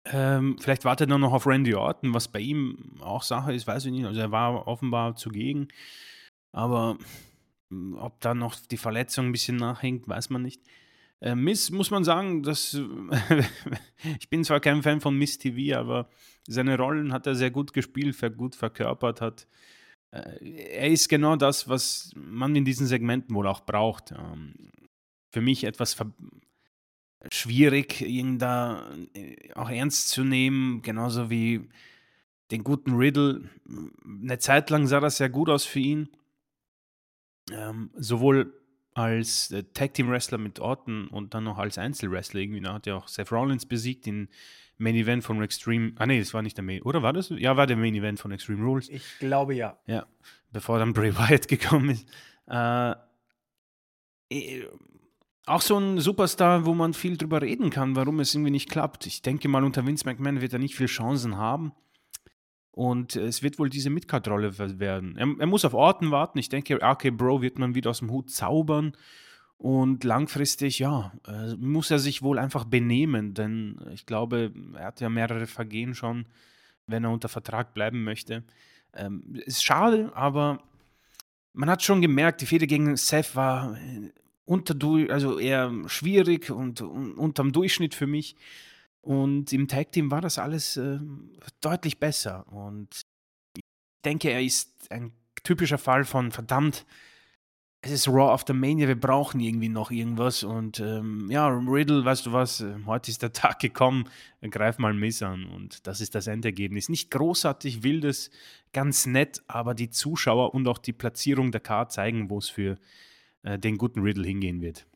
[0.06, 3.84] Ähm, vielleicht wartet er noch auf Randy Orton, was bei ihm auch Sache ist, weiß
[3.86, 4.06] ich nicht.
[4.06, 5.68] Also er war offenbar zugegen.
[6.52, 6.96] Aber
[7.68, 10.62] mm, ob da noch die Verletzung ein bisschen nachhängt, weiß man nicht.
[11.20, 12.74] Äh, Miss, muss man sagen, dass
[14.20, 16.08] ich bin zwar kein Fan von Miss TV, aber
[16.48, 19.46] seine Rollen hat er sehr gut gespielt, gut verkörpert hat.
[20.12, 24.12] Äh, er ist genau das, was man in diesen Segmenten wohl auch braucht.
[24.12, 24.54] Ähm,
[25.30, 26.12] für mich etwas ver
[27.32, 31.68] schwierig, ihn da äh, auch ernst zu nehmen, genauso wie
[32.50, 33.48] den guten Riddle.
[34.04, 36.08] Eine Zeit lang sah das sehr gut aus für ihn.
[37.52, 38.54] Ähm, sowohl
[38.94, 42.60] als äh, Tag Team Wrestler mit Orton und dann noch als Einzelwrestler irgendwie.
[42.60, 44.28] Da hat er auch Seth Rollins besiegt im
[44.78, 45.92] Main Event von Extreme.
[45.96, 46.82] Ah, nee, das war nicht der Main.
[46.82, 47.28] Oder war das?
[47.30, 48.88] Ja, war der Main Event von Extreme Rules.
[48.88, 49.78] Ich glaube ja.
[49.86, 50.06] Ja,
[50.52, 52.08] bevor dann Bray Wyatt gekommen ist.
[52.48, 52.94] Äh,
[54.30, 54.66] äh,
[55.50, 59.06] auch so ein Superstar, wo man viel drüber reden kann, warum es irgendwie nicht klappt.
[59.06, 61.72] Ich denke mal, unter Vince McMahon wird er nicht viele Chancen haben.
[62.70, 65.16] Und es wird wohl diese Midcard-Rolle werden.
[65.16, 66.38] Er, er, muss auf Orten warten.
[66.38, 68.92] Ich denke, RK Bro wird man wieder aus dem Hut zaubern.
[69.58, 75.00] Und langfristig, ja, äh, muss er sich wohl einfach benehmen, denn ich glaube, er hat
[75.02, 76.24] ja mehrere Vergehen schon,
[76.86, 78.44] wenn er unter Vertrag bleiben möchte.
[78.94, 80.62] Ähm, ist schade, aber
[81.52, 83.76] man hat schon gemerkt, die Fehde gegen Seth war
[84.50, 84.74] unter,
[85.12, 88.34] also eher schwierig und, unterm Durchschnitt für mich.
[89.00, 90.98] Und im Tag Team war das alles äh,
[91.60, 92.46] deutlich besser.
[92.52, 92.88] Und
[93.56, 93.62] ich
[94.04, 95.12] denke, er ist ein
[95.44, 96.84] typischer Fall von verdammt,
[97.82, 100.42] es ist Raw After Mania, wir brauchen irgendwie noch irgendwas.
[100.42, 104.08] Und ähm, ja, Riddle, weißt du was, äh, heute ist der Tag gekommen,
[104.50, 105.44] greif mal Miss an.
[105.46, 106.88] Und das ist das Endergebnis.
[106.88, 108.32] Nicht großartig wildes,
[108.72, 112.78] ganz nett, aber die Zuschauer und auch die Platzierung der Card zeigen, wo es für
[113.42, 114.86] äh, den guten Riddle hingehen wird.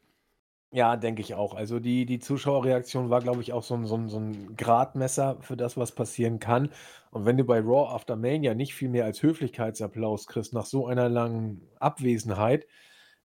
[0.75, 1.55] Ja, denke ich auch.
[1.55, 5.37] Also die, die Zuschauerreaktion war, glaube ich, auch so ein, so, ein, so ein Gradmesser
[5.41, 6.71] für das, was passieren kann.
[7.13, 10.89] Und wenn du bei Raw After Mania nicht viel mehr als Höflichkeitsapplaus kriegst nach so
[10.89, 12.67] einer langen Abwesenheit,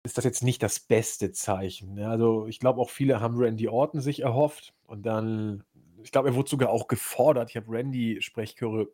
[0.04, 1.94] ist das jetzt nicht das beste Zeichen.
[1.94, 2.10] Ne?
[2.10, 5.64] Also ich glaube auch viele haben Randy Orton sich erhofft und dann,
[6.04, 7.50] ich glaube, er wurde sogar auch gefordert.
[7.50, 8.90] Ich habe Randy-Sprechchöre,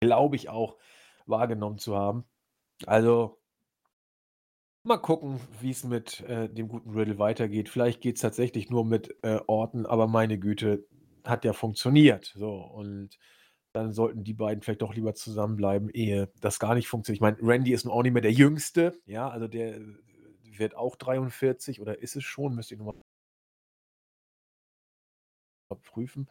[0.00, 0.78] glaube ich, auch
[1.26, 2.24] wahrgenommen zu haben.
[2.86, 3.38] Also
[4.84, 7.68] Mal gucken, wie es mit, äh, dem guten Riddle weitergeht.
[7.68, 10.84] Vielleicht geht es tatsächlich nur mit, äh, Orton, aber meine Güte,
[11.24, 12.32] hat ja funktioniert.
[12.36, 13.16] So, und
[13.72, 17.18] dann sollten die beiden vielleicht doch lieber zusammenbleiben, ehe das gar nicht funktioniert.
[17.18, 19.80] Ich meine, Randy ist nun auch nicht mehr der Jüngste, ja, also der äh,
[20.58, 22.54] wird auch 43 oder ist es schon?
[22.56, 22.94] Müsste ich noch mal
[25.82, 26.28] prüfen.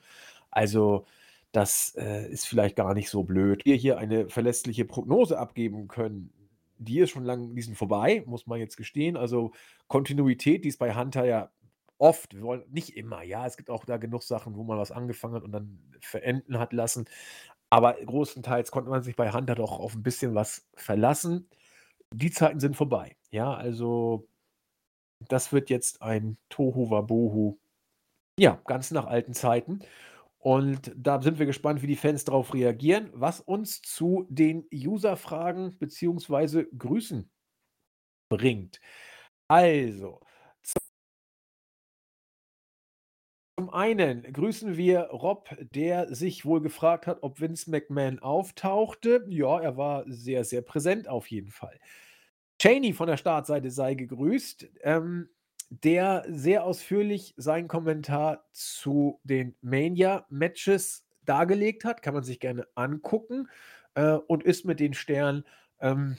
[0.51, 1.05] Also,
[1.51, 3.65] das, äh, ist vielleicht gar nicht so blöd.
[3.65, 6.33] Wir hier eine verlässliche Prognose abgeben können
[6.81, 9.17] die ist schon lang die sind vorbei, muss man jetzt gestehen.
[9.17, 9.51] Also,
[9.87, 11.51] Kontinuität, die ist bei Hunter ja
[11.97, 13.45] oft, wir wollen nicht immer, ja.
[13.45, 16.73] Es gibt auch da genug Sachen, wo man was angefangen hat und dann verenden hat
[16.73, 17.05] lassen.
[17.69, 21.47] Aber großenteils konnte man sich bei Hunter doch auf ein bisschen was verlassen.
[22.13, 23.15] Die Zeiten sind vorbei.
[23.31, 24.27] Ja, also
[25.29, 27.59] das wird jetzt ein Tohu Wabohu.
[28.39, 29.81] Ja, ganz nach alten Zeiten.
[30.41, 35.77] Und da sind wir gespannt, wie die Fans darauf reagieren, was uns zu den User-Fragen
[35.77, 36.65] bzw.
[36.75, 37.29] Grüßen
[38.27, 38.79] bringt.
[39.47, 40.19] Also,
[43.59, 49.23] zum einen grüßen wir Rob, der sich wohl gefragt hat, ob Vince McMahon auftauchte.
[49.27, 51.79] Ja, er war sehr, sehr präsent auf jeden Fall.
[52.59, 54.67] Cheney von der Startseite sei gegrüßt.
[54.81, 55.29] Ähm,
[55.71, 62.01] der sehr ausführlich seinen Kommentar zu den Mania-Matches dargelegt hat.
[62.01, 63.49] Kann man sich gerne angucken
[63.95, 65.45] äh, und ist mit den Sternen,
[65.79, 66.17] ähm,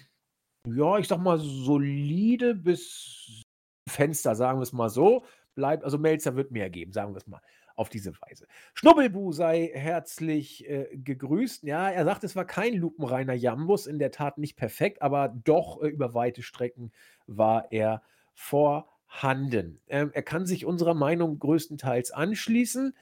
[0.66, 3.42] ja, ich sag mal, solide bis
[3.88, 5.24] Fenster, sagen wir es mal so.
[5.54, 7.42] Bleibt, also Melzer wird mehr geben, sagen wir es mal
[7.74, 8.46] auf diese Weise.
[8.74, 11.64] Schnubbelbu sei herzlich äh, gegrüßt.
[11.64, 15.82] Ja, er sagt, es war kein lupenreiner Jambus, in der Tat nicht perfekt, aber doch
[15.82, 16.92] äh, über weite Strecken
[17.26, 18.02] war er
[18.34, 19.80] vor Handen.
[19.88, 22.96] Ähm, er kann sich unserer Meinung größtenteils anschließen,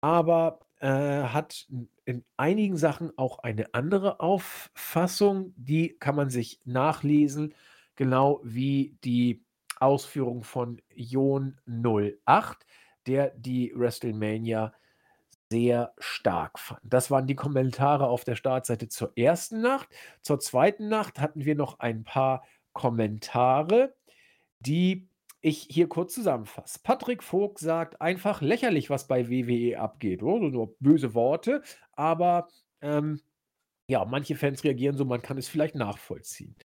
[0.00, 1.68] aber äh, hat
[2.04, 5.54] in einigen Sachen auch eine andere Auffassung.
[5.56, 7.54] Die kann man sich nachlesen,
[7.94, 9.44] genau wie die
[9.78, 12.66] Ausführung von Jon 08,
[13.06, 14.74] der die WrestleMania
[15.50, 16.80] sehr stark fand.
[16.82, 19.88] Das waren die Kommentare auf der Startseite zur ersten Nacht.
[20.20, 23.94] Zur zweiten Nacht hatten wir noch ein paar Kommentare,
[24.58, 25.08] die
[25.44, 26.80] ich hier kurz zusammenfasse.
[26.82, 30.22] Patrick Vogt sagt einfach lächerlich, was bei WWE abgeht.
[30.22, 31.62] Oh, nur böse Worte,
[31.92, 32.48] aber
[32.80, 33.20] ähm,
[33.86, 36.56] ja, manche Fans reagieren so, man kann es vielleicht nachvollziehen.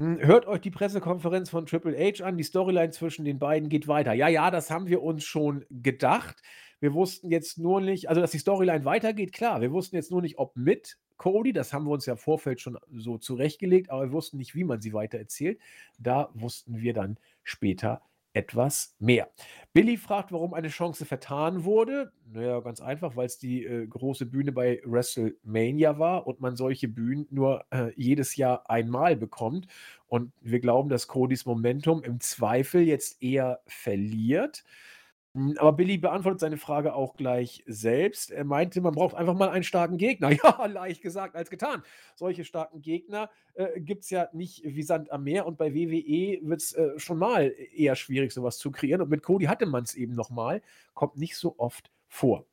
[0.00, 2.36] Hm, hört euch die Pressekonferenz von Triple H an.
[2.36, 4.14] Die Storyline zwischen den beiden geht weiter.
[4.14, 6.42] Ja, ja, das haben wir uns schon gedacht.
[6.80, 9.60] Wir wussten jetzt nur nicht, also dass die Storyline weitergeht, klar.
[9.60, 12.62] Wir wussten jetzt nur nicht, ob mit Cody, das haben wir uns ja im Vorfeld
[12.62, 15.60] schon so zurechtgelegt, aber wir wussten nicht, wie man sie weitererzählt.
[15.98, 18.00] Da wussten wir dann später
[18.32, 19.28] etwas mehr.
[19.74, 22.10] Billy fragt, warum eine Chance vertan wurde.
[22.32, 26.88] Naja, ganz einfach, weil es die äh, große Bühne bei WrestleMania war und man solche
[26.88, 29.66] Bühnen nur äh, jedes Jahr einmal bekommt.
[30.06, 34.64] Und wir glauben, dass Codys Momentum im Zweifel jetzt eher verliert.
[35.58, 38.32] Aber Billy beantwortet seine Frage auch gleich selbst.
[38.32, 40.30] Er meinte, man braucht einfach mal einen starken Gegner.
[40.42, 41.82] Ja, leicht gesagt als getan.
[42.16, 46.40] Solche starken Gegner äh, gibt es ja nicht wie Sand am Meer und bei WWE
[46.42, 49.02] wird es äh, schon mal eher schwierig, sowas zu kreieren.
[49.02, 50.62] Und mit Cody hatte man es eben nochmal.
[50.94, 52.46] Kommt nicht so oft vor.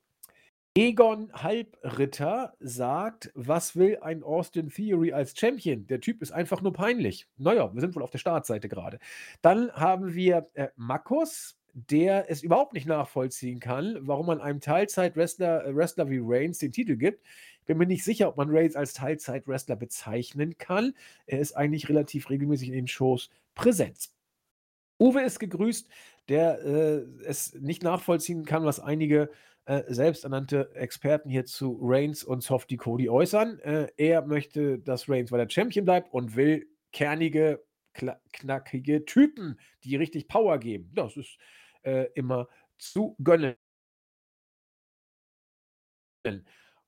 [0.78, 5.88] Egon Halbritter sagt, was will ein Austin Theory als Champion?
[5.88, 7.28] Der Typ ist einfach nur peinlich.
[7.38, 9.00] Naja, wir sind wohl auf der Startseite gerade.
[9.42, 11.58] Dann haben wir äh, Markus,
[11.90, 16.72] der es überhaupt nicht nachvollziehen kann, warum man einem Teilzeit-Wrestler äh, Wrestler wie Reigns den
[16.72, 17.24] Titel gibt.
[17.60, 20.96] Ich bin mir nicht sicher, ob man Reigns als Teilzeit-Wrestler bezeichnen kann.
[21.28, 24.10] Er ist eigentlich relativ regelmäßig in den Shows präsent.
[25.00, 25.88] Uwe ist gegrüßt,
[26.30, 29.30] der äh, es nicht nachvollziehen kann, was einige
[29.66, 33.60] äh, selbsternannte Experten hier zu Reigns und Softy Cody äußern.
[33.60, 37.64] Äh, er möchte, dass Reigns weiter Champion bleibt und will kernige,
[37.94, 40.90] knackige Typen, die richtig Power geben.
[40.96, 41.38] Das ist
[41.88, 43.56] äh, immer zu gönnen.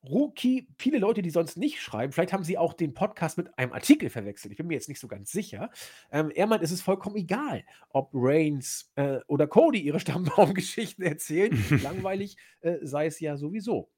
[0.02, 3.72] Rookie, viele Leute, die sonst nicht schreiben, vielleicht haben sie auch den Podcast mit einem
[3.72, 4.52] Artikel verwechselt.
[4.52, 5.70] Ich bin mir jetzt nicht so ganz sicher.
[6.10, 11.52] Ähm, er meint, es ist vollkommen egal, ob Reigns äh, oder Cody ihre Stammbaumgeschichten erzählen.
[11.82, 13.90] Langweilig äh, sei es ja sowieso.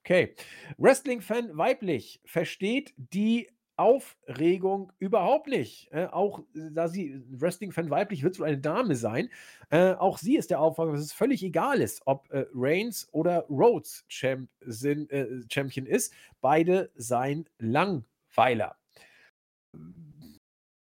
[0.00, 0.34] Okay.
[0.78, 3.48] Wrestling-Fan weiblich versteht die
[3.80, 5.88] Aufregung überhaupt nicht.
[5.90, 9.30] Äh, auch äh, da sie Wrestling-Fan weiblich wird so eine Dame sein.
[9.70, 13.46] Äh, auch sie ist der Auffassung, dass es völlig egal ist, ob äh, Reigns oder
[13.48, 16.12] Rhodes Champ sind, äh, Champion ist.
[16.42, 18.76] Beide seien Langweiler.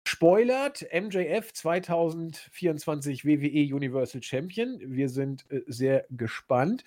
[0.07, 4.77] Spoilert, MJF 2024 WWE Universal Champion.
[4.79, 6.83] Wir sind äh, sehr gespannt.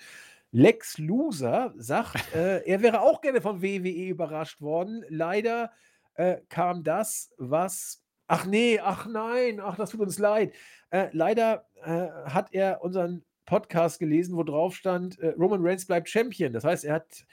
[0.53, 5.03] Lex Loser sagt, er wäre auch gerne von WWE überrascht worden.
[5.09, 5.71] Leider
[6.17, 8.03] äh, kam das, was.
[8.27, 10.53] Ach nee, ach nein, ach, das tut uns leid.
[10.89, 16.09] Äh, leider äh, hat er unseren Podcast gelesen, wo drauf stand, äh, Roman Reigns bleibt
[16.09, 16.53] Champion.
[16.53, 17.25] Das heißt, er hat.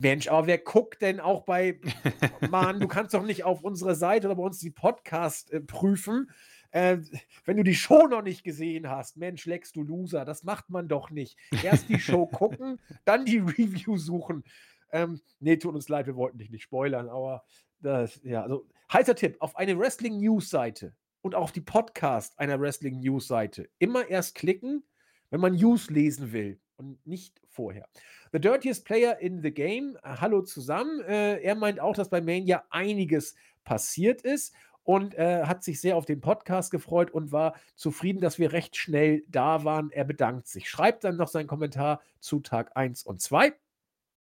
[0.00, 1.80] Mensch, aber wer guckt denn auch bei.
[2.50, 6.30] Mann, du kannst doch nicht auf unsere Seite oder bei uns die Podcast äh, prüfen.
[6.72, 6.98] Äh,
[7.44, 10.88] wenn du die Show noch nicht gesehen hast, Mensch, Lex, du Loser, das macht man
[10.88, 11.38] doch nicht.
[11.62, 14.42] Erst die Show gucken, dann die Review suchen.
[14.90, 17.44] Ähm, nee, tut uns leid, wir wollten dich nicht spoilern, aber
[17.84, 23.68] das, ja, also heißer Tipp, auf eine Wrestling-News-Seite und auch auf die Podcast einer Wrestling-News-Seite
[23.78, 24.84] immer erst klicken,
[25.30, 27.86] wenn man News lesen will und nicht vorher.
[28.32, 31.00] The Dirtiest Player in the Game, äh, hallo zusammen.
[31.02, 33.34] Äh, er meint auch, dass bei Mania einiges
[33.64, 38.38] passiert ist und äh, hat sich sehr auf den Podcast gefreut und war zufrieden, dass
[38.38, 39.90] wir recht schnell da waren.
[39.90, 40.68] Er bedankt sich.
[40.68, 43.54] Schreibt dann noch seinen Kommentar zu Tag 1 und 2.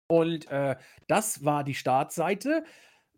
[0.08, 0.76] Und äh,
[1.08, 2.64] das war die Startseite.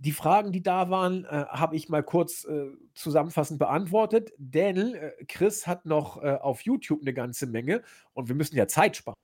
[0.04, 5.12] Die Fragen, die da waren, äh, habe ich mal kurz äh, zusammenfassend beantwortet, denn äh,
[5.30, 9.16] Chris hat noch äh, auf YouTube eine ganze Menge und wir müssen ja Zeit sparen.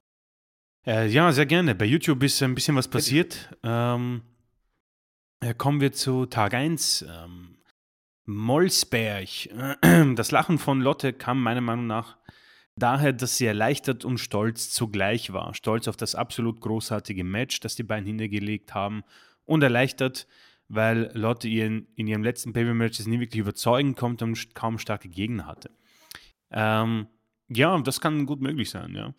[0.87, 1.75] Äh, ja, sehr gerne.
[1.75, 3.53] Bei YouTube ist ein bisschen was passiert.
[3.61, 4.21] Ähm,
[5.41, 7.05] äh, kommen wir zu Tag 1.
[7.09, 7.57] Ähm,
[8.25, 9.27] Molsberg.
[10.15, 12.17] Das Lachen von Lotte kam meiner Meinung nach
[12.77, 15.53] daher, dass sie erleichtert und stolz zugleich war.
[15.53, 19.03] Stolz auf das absolut großartige Match, das die beiden hingelegt haben
[19.43, 20.25] und erleichtert,
[20.69, 25.47] weil Lotte ihren, in ihrem letzten Pay-Per-Matches nie wirklich überzeugen konnte und kaum starke Gegner
[25.47, 25.71] hatte.
[26.51, 27.07] Ähm,
[27.49, 29.13] ja, das kann gut möglich sein, ja.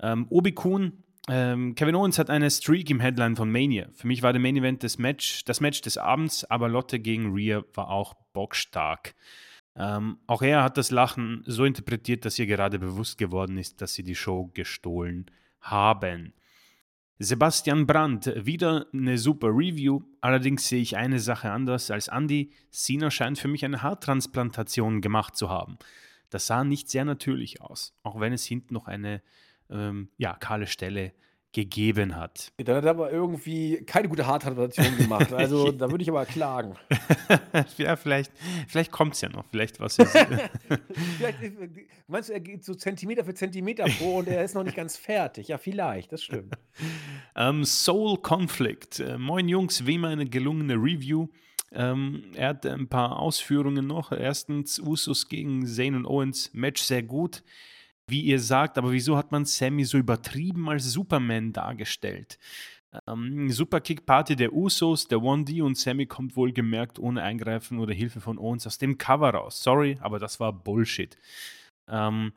[0.00, 3.88] Ähm, Obi Kuhn, ähm, Kevin Owens hat eine Streak im Headline von Mania.
[3.94, 7.32] Für mich war der Main Event das Match, das Match des Abends, aber Lotte gegen
[7.32, 9.14] Rhea war auch bockstark.
[9.74, 13.94] Ähm, auch er hat das Lachen so interpretiert, dass ihr gerade bewusst geworden ist, dass
[13.94, 15.26] sie die Show gestohlen
[15.60, 16.32] haben.
[17.18, 20.02] Sebastian Brandt, wieder eine super Review.
[20.20, 22.52] Allerdings sehe ich eine Sache anders als Andy.
[22.70, 25.78] Sina scheint für mich eine Haartransplantation gemacht zu haben.
[26.28, 29.22] Das sah nicht sehr natürlich aus, auch wenn es hinten noch eine
[29.70, 31.14] ähm, ja, kahle Stelle
[31.56, 32.52] gegeben hat.
[32.58, 35.32] Dann hat er aber irgendwie keine gute Haartransplantation gemacht.
[35.32, 36.74] Also da würde ich aber klagen.
[37.78, 38.30] ja, vielleicht,
[38.68, 39.46] vielleicht kommt es ja noch.
[39.50, 39.96] Vielleicht was.
[41.16, 41.38] vielleicht,
[42.08, 44.98] meinst du, er geht so Zentimeter für Zentimeter vor und er ist noch nicht ganz
[44.98, 45.48] fertig?
[45.48, 46.54] Ja, vielleicht, das stimmt.
[46.78, 46.86] um,
[47.34, 49.00] ähm, Soul Conflict.
[49.00, 51.28] Äh, moin Jungs, wie immer eine gelungene Review.
[51.72, 54.12] Ähm, er hat ein paar Ausführungen noch.
[54.12, 56.50] Erstens, Usus gegen Zane und Owens.
[56.52, 57.42] Match sehr gut
[58.08, 62.38] wie ihr sagt, aber wieso hat man Sammy so übertrieben als Superman dargestellt?
[63.06, 67.92] Ähm, Superkick Party der Usos, der 1D und Sammy kommt wohl gemerkt ohne Eingreifen oder
[67.92, 69.62] Hilfe von Owens aus dem Cover raus.
[69.62, 71.16] Sorry, aber das war Bullshit.
[71.88, 72.32] Ähm,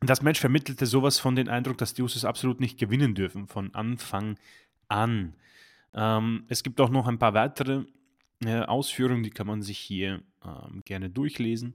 [0.00, 3.74] das Match vermittelte sowas von den Eindruck, dass die Usos absolut nicht gewinnen dürfen, von
[3.74, 4.38] Anfang
[4.88, 5.34] an.
[5.94, 7.84] Ähm, es gibt auch noch ein paar weitere
[8.44, 11.74] äh, Ausführungen, die kann man sich hier ähm, gerne durchlesen.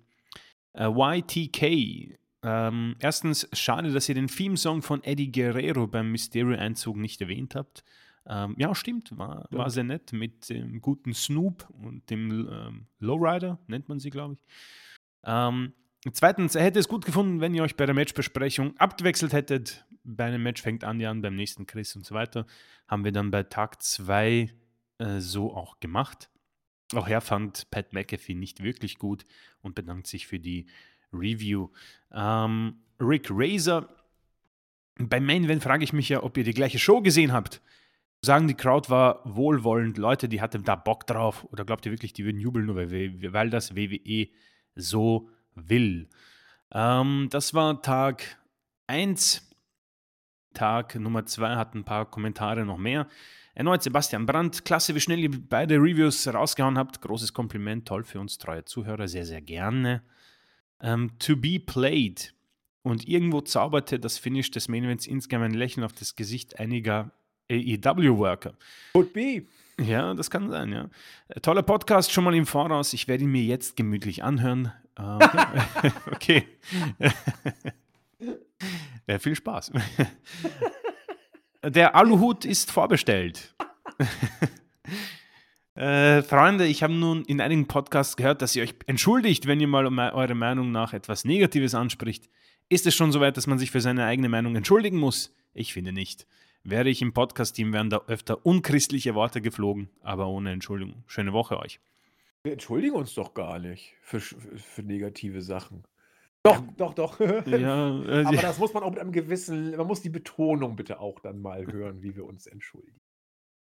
[0.73, 7.21] Äh, YTK ähm, erstens, schade, dass ihr den Theme-Song von Eddie Guerrero beim Mysterio-Einzug nicht
[7.21, 7.83] erwähnt habt.
[8.25, 13.59] Ähm, ja, stimmt, war, war sehr nett mit dem guten Snoop und dem ähm, Lowrider,
[13.67, 14.45] nennt man sie, glaube ich.
[15.25, 15.73] Ähm,
[16.11, 19.85] zweitens, er hätte es gut gefunden, wenn ihr euch bei der Matchbesprechung abgewechselt hättet.
[20.03, 22.45] Bei einem Match fängt Andi an, beim nächsten Chris und so weiter.
[22.87, 24.53] Haben wir dann bei Tag 2
[24.97, 26.29] äh, so auch gemacht.
[26.93, 29.25] Auch er fand Pat McAfee nicht wirklich gut
[29.61, 30.67] und bedankt sich für die
[31.13, 31.69] Review.
[32.11, 33.87] Ähm, Rick Razor.
[34.97, 37.61] Beim Main Event frage ich mich ja, ob ihr die gleiche Show gesehen habt.
[38.21, 41.45] Sagen, die Crowd war wohlwollend, Leute, die hatten da Bock drauf.
[41.51, 44.29] Oder glaubt ihr wirklich, die würden jubeln, nur weil, weil das WWE
[44.75, 46.07] so will?
[46.71, 48.37] Ähm, das war Tag
[48.87, 49.49] 1.
[50.53, 53.07] Tag Nummer 2 hat ein paar Kommentare noch mehr.
[53.55, 54.63] Erneut Sebastian Brandt.
[54.63, 57.01] Klasse, wie schnell ihr beide Reviews rausgehauen habt.
[57.01, 60.03] Großes Kompliment, toll für uns treue Zuhörer, sehr, sehr gerne
[60.83, 62.33] ähm, To Be Played.
[62.83, 67.11] Und irgendwo zauberte das Finish des Main Events insgesamt ein Lächeln auf das Gesicht einiger
[67.49, 68.53] AEW-Worker.
[68.93, 69.43] Could be.
[69.81, 70.89] Ja, das kann sein, ja.
[71.29, 72.93] Äh, toller Podcast schon mal im Voraus.
[72.93, 74.71] Ich werde ihn mir jetzt gemütlich anhören.
[74.99, 75.19] Ähm,
[76.11, 76.47] okay.
[79.07, 79.71] ja, viel Spaß.
[81.63, 83.55] Der Aluhut ist vorbestellt.
[85.75, 89.67] Äh, Freunde, ich habe nun in einigen Podcasts gehört, dass ihr euch entschuldigt, wenn ihr
[89.67, 92.29] mal eure Meinung nach etwas Negatives anspricht.
[92.69, 95.35] Ist es schon soweit, dass man sich für seine eigene Meinung entschuldigen muss?
[95.53, 96.27] Ich finde nicht.
[96.63, 101.03] Wäre ich im Podcast-Team, wären da öfter unchristliche Worte geflogen, aber ohne Entschuldigung.
[101.07, 101.79] Schöne Woche euch.
[102.43, 105.83] Wir entschuldigen uns doch gar nicht für, für negative Sachen.
[106.43, 107.19] Doch, doch, doch.
[107.19, 110.99] Ja, äh, aber das muss man auch mit einem gewissen, man muss die Betonung bitte
[110.99, 112.99] auch dann mal hören, wie wir uns entschuldigen.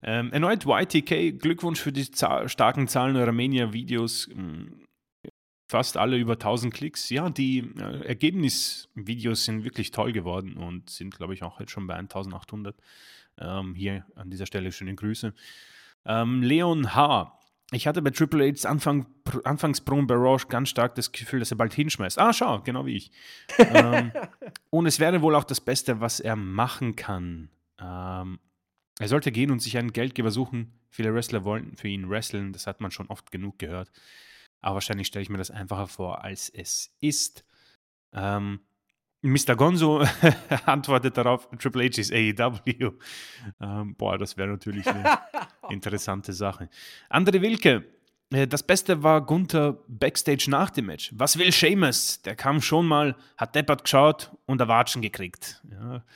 [0.03, 4.27] Ähm, erneut YTK, Glückwunsch für die Zahl, starken Zahlen eurer Mania-Videos.
[4.27, 4.85] Hm,
[5.67, 7.09] fast alle über 1000 Klicks.
[7.09, 11.87] Ja, die äh, Ergebnisvideos sind wirklich toll geworden und sind, glaube ich, auch jetzt schon
[11.87, 12.75] bei 1800.
[13.37, 15.33] Ähm, hier an dieser Stelle schöne Grüße.
[16.05, 17.39] Ähm, Leon H.
[17.71, 19.07] Ich hatte bei Triple H's Anfang,
[19.43, 22.19] Anfangsproben bei Roche ganz stark das Gefühl, dass er bald hinschmeißt.
[22.19, 23.11] Ah, schau, genau wie ich.
[23.57, 24.11] ähm,
[24.69, 27.49] und es wäre wohl auch das Beste, was er machen kann.
[27.81, 28.39] Ähm,
[28.99, 30.73] er sollte gehen und sich einen Geldgeber suchen.
[30.89, 33.91] Viele Wrestler wollen für ihn wresteln, das hat man schon oft genug gehört.
[34.61, 37.45] Aber wahrscheinlich stelle ich mir das einfacher vor, als es ist.
[38.13, 38.61] Ähm,
[39.21, 39.55] Mr.
[39.55, 40.05] Gonzo
[40.65, 42.93] antwortet darauf, Triple H ist AEW.
[43.59, 45.19] Ähm, boah, das wäre natürlich eine
[45.69, 46.69] interessante Sache.
[47.09, 47.85] Andre Wilke,
[48.31, 51.11] äh, das Beste war Gunther Backstage nach dem Match.
[51.15, 52.21] Was will Seamus?
[52.21, 55.61] Der kam schon mal, hat deppert geschaut und Erwatschen gekriegt.
[55.69, 56.03] Ja.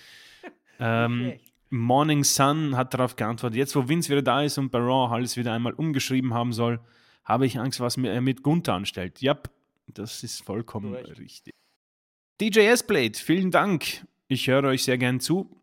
[0.82, 1.34] Ähm,
[1.70, 5.38] Morning Sun hat darauf geantwortet, jetzt wo Vince wieder da ist und bei Raw alles
[5.38, 6.80] wieder einmal umgeschrieben haben soll,
[7.24, 9.22] habe ich Angst, was er mit Gunther anstellt.
[9.22, 9.40] Ja,
[9.88, 11.54] das ist vollkommen richtig.
[12.42, 14.06] DJ S-Blade, vielen Dank.
[14.28, 15.60] Ich höre euch sehr gern zu.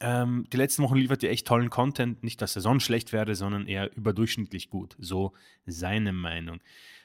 [0.00, 2.22] Ähm, die letzten Wochen liefert ihr echt tollen Content.
[2.22, 4.96] Nicht, dass er sonst schlecht wäre, sondern eher überdurchschnittlich gut.
[4.98, 5.32] So
[5.64, 6.60] seine Meinung.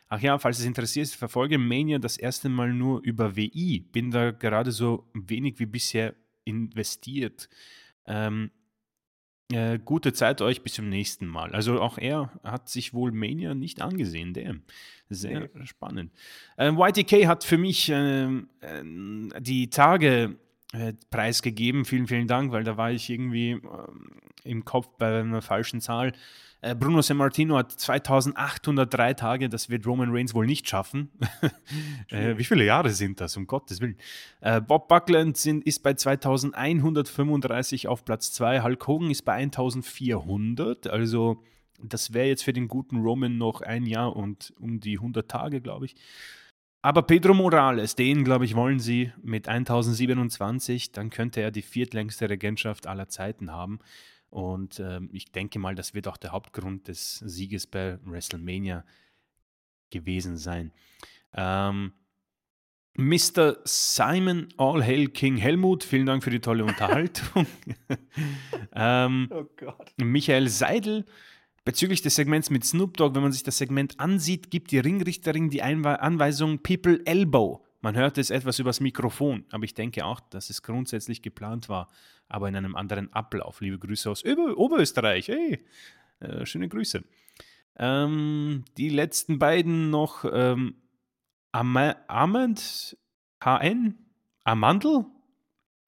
[0.09, 3.81] Ach ja, falls es interessiert, verfolge Mania das erste Mal nur über WI.
[3.91, 7.49] Bin da gerade so wenig wie bisher investiert.
[8.07, 8.51] Ähm,
[9.51, 11.53] äh, gute Zeit euch, bis zum nächsten Mal.
[11.53, 14.55] Also auch er hat sich wohl Mania nicht angesehen, der.
[15.09, 15.65] Sehr nee.
[15.65, 16.11] spannend.
[16.57, 18.27] Äh, YTK hat für mich äh,
[19.39, 20.35] die Tage
[20.73, 21.85] äh, preisgegeben.
[21.85, 24.09] Vielen, vielen Dank, weil da war ich irgendwie ähm,
[24.43, 26.11] im Kopf bei einer falschen Zahl.
[26.61, 31.11] Äh, Bruno Sammartino hat 2803 Tage, das wird Roman Reigns wohl nicht schaffen.
[32.09, 33.97] äh, wie viele Jahre sind das, um Gottes Willen?
[34.41, 40.87] Äh, Bob Buckland sind, ist bei 2135 auf Platz 2, Hulk Hogan ist bei 1400,
[40.87, 41.43] also
[41.79, 45.61] das wäre jetzt für den guten Roman noch ein Jahr und um die 100 Tage,
[45.61, 45.95] glaube ich.
[46.81, 52.29] Aber Pedro Morales, den, glaube ich, wollen sie mit 1027, dann könnte er die viertlängste
[52.29, 53.79] Regentschaft aller Zeiten haben.
[54.29, 58.83] Und ähm, ich denke mal, das wird auch der Hauptgrund des Sieges bei WrestleMania
[59.89, 60.71] gewesen sein.
[61.33, 61.93] Ähm,
[62.97, 63.57] Mr.
[63.63, 67.45] Simon All Hail King Helmut, vielen Dank für die tolle Unterhaltung.
[68.73, 69.93] ähm, oh Gott.
[69.97, 71.05] Michael Seidel,
[71.63, 75.51] bezüglich des Segments mit Snoop Dogg, wenn man sich das Segment ansieht, gibt die Ringrichterin
[75.51, 77.66] die Einwe Anweisung People Elbow.
[77.81, 81.87] Man hört es etwas übers Mikrofon, aber ich denke auch, dass es grundsätzlich geplant war,
[82.27, 83.61] aber in einem anderen Ablauf.
[83.61, 85.27] Liebe Grüße aus Ober Oberösterreich.
[85.27, 85.63] Hey,
[86.19, 87.03] äh, schöne Grüße.
[87.77, 90.75] Ähm, die letzten beiden noch ähm,
[91.51, 91.77] Am
[92.07, 92.97] Amand
[93.43, 93.95] HN
[94.43, 95.05] Amandel.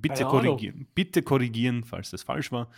[0.01, 2.69] Bitte korrigieren, bitte korrigieren, falls das falsch war.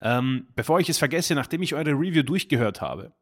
[0.00, 3.12] Ähm, bevor ich es vergesse, nachdem ich eure Review durchgehört habe,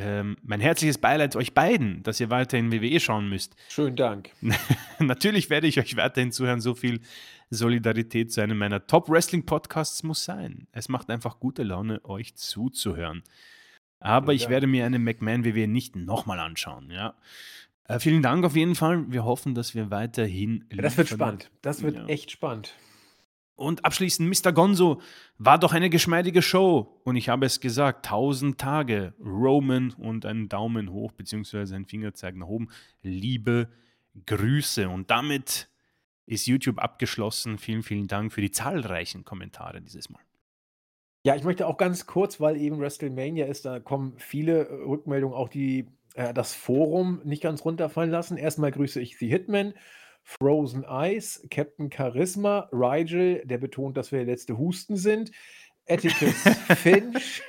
[0.00, 3.56] ähm, mein herzliches Beileid euch beiden, dass ihr weiterhin WWE schauen müsst.
[3.68, 4.30] Schönen Dank.
[4.98, 6.60] Natürlich werde ich euch weiterhin zuhören.
[6.60, 7.00] So viel
[7.50, 10.68] Solidarität zu einem meiner Top-Wrestling-Podcasts muss sein.
[10.72, 13.22] Es macht einfach gute Laune, euch zuzuhören.
[14.00, 16.90] Aber ich werde mir eine McMahon WWE nicht nochmal anschauen.
[16.92, 17.14] Ja.
[17.88, 19.10] Äh, vielen Dank auf jeden Fall.
[19.10, 20.64] Wir hoffen, dass wir weiterhin.
[20.72, 21.50] Ja, das wird spannend.
[21.62, 22.74] Das wird echt spannend.
[23.58, 24.52] Und abschließend, Mr.
[24.52, 25.00] Gonzo,
[25.36, 27.00] war doch eine geschmeidige Show.
[27.02, 32.36] Und ich habe es gesagt, 1000 Tage, Roman und einen Daumen hoch, beziehungsweise ein Fingerzeig
[32.36, 32.68] nach oben.
[33.02, 33.68] Liebe
[34.26, 34.88] Grüße.
[34.88, 35.68] Und damit
[36.24, 37.58] ist YouTube abgeschlossen.
[37.58, 40.22] Vielen, vielen Dank für die zahlreichen Kommentare dieses Mal.
[41.24, 45.48] Ja, ich möchte auch ganz kurz, weil eben WrestleMania ist, da kommen viele Rückmeldungen, auch
[45.48, 48.36] die äh, das Forum nicht ganz runterfallen lassen.
[48.36, 49.74] Erstmal grüße ich The Hitman.
[50.28, 55.30] Frozen Ice, Captain Charisma, Rigel, der betont, dass wir der letzte Husten sind,
[55.88, 56.34] Atticus
[56.76, 57.42] Finch,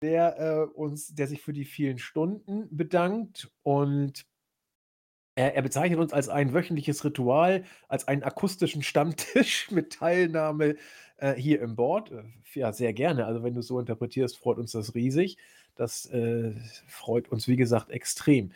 [0.00, 4.24] der äh, uns, der sich für die vielen Stunden bedankt und
[5.34, 10.76] er, er, bezeichnet uns als ein wöchentliches Ritual, als einen akustischen Stammtisch mit Teilnahme
[11.16, 12.12] äh, hier im Board.
[12.12, 12.22] Äh,
[12.54, 13.26] ja, sehr gerne.
[13.26, 15.38] Also, wenn du es so interpretierst, freut uns das riesig.
[15.74, 16.52] Das äh,
[16.86, 18.52] freut uns, wie gesagt, extrem.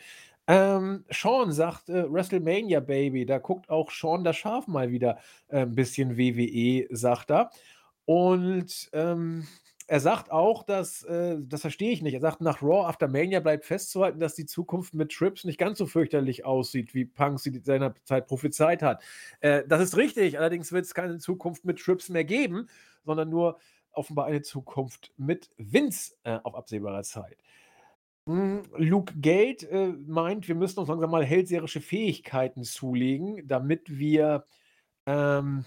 [0.49, 5.19] Ähm, Sean sagt, äh, WrestleMania Baby, da guckt auch Sean das Schaf mal wieder
[5.49, 7.51] äh, ein bisschen WWE, sagt er.
[8.05, 9.47] Und ähm,
[9.85, 12.15] er sagt auch, dass, äh, das verstehe ich nicht.
[12.15, 15.77] Er sagt, nach Raw After Mania bleibt festzuhalten, dass die Zukunft mit Trips nicht ganz
[15.77, 19.03] so fürchterlich aussieht, wie Punk sie seinerzeit prophezeit hat.
[19.41, 22.69] Äh, das ist richtig, allerdings wird es keine Zukunft mit Trips mehr geben,
[23.05, 23.59] sondern nur
[23.91, 27.37] offenbar eine Zukunft mit Vince äh, auf absehbarer Zeit.
[28.29, 34.45] Hm, Luke Gate äh, meint, wir müssen uns langsam mal hellseherische Fähigkeiten zulegen, damit wir
[35.07, 35.65] ähm,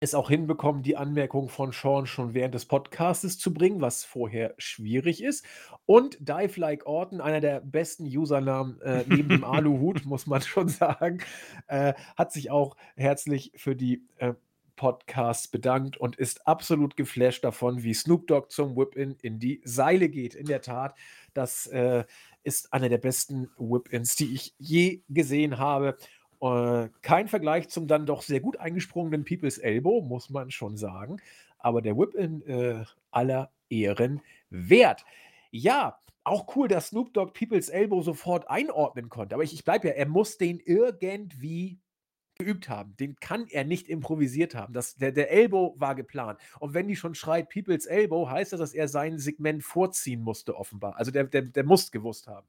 [0.00, 4.54] es auch hinbekommen, die Anmerkung von Sean schon während des Podcastes zu bringen, was vorher
[4.56, 5.44] schwierig ist.
[5.84, 10.68] Und Dive Like Orton, einer der besten Usernamen äh, neben dem Aluhut, muss man schon
[10.68, 11.18] sagen,
[11.66, 14.32] äh, hat sich auch herzlich für die äh,
[14.76, 20.08] Podcasts bedankt und ist absolut geflasht davon, wie Snoop Dogg zum Whip-In in die Seile
[20.08, 20.34] geht.
[20.34, 20.94] In der Tat,
[21.34, 22.04] das äh,
[22.42, 25.96] ist einer der besten Whip-Ins, die ich je gesehen habe.
[26.40, 31.18] Äh, kein Vergleich zum dann doch sehr gut eingesprungenen People's Elbow, muss man schon sagen.
[31.58, 34.20] Aber der Whip-In äh, aller Ehren
[34.50, 35.04] wert.
[35.50, 39.34] Ja, auch cool, dass Snoop Dogg People's Elbow sofort einordnen konnte.
[39.34, 41.78] Aber ich, ich bleibe ja, er muss den irgendwie
[42.36, 42.96] geübt haben.
[42.96, 44.72] Den kann er nicht improvisiert haben.
[44.72, 46.38] Das, der, der Elbow war geplant.
[46.58, 50.56] Und wenn die schon schreit People's Elbow, heißt das, dass er sein Segment vorziehen musste,
[50.56, 50.96] offenbar.
[50.96, 52.46] Also der, der, der muss gewusst haben,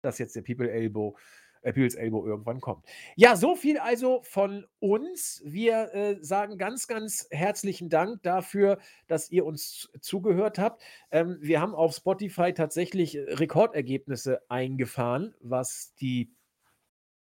[0.00, 1.16] dass jetzt der People Elbow
[1.62, 2.84] äh, People's Elbow irgendwann kommt.
[3.16, 5.42] Ja, so viel also von uns.
[5.44, 10.82] Wir äh, sagen ganz, ganz herzlichen Dank dafür, dass ihr uns zugehört habt.
[11.10, 16.30] Ähm, wir haben auf Spotify tatsächlich äh, Rekordergebnisse eingefahren, was die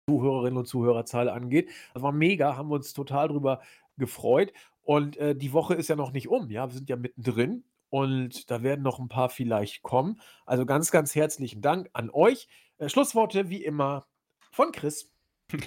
[0.07, 1.69] Zuhörerinnen und Zuhörerzahl angeht.
[1.93, 3.61] Das war mega, haben wir uns total drüber
[3.97, 4.53] gefreut.
[4.83, 8.51] Und äh, die Woche ist ja noch nicht um, ja, wir sind ja mittendrin und
[8.51, 10.21] da werden noch ein paar vielleicht kommen.
[10.45, 12.47] Also ganz, ganz herzlichen Dank an euch.
[12.77, 14.05] Äh, Schlussworte wie immer
[14.51, 15.11] von Chris.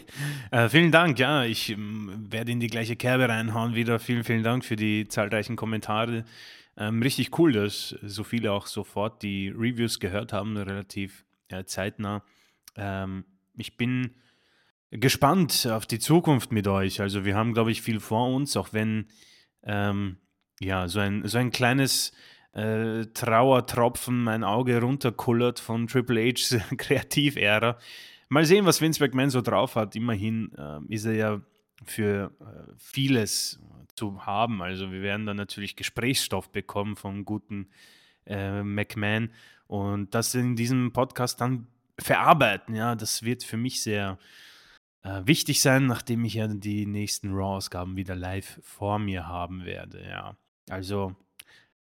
[0.51, 3.99] Äh, vielen Dank, ja, ich ähm, werde in die gleiche Kerbe reinhauen wieder.
[3.99, 6.25] Vielen, vielen Dank für die zahlreichen Kommentare.
[6.77, 11.27] Ähm, richtig cool, dass so viele auch sofort die Reviews gehört haben, relativ
[11.67, 12.25] zeitnah.
[12.77, 13.25] Ähm,
[13.57, 14.15] ich bin
[14.91, 17.01] gespannt auf die Zukunft mit euch.
[17.01, 19.07] Also wir haben, glaube ich, viel vor uns, auch wenn
[19.63, 20.17] ähm,
[20.61, 22.13] ja so ein, so ein kleines
[22.53, 27.79] äh, Trauertropfen mein Auge runterkullert von Triple H's Kreativära.
[28.29, 29.97] Mal sehen, was Vince McMahon so drauf hat.
[29.97, 31.41] Immerhin äh, ist er ja
[31.85, 33.61] für äh, vieles
[33.95, 34.63] zu haben.
[34.63, 37.69] Also wir werden dann natürlich Gesprächsstoff bekommen vom guten
[38.27, 39.31] äh, McMahon
[39.67, 41.67] und das in diesem Podcast dann
[41.99, 42.75] verarbeiten.
[42.75, 44.19] Ja, das wird für mich sehr
[45.03, 50.05] äh, wichtig sein, nachdem ich ja die nächsten Raw-Ausgaben wieder live vor mir haben werde.
[50.07, 50.37] Ja,
[50.69, 51.15] also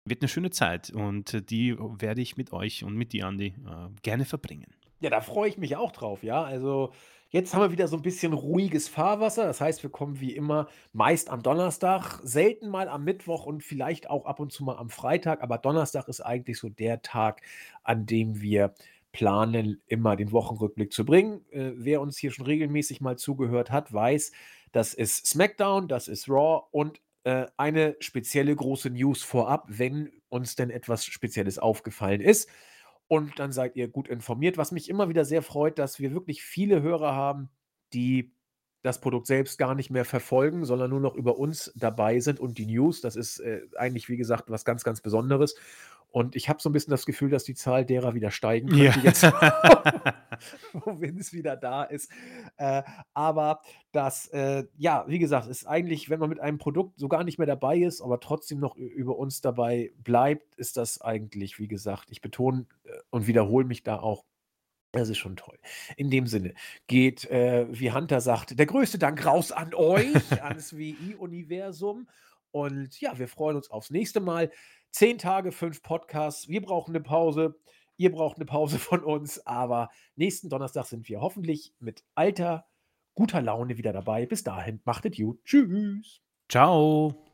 [0.05, 3.89] wird eine schöne Zeit und die werde ich mit euch und mit dir, Andi, äh,
[4.03, 4.75] gerne verbringen.
[5.01, 6.43] Ja, da freue ich mich auch drauf, ja.
[6.43, 6.93] Also
[7.31, 9.45] jetzt haben wir wieder so ein bisschen ruhiges Fahrwasser.
[9.45, 14.09] Das heißt, wir kommen wie immer meist am Donnerstag, selten mal am Mittwoch und vielleicht
[14.09, 15.43] auch ab und zu mal am Freitag.
[15.43, 17.43] Aber Donnerstag ist eigentlich so der Tag,
[17.83, 18.75] an dem wir
[19.15, 21.47] planen, immer den Wochenrückblick zu bringen.
[21.51, 24.33] Äh, wer uns hier schon regelmäßig mal zugehört hat, weiß,
[24.73, 30.57] das ist SmackDown, das ist Raw und äh, eine spezielle große News vorab, wenn uns
[30.57, 32.51] denn etwas Spezielles aufgefallen ist
[33.09, 34.59] und dann seid ihr gut informiert.
[34.59, 37.51] Was mich immer wieder sehr freut, dass wir wirklich viele Hörer haben,
[37.93, 38.35] die
[38.83, 42.59] das Produkt selbst gar nicht mehr verfolgen, sondern nur noch über uns dabei sind und
[42.59, 43.01] die News.
[43.01, 45.55] Das ist äh, eigentlich, wie gesagt, was ganz, ganz Besonderes.
[46.15, 48.85] Und ich habe so ein bisschen das Gefühl, dass die Zahl derer wieder steigen könnte
[48.85, 48.97] ja.
[49.03, 49.25] jetzt,
[50.73, 52.09] wo Vince wieder da ist.
[52.57, 52.85] Äh,
[53.15, 57.25] aber das, äh, ja, wie gesagt, ist eigentlich, wenn man mit einem Produkt so gar
[57.25, 61.67] nicht mehr dabei ist, aber trotzdem noch über uns dabei bleibt, ist das eigentlich, wie
[61.67, 64.25] gesagt, ich betone äh, und wiederhole mich da auch,
[64.93, 65.59] das ist schon toll.
[65.97, 66.55] In dem Sinne
[66.87, 70.15] geht, äh, wie Hunter sagt, der größte Dank raus an euch,
[70.45, 72.09] ans WI-Universum.
[72.53, 74.53] Und ja, wir freuen uns aufs nächste Mal.
[74.95, 76.47] Zehn Tage, fünf Podcasts.
[76.47, 77.59] Wir brauchen eine Pause.
[77.97, 79.45] Ihr braucht eine Pause von uns.
[79.45, 82.69] Aber nächsten Donnerstag sind wir hoffentlich mit alter,
[83.15, 84.25] guter Laune wieder dabei.
[84.25, 85.43] Bis dahin, macht es gut.
[85.43, 86.23] Tschüss.
[86.49, 87.34] Ciao.